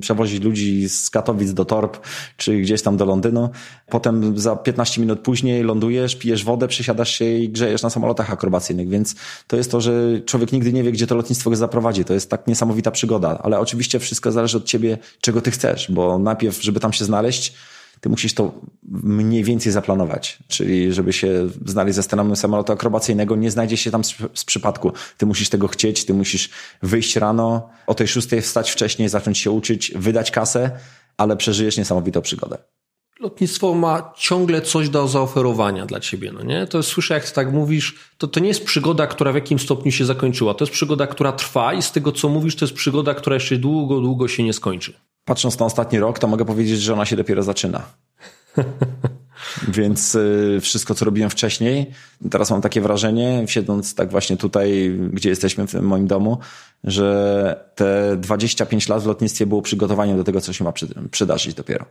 [0.00, 1.98] przewozi ludzi z Katowic do Torp,
[2.36, 3.50] czy gdzieś tam do Londynu.
[3.88, 8.88] Potem za 15 minut później lądujesz, pijesz wodę, przesiadasz się i grzejesz na samolotach akrobacyjnych,
[8.88, 9.14] więc
[9.46, 12.04] to jest to, że człowiek nigdy nie wie, gdzie to lotnictwo go zaprowadzi.
[12.04, 16.18] To jest tak niesamowita przygoda, ale oczywiście wszystko zależy od ciebie, czego ty chcesz, bo
[16.18, 17.54] najpierw, żeby tam się znaleźć,
[18.00, 18.52] ty musisz to
[18.92, 20.38] mniej więcej zaplanować.
[20.48, 24.92] Czyli żeby się znaleźć ze sceną samolotu akrobacyjnego, nie znajdzie się tam z, z, przypadku.
[25.16, 26.50] Ty musisz tego chcieć, ty musisz
[26.82, 30.70] wyjść rano, o tej szóstej wstać wcześniej, zacząć się uczyć, wydać kasę,
[31.16, 32.58] ale przeżyjesz niesamowitą przygodę.
[33.20, 36.66] Lotnictwo ma ciągle coś do zaoferowania dla ciebie, no nie?
[36.66, 39.62] To jest, słyszę, jak ty tak mówisz, to, to nie jest przygoda, która w jakimś
[39.62, 40.54] stopniu się zakończyła.
[40.54, 43.56] To jest przygoda, która trwa i z tego, co mówisz, to jest przygoda, która jeszcze
[43.56, 44.92] długo, długo się nie skończy
[45.28, 47.82] patrząc na ostatni rok, to mogę powiedzieć, że ona się dopiero zaczyna.
[49.78, 51.90] Więc y, wszystko, co robiłem wcześniej,
[52.30, 56.38] teraz mam takie wrażenie, siedząc tak właśnie tutaj, gdzie jesteśmy w moim domu,
[56.84, 60.72] że te 25 lat w lotnictwie było przygotowaniem do tego, co się ma
[61.10, 61.84] przydarzyć dopiero.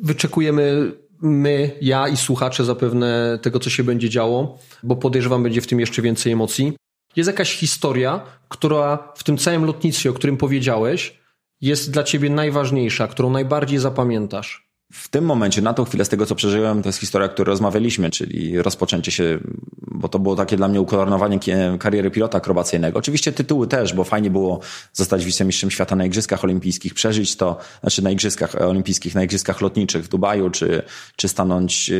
[0.00, 5.66] Wyczekujemy my, ja i słuchacze zapewne tego, co się będzie działo, bo podejrzewam, będzie w
[5.66, 6.72] tym jeszcze więcej emocji.
[7.16, 11.23] Jest jakaś historia, która w tym całym lotnictwie, o którym powiedziałeś,
[11.64, 14.63] jest dla ciebie najważniejsza, którą najbardziej zapamiętasz?
[14.94, 17.46] W tym momencie, na tą chwilę, z tego co przeżyłem, to jest historia, o której
[17.46, 19.38] rozmawialiśmy, czyli rozpoczęcie się,
[19.82, 21.38] bo to było takie dla mnie ukoronowanie
[21.78, 22.98] kariery pilota akrobacyjnego.
[22.98, 24.60] Oczywiście tytuły też, bo fajnie było
[24.92, 30.04] zostać wicemistrzem świata na Igrzyskach Olimpijskich, przeżyć to, znaczy na Igrzyskach Olimpijskich, na Igrzyskach Lotniczych
[30.04, 30.82] w Dubaju, czy,
[31.16, 31.90] czy stanąć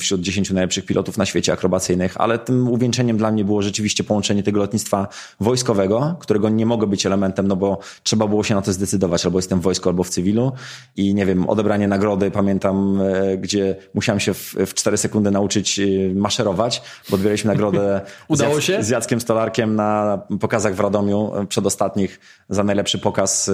[0.00, 4.42] wśród dziesięciu najlepszych pilotów na świecie akrobacyjnych, ale tym uwieńczeniem dla mnie było rzeczywiście połączenie
[4.42, 5.08] tego lotnictwa
[5.40, 9.38] wojskowego, którego nie mogę być elementem, no bo trzeba było się na to zdecydować, albo
[9.38, 10.52] jestem w wojsku, albo w cywilu
[10.96, 15.30] i nie wiem, odebranie nagrody nagrody, pamiętam, e, gdzie musiałem się w, w 4 sekundy
[15.30, 18.82] nauczyć e, maszerować, bo odbieraliśmy nagrodę Udało z, się?
[18.82, 23.50] z Jackiem Stolarkiem na pokazach w Radomiu, e, przedostatnich, za najlepszy pokaz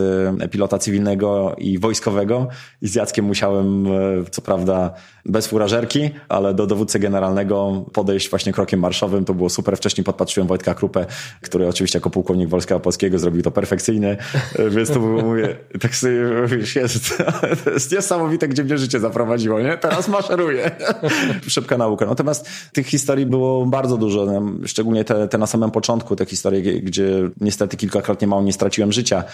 [0.51, 2.49] pilota cywilnego i wojskowego.
[2.83, 3.87] I z Jackiem musiałem,
[4.31, 4.95] co prawda,
[5.27, 9.25] bez furażerki, ale do dowódcy generalnego podejść właśnie krokiem marszowym.
[9.25, 9.77] To było super.
[9.77, 11.07] Wcześniej podpatrzyłem Wojtka Krupę,
[11.41, 14.17] który oczywiście jako pułkownik Wojska Polskiego zrobił to perfekcyjnie,
[14.71, 17.19] więc to było, mówię, tak sobie, mówisz, jest,
[17.65, 19.79] to jest niesamowite, gdzie mnie życie zaprowadziło, nie?
[19.79, 20.71] Teraz maszeruję.
[21.49, 22.07] Szybka nauka.
[22.07, 27.31] Natomiast tych historii było bardzo dużo, szczególnie te, te na samym początku, te historie, gdzie
[27.41, 29.25] niestety kilkakrotnie mało nie straciłem życia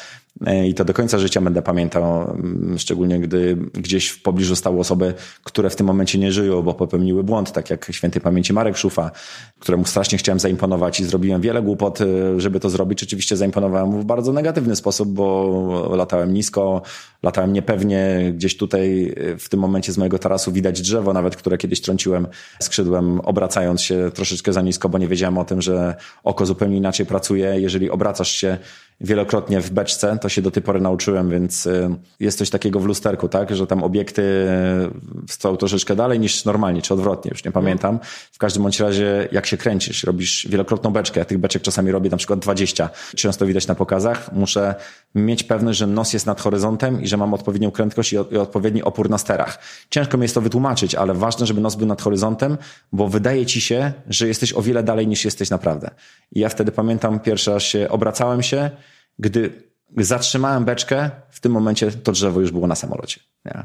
[0.47, 2.37] e, i to do końca życia będę pamiętał,
[2.77, 5.15] szczególnie gdy gdzieś w pobliżu stały osoby,
[5.45, 9.11] które w tym momencie nie żyją, bo popełniły błąd, tak jak świętej pamięci Marek Szufa,
[9.59, 12.07] któremu strasznie chciałem zaimponować i zrobiłem wiele głupot, e,
[12.41, 13.03] żeby to zrobić.
[13.03, 16.83] Oczywiście zaimponowałem w bardzo negatywny sposób, bo latałem nisko,
[17.23, 21.59] latałem niepewnie, gdzieś tutaj e, w tym momencie z mojego tarasu widać drzewo, nawet które
[21.59, 22.27] kiedyś trąciłem
[22.61, 27.07] skrzydłem, obracając się troszeczkę za nisko, bo nie wiedziałem o tym, że oko zupełnie inaczej
[27.07, 27.61] pracuje.
[27.61, 28.59] Jeżeli obracasz się
[29.01, 31.91] wielokrotnie w beczce, to się do tej pory nauczyłem, więc y,
[32.21, 36.83] jest coś takiego w lusterku, tak, że tam obiekty y, są troszeczkę dalej niż normalnie,
[36.83, 37.99] czy odwrotnie, już nie pamiętam.
[38.33, 42.11] W każdym bądź razie, jak się kręcisz, robisz wielokrotną beczkę, ja tych beczek czasami robię
[42.11, 44.75] na przykład 20, często widać na pokazach, muszę
[45.15, 49.11] mieć pewność, że nos jest nad horyzontem i że mam odpowiednią prędkość i, odpowiedni opór
[49.11, 49.59] na sterach.
[49.91, 52.59] Ciężko mi jest to wytłumaczyć, ale ważne, żeby nos był nad horyzontem,
[52.93, 55.91] bo wydaje ci się, że jesteś o wiele dalej niż jesteś naprawdę.
[56.33, 58.71] I ja wtedy pamiętam pierwszy raz się obracałem się,
[59.19, 63.21] gdy zatrzymałem beczkę, w tym momencie to drzewo już było na samolocie.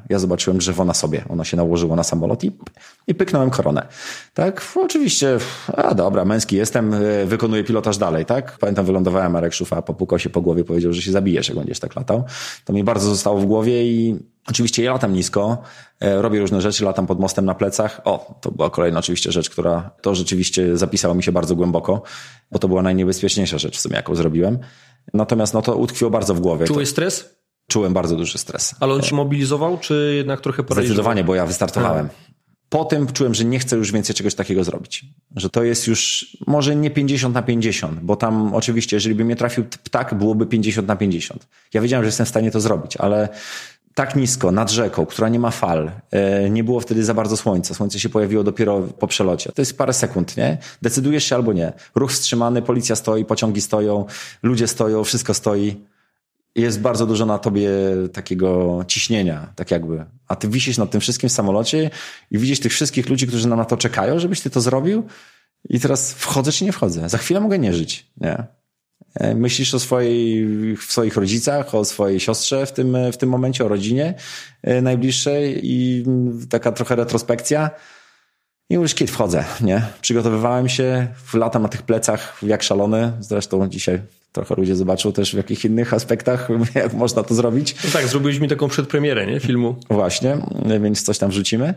[0.09, 2.51] Ja, zobaczyłem drzewo na sobie, ono się nałożyło na samolot i,
[3.07, 3.87] i pyknąłem koronę.
[4.33, 5.37] Tak, oczywiście,
[5.77, 8.57] a dobra, męski jestem, e, wykonuję pilotaż dalej, tak?
[8.59, 11.95] Pamiętam, wylądowałem, Marek Szufa popukał się po głowie, powiedział, że się zabijesz, jak będziesz tak
[11.95, 12.23] latał.
[12.65, 15.57] To mi bardzo zostało w głowie i oczywiście ja latam nisko,
[15.99, 18.01] e, robię różne rzeczy, latam pod mostem na plecach.
[18.03, 22.01] O, to była kolejna oczywiście rzecz, która to rzeczywiście zapisała mi się bardzo głęboko,
[22.51, 24.59] bo to była najniebezpieczniejsza rzecz w sumie, jaką zrobiłem.
[25.13, 26.65] Natomiast no to utkwiło bardzo w głowie.
[26.65, 27.35] Czułeś stres?
[27.67, 28.75] Czułem bardzo duży stres.
[28.79, 30.85] Ale on ci mobilizował, czy jednak trochę paraliżował?
[30.85, 32.09] Zdecydowanie, bo ja wystartowałem.
[32.69, 35.05] Po tym czułem, że nie chcę już więcej czegoś takiego zrobić.
[35.35, 39.35] Że to jest już może nie 50 na 50, bo tam oczywiście, jeżeli by mnie
[39.35, 41.47] trafił ptak, byłoby 50 na 50.
[41.73, 43.29] Ja wiedziałem, że jestem w stanie to zrobić, ale
[43.93, 47.73] tak nisko, nad rzeką, która nie ma fal, e, nie było wtedy za bardzo słońca.
[47.73, 49.51] Słońce się pojawiło dopiero po przelocie.
[49.55, 50.57] To jest parę sekund, nie?
[50.81, 51.73] Decydujesz się albo nie.
[51.95, 54.05] Ruch wstrzymany, policja stoi, pociągi stoją,
[54.43, 55.75] ludzie stoją, wszystko stoi
[56.55, 57.69] jest bardzo dużo na tobie
[58.13, 60.05] takiego ciśnienia, tak jakby.
[60.27, 61.89] A ty wisisz nad tym wszystkim w samolocie
[62.31, 65.03] i widzisz tych wszystkich ludzi, którzy na to czekają, żebyś ty to zrobił.
[65.69, 67.09] I teraz wchodzę czy nie wchodzę?
[67.09, 68.60] Za chwilę mogę nie żyć, nie?
[69.15, 69.79] E, myślisz o
[70.75, 74.13] w swoich rodzicach, o swojej siostrze w tym, w tym momencie, o rodzinie
[74.63, 76.05] e, najbliższej i
[76.49, 77.69] taka trochę retrospekcja.
[78.69, 79.81] I już kiedy wchodzę, nie?
[80.01, 83.11] Przygotowywałem się, latam na tych plecach jak szalony.
[83.19, 84.01] Zresztą dzisiaj
[84.31, 87.75] trochę ludzie zobaczą też w jakich innych aspektach, jak można to zrobić.
[87.83, 89.39] No tak, zrobiliśmy taką przedpremierę, nie?
[89.39, 89.75] Filmu.
[89.89, 90.37] Właśnie,
[90.81, 91.73] więc coś tam wrzucimy.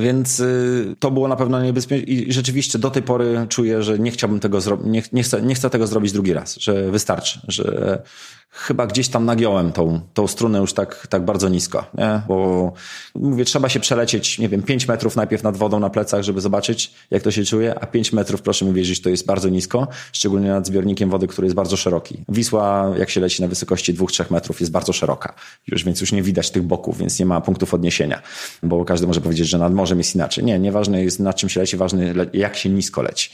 [0.00, 4.10] Więc y, to było na pewno niebezpieczne i rzeczywiście do tej pory czuję, że nie
[4.10, 8.02] chciałbym tego zrobić, nie, nie, chcę, nie chcę tego zrobić drugi raz, że wystarczy, że
[8.50, 12.22] chyba gdzieś tam nagiąłem tą, tą strunę już tak, tak bardzo nisko, nie?
[12.28, 12.72] bo
[13.14, 16.94] mówię, trzeba się przelecieć, nie wiem, 5 metrów najpierw nad wodą na plecach, żeby zobaczyć,
[17.10, 20.48] jak to się czuje, a 5 metrów, proszę mi wierzyć, to jest bardzo nisko, szczególnie
[20.48, 21.87] nad zbiornikiem wody, który jest bardzo szeroki.
[22.28, 25.34] Wisła, jak się leci na wysokości 2-3 metrów, jest bardzo szeroka,
[25.66, 28.22] już więc już nie widać tych boków, więc nie ma punktów odniesienia,
[28.62, 30.44] bo każdy może powiedzieć, że nad morzem jest inaczej.
[30.44, 33.30] Nie, nieważne jest nad czym się leci, ważne jak się nisko leci.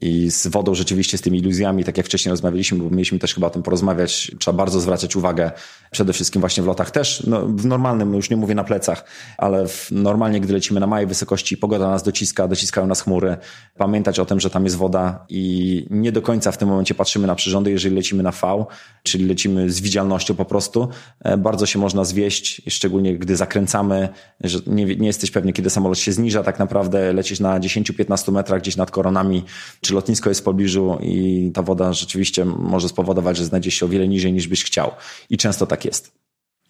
[0.00, 3.46] I z wodą rzeczywiście, z tymi iluzjami, tak jak wcześniej rozmawialiśmy, bo mieliśmy też chyba
[3.46, 5.50] o tym porozmawiać, trzeba bardzo zwracać uwagę
[5.90, 9.04] przede wszystkim właśnie w lotach też, no, w normalnym, już nie mówię na plecach,
[9.38, 13.36] ale w, normalnie, gdy lecimy na małej wysokości, pogoda nas dociska, dociskają nas chmury,
[13.76, 17.26] pamiętać o tym, że tam jest woda i nie do końca w tym momencie patrzymy
[17.26, 18.64] na przyrządy, jeżeli lecimy na V,
[19.02, 20.88] czyli lecimy z widzialnością po prostu,
[21.20, 24.08] e, bardzo się można zwieść, szczególnie gdy zakręcamy,
[24.40, 28.60] że nie, nie jesteś pewnie, kiedy samolot się zniża, tak naprawdę lecisz na 10-15 metrach
[28.60, 29.44] gdzieś nad koronami,
[29.80, 33.88] czy lotnisko jest w pobliżu i ta woda rzeczywiście może spowodować, że znajdziesz się o
[33.88, 34.90] wiele niżej niż byś chciał.
[35.30, 36.12] I często tak jest.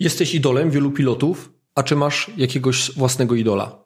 [0.01, 3.86] Jesteś idolem wielu pilotów, a czy masz jakiegoś własnego idola?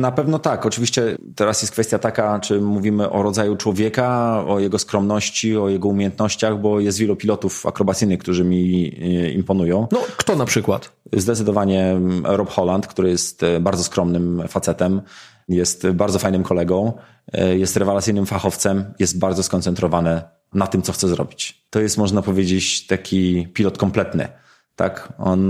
[0.00, 0.66] Na pewno tak.
[0.66, 5.88] Oczywiście teraz jest kwestia taka, czy mówimy o rodzaju człowieka, o jego skromności, o jego
[5.88, 9.86] umiejętnościach, bo jest wielu pilotów akrobacyjnych, którzy mi e, imponują.
[9.92, 10.92] No, kto na przykład?
[11.12, 15.02] Zdecydowanie Rob Holland, który jest e, bardzo skromnym facetem,
[15.48, 16.92] jest bardzo fajnym kolegą,
[17.32, 20.22] e, jest rewelacyjnym fachowcem, jest bardzo skoncentrowany
[20.54, 21.66] na tym, co chce zrobić.
[21.70, 24.28] To jest, można powiedzieć, taki pilot kompletny.
[24.76, 25.40] Tak, on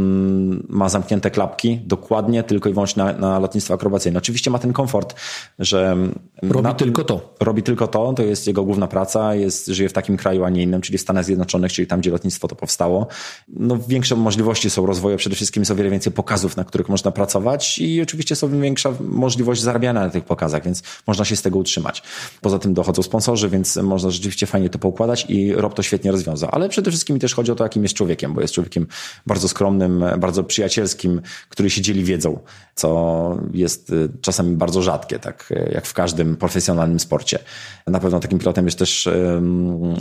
[0.69, 4.19] ma zamknięte klapki dokładnie tylko i wyłącznie na, na lotnictwo akrobacyjne.
[4.19, 5.15] Oczywiście ma ten komfort,
[5.59, 5.97] że.
[6.43, 7.35] Robi na, tylko to.
[7.41, 10.63] Robi tylko to, to jest jego główna praca, jest, żyje w takim kraju, a nie
[10.63, 13.07] innym, czyli w Stanach Zjednoczonych, czyli tam, gdzie lotnictwo to powstało.
[13.49, 17.11] No, większe możliwości są rozwoju, przede wszystkim jest o wiele więcej pokazów, na których można
[17.11, 21.59] pracować i oczywiście są większa możliwość zarabiania na tych pokazach, więc można się z tego
[21.59, 22.03] utrzymać.
[22.41, 26.51] Poza tym dochodzą sponsorzy, więc można rzeczywiście fajnie to poukładać i Rob to świetnie rozwiązał.
[26.53, 28.87] Ale przede wszystkim też chodzi o to, jakim jest człowiekiem, bo jest człowiekiem
[29.27, 32.39] bardzo skromnym, bardzo przyjacielskim, który się dzieli wiedzą,
[32.75, 37.39] co jest y, czasami bardzo rzadkie, tak jak w każdym profesjonalnym sporcie.
[37.87, 39.09] Na pewno takim pilotem jest też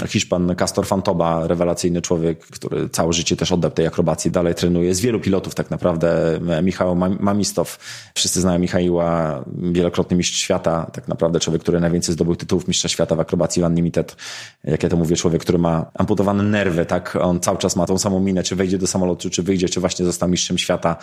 [0.07, 4.95] Hiszpan Castor Fantoba, rewelacyjny człowiek, który całe życie też oddał tej akrobacji, dalej trenuje.
[4.95, 7.79] Z wielu pilotów tak naprawdę, Michał Mamistow,
[8.15, 13.15] wszyscy znają Michaiła, wielokrotny mistrz świata, tak naprawdę człowiek, który najwięcej zdobył tytułów mistrza świata
[13.15, 14.15] w akrobacji Unlimited.
[14.63, 17.17] Jak ja to mówię, człowiek, który ma amputowane nerwy, tak?
[17.21, 20.05] On cały czas ma tą samą minę, czy wejdzie do samolotu, czy wyjdzie, czy właśnie
[20.05, 20.95] został mistrzem świata.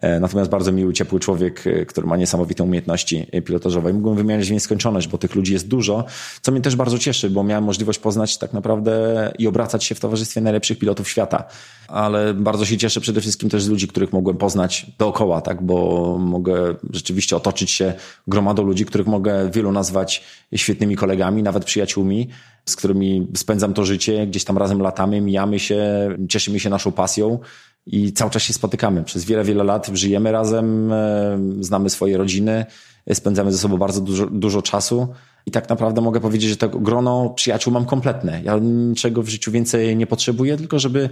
[0.00, 3.90] E, natomiast bardzo miły, ciepły człowiek, e, który ma niesamowite umiejętności pilotażowe.
[3.90, 6.04] I mógłbym wymieniać w nieskończoność, bo tych ludzi jest dużo,
[6.42, 10.00] co mnie też bardzo cieszy, bo miałem możliwość poznać tak naprawdę i obracać się w
[10.00, 11.44] towarzystwie najlepszych pilotów świata.
[11.88, 16.18] Ale bardzo się cieszę przede wszystkim też z ludzi, których mogłem poznać dookoła, tak, bo
[16.18, 17.94] mogę rzeczywiście otoczyć się
[18.26, 20.24] gromadą ludzi, których mogę wielu nazwać
[20.54, 22.28] świetnymi kolegami, nawet przyjaciółmi,
[22.68, 27.38] z którymi spędzam to życie, gdzieś tam razem latamy, mijamy się, cieszymy się naszą pasją
[27.86, 29.04] i cały czas się spotykamy.
[29.04, 32.66] Przez wiele, wiele lat żyjemy razem, e, znamy swoje rodziny,
[33.12, 35.08] spędzamy ze sobą bardzo dużo, dużo czasu
[35.46, 38.40] i tak naprawdę mogę powiedzieć, że to grono przyjaciół mam kompletne.
[38.44, 41.08] Ja niczego w życiu więcej nie potrzebuję, tylko żeby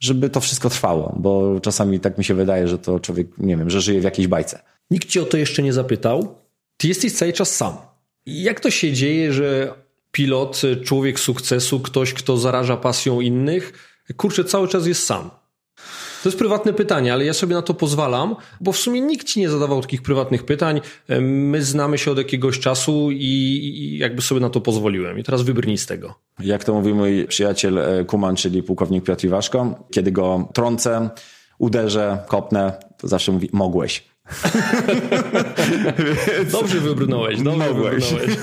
[0.00, 3.70] żeby to wszystko trwało, bo czasami tak mi się wydaje, że to człowiek, nie wiem,
[3.70, 4.62] że żyje w jakiejś bajce.
[4.90, 6.34] Nikt ci o to jeszcze nie zapytał.
[6.76, 7.76] Ty jesteś cały czas sam.
[8.26, 9.74] Jak to się dzieje, że
[10.12, 13.72] pilot, człowiek sukcesu, ktoś, kto zaraża pasją innych,
[14.16, 15.30] kurczę, cały czas jest sam?
[16.22, 19.40] To jest prywatne pytanie, ale ja sobie na to pozwalam, bo w sumie nikt ci
[19.40, 20.80] nie zadawał takich prywatnych pytań.
[21.20, 25.18] My znamy się od jakiegoś czasu i, jakby sobie na to pozwoliłem.
[25.18, 26.14] I teraz wybrnij z tego.
[26.40, 31.10] Jak to mówi mój przyjaciel e, Kuman, czyli pułkownik Piotr Iwaszko, kiedy go trącę,
[31.58, 34.04] uderzę, kopnę, to zawsze mówi mogłeś.
[36.52, 38.04] dobrze wybrnąłeś, dobrze Mogłeś.
[38.12, 38.36] wybrnąłeś.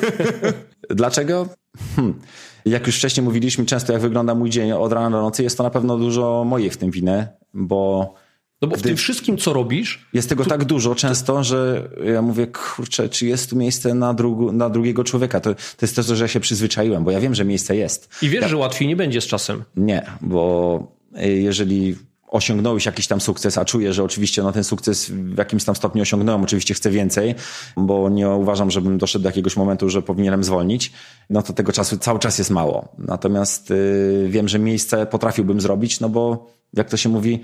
[0.89, 1.47] Dlaczego?
[1.95, 2.19] Hmm.
[2.65, 5.63] Jak już wcześniej mówiliśmy, często jak wygląda mój dzień od rana do nocy, jest to
[5.63, 8.13] na pewno dużo mojej w tym winy, bo
[8.61, 10.07] no bo w tym wszystkim, co robisz.
[10.13, 10.49] Jest tego to...
[10.49, 15.03] tak dużo często, że ja mówię, kurczę, czy jest tu miejsce na, drugu, na drugiego
[15.03, 15.39] człowieka?
[15.39, 18.09] To, to jest to, że ja się przyzwyczaiłem, bo ja wiem, że miejsce jest.
[18.21, 18.47] I wiesz, ja...
[18.47, 19.63] że łatwiej nie będzie z czasem.
[19.75, 20.79] Nie, bo
[21.21, 21.95] jeżeli
[22.27, 26.01] osiągnąłeś jakiś tam sukces, a czuję, że oczywiście no, ten sukces w jakimś tam stopniu
[26.01, 27.35] osiągnąłem, oczywiście chcę więcej,
[27.77, 30.91] bo nie uważam, żebym doszedł do jakiegoś momentu, że powinienem zwolnić,
[31.29, 32.87] no to tego czasu cały czas jest mało.
[32.97, 37.43] Natomiast yy, wiem, że miejsce potrafiłbym zrobić, no bo jak to się mówi,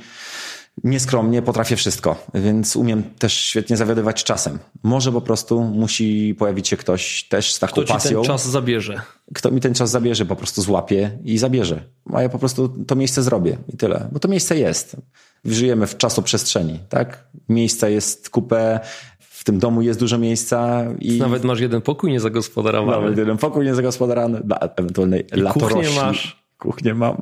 [0.83, 4.59] nieskromnie potrafię wszystko, więc umiem też świetnie zawiadywać czasem.
[4.83, 8.11] Może po prostu musi pojawić się ktoś też z taką kto pasją.
[8.11, 9.01] Kto ten czas zabierze.
[9.33, 11.83] Kto mi ten czas zabierze, po prostu złapie i zabierze.
[12.13, 14.09] A ja po prostu to miejsce zrobię i tyle.
[14.11, 14.97] Bo to miejsce jest.
[15.45, 17.27] Żyjemy w czasoprzestrzeni, tak?
[17.49, 18.79] Miejsca jest kupę,
[19.19, 20.85] w tym domu jest dużo miejsca.
[20.99, 21.17] I...
[21.19, 23.01] Nawet masz jeden pokój niezagospodarowany.
[23.01, 26.43] Nawet jeden pokój niezagospodarowany dla ewentualnej I kuchnię masz.
[26.57, 27.21] Kuchnię mam.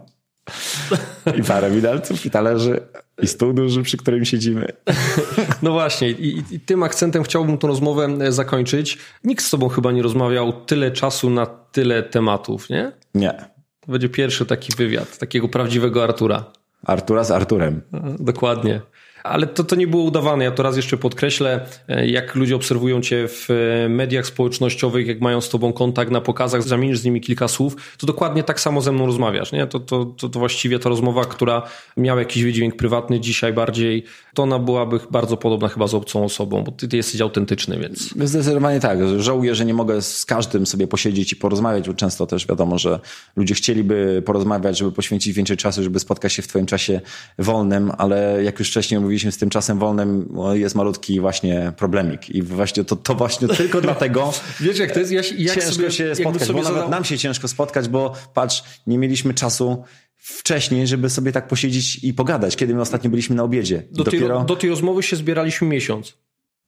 [1.40, 2.82] I parę widelców, i talerzy,
[3.22, 4.68] i stół duży, przy którym siedzimy.
[5.62, 8.98] No właśnie, i, i, tym akcentem chciałbym tę rozmowę e, zakończyć.
[9.24, 12.92] Nikt z tobą chyba nie rozmawiał tyle czasu na tyle tematów, nie?
[13.16, 13.34] Nie.
[13.80, 16.46] To będzie pierwszy taki wywiad, takiego prawdziwego Artura.
[16.86, 17.82] Artura z Arturem.
[18.20, 18.82] Dokładnie.
[19.24, 20.44] Ale to, to nie było udawane.
[20.44, 25.22] Ja to raz jeszcze podkreślę, e, jak ludzie obserwują cię w e, mediach społecznościowych, jak
[25.22, 28.82] mają z tobą kontakt na pokazach, zamienisz z nimi kilka słów, to dokładnie tak samo
[28.82, 29.52] ze mną rozmawiasz.
[29.52, 29.68] Nie?
[29.68, 31.62] To, to, to, to właściwie ta rozmowa, która
[31.98, 36.64] miała jakiś wydźwięk prywatny, dzisiaj bardziej, to ona byłaby bardzo podobna chyba z obcą osobą,
[36.64, 38.14] bo ty, ty jesteś autentyczny, więc...
[38.24, 39.00] Zdecydowanie tak.
[39.20, 43.00] Żałuję, że nie mogę z każdym sobie posiedzieć i porozmawiać, bo często też wiadomo, że
[43.36, 47.02] ludzie chcieliby porozmawiać, żeby poświęcić więcej czasu, żeby spotkać się w twoim czasie
[47.40, 52.30] wolnym, ale jak już wcześniej mówiliśmy, z tym czasem wolnym jest malutki właśnie problemik.
[52.30, 54.34] I właśnie to, to właśnie tylko dlatego.
[54.60, 55.12] Wiesz, jak to jest?
[55.12, 56.74] Ja, jak ciężko sobie, się spotkać, bo zadał...
[56.74, 59.84] nawet nam się ciężko spotkać, bo patrz, nie mieliśmy czasu
[60.16, 63.84] wcześniej, żeby sobie tak posiedzieć i pogadać, kiedy my ostatnio byliśmy na obiedzie.
[63.92, 64.38] Do, dopiero...
[64.38, 66.18] tej, do tej rozmowy się zbieraliśmy miesiąc.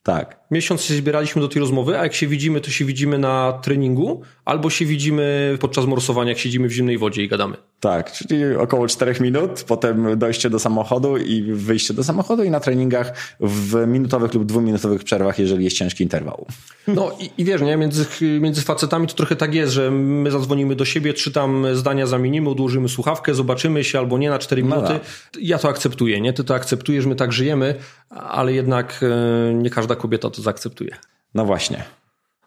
[0.03, 0.39] Tak.
[0.51, 4.21] Miesiąc się zbieraliśmy do tej rozmowy, a jak się widzimy, to się widzimy na treningu,
[4.45, 7.57] albo się widzimy podczas morsowania, jak siedzimy w zimnej wodzie i gadamy.
[7.79, 12.59] Tak, czyli około 4 minut, potem dojście do samochodu i wyjście do samochodu i na
[12.59, 16.45] treningach w minutowych lub dwuminutowych przerwach, jeżeli jest ciężki interwał.
[16.87, 17.77] No i, i wiesz, nie?
[17.77, 18.05] Między,
[18.39, 22.49] między facetami to trochę tak jest, że my zadzwonimy do siebie, trzy tam zdania zamienimy,
[22.49, 24.93] odłożymy słuchawkę, zobaczymy się albo nie na 4 no minuty.
[24.93, 24.99] No
[25.41, 26.33] ja to akceptuję, nie?
[26.33, 27.75] Ty to akceptujesz, my tak żyjemy,
[28.11, 30.95] ale jednak e, nie każda kobieta to zaakceptuje.
[31.33, 31.83] No właśnie.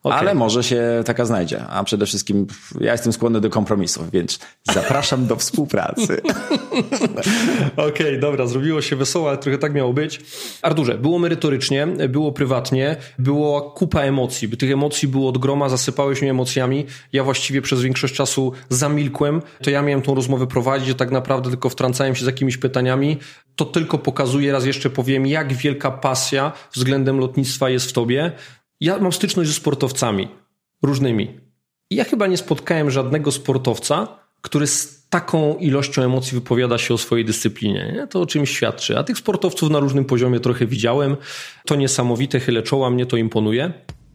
[0.05, 0.18] Okay.
[0.18, 1.62] Ale może się taka znajdzie.
[1.66, 2.47] A przede wszystkim
[2.81, 4.39] ja jestem skłonny do kompromisów, więc
[4.74, 6.22] zapraszam do współpracy.
[7.76, 10.20] Okej, okay, dobra, zrobiło się wesoło, ale trochę tak miało być.
[10.62, 14.48] Arturze, było merytorycznie, było prywatnie, było kupa emocji.
[14.48, 16.86] Tych emocji było od groma, zasypałeś mnie emocjami.
[17.12, 19.43] Ja właściwie przez większość czasu zamilkłem.
[19.62, 23.18] To ja miałem tą rozmowę prowadzić, że tak naprawdę tylko wtrącałem się z jakimiś pytaniami.
[23.56, 28.32] To tylko pokazuje, raz jeszcze powiem, jak wielka pasja względem lotnictwa jest w tobie
[28.80, 30.28] ja mam styczność ze sportowcami
[30.82, 31.40] różnymi.
[31.90, 34.09] I ja chyba nie spotkałem żadnego sportowca,
[34.40, 37.92] który z taką ilością emocji wypowiada się o swojej dyscyplinie.
[37.94, 38.06] Nie?
[38.06, 38.98] To o czymś świadczy.
[38.98, 41.16] A tych sportowców na różnym poziomie trochę widziałem.
[41.66, 43.72] To niesamowite, chylę czoła, mnie to imponuje.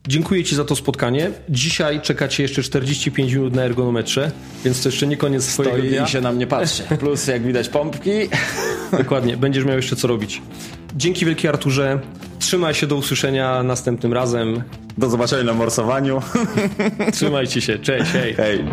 [0.07, 1.31] Dziękuję Ci za to spotkanie.
[1.49, 4.31] Dzisiaj czekacie jeszcze 45 minut na ergonometrze,
[4.65, 6.06] więc to jeszcze nie koniec swojego Stoi dnia.
[6.06, 6.84] i się na mnie patrzy.
[6.99, 8.11] Plus jak widać pompki.
[8.98, 10.41] Dokładnie, będziesz miał jeszcze co robić.
[10.95, 11.99] Dzięki wielkie Arturze.
[12.40, 14.64] Trzymaj się do usłyszenia następnym razem.
[14.98, 16.22] Do zobaczenia na morsowaniu.
[17.14, 17.80] Trzymajcie się.
[17.80, 18.34] Cześć, hej.
[18.34, 18.66] Hej.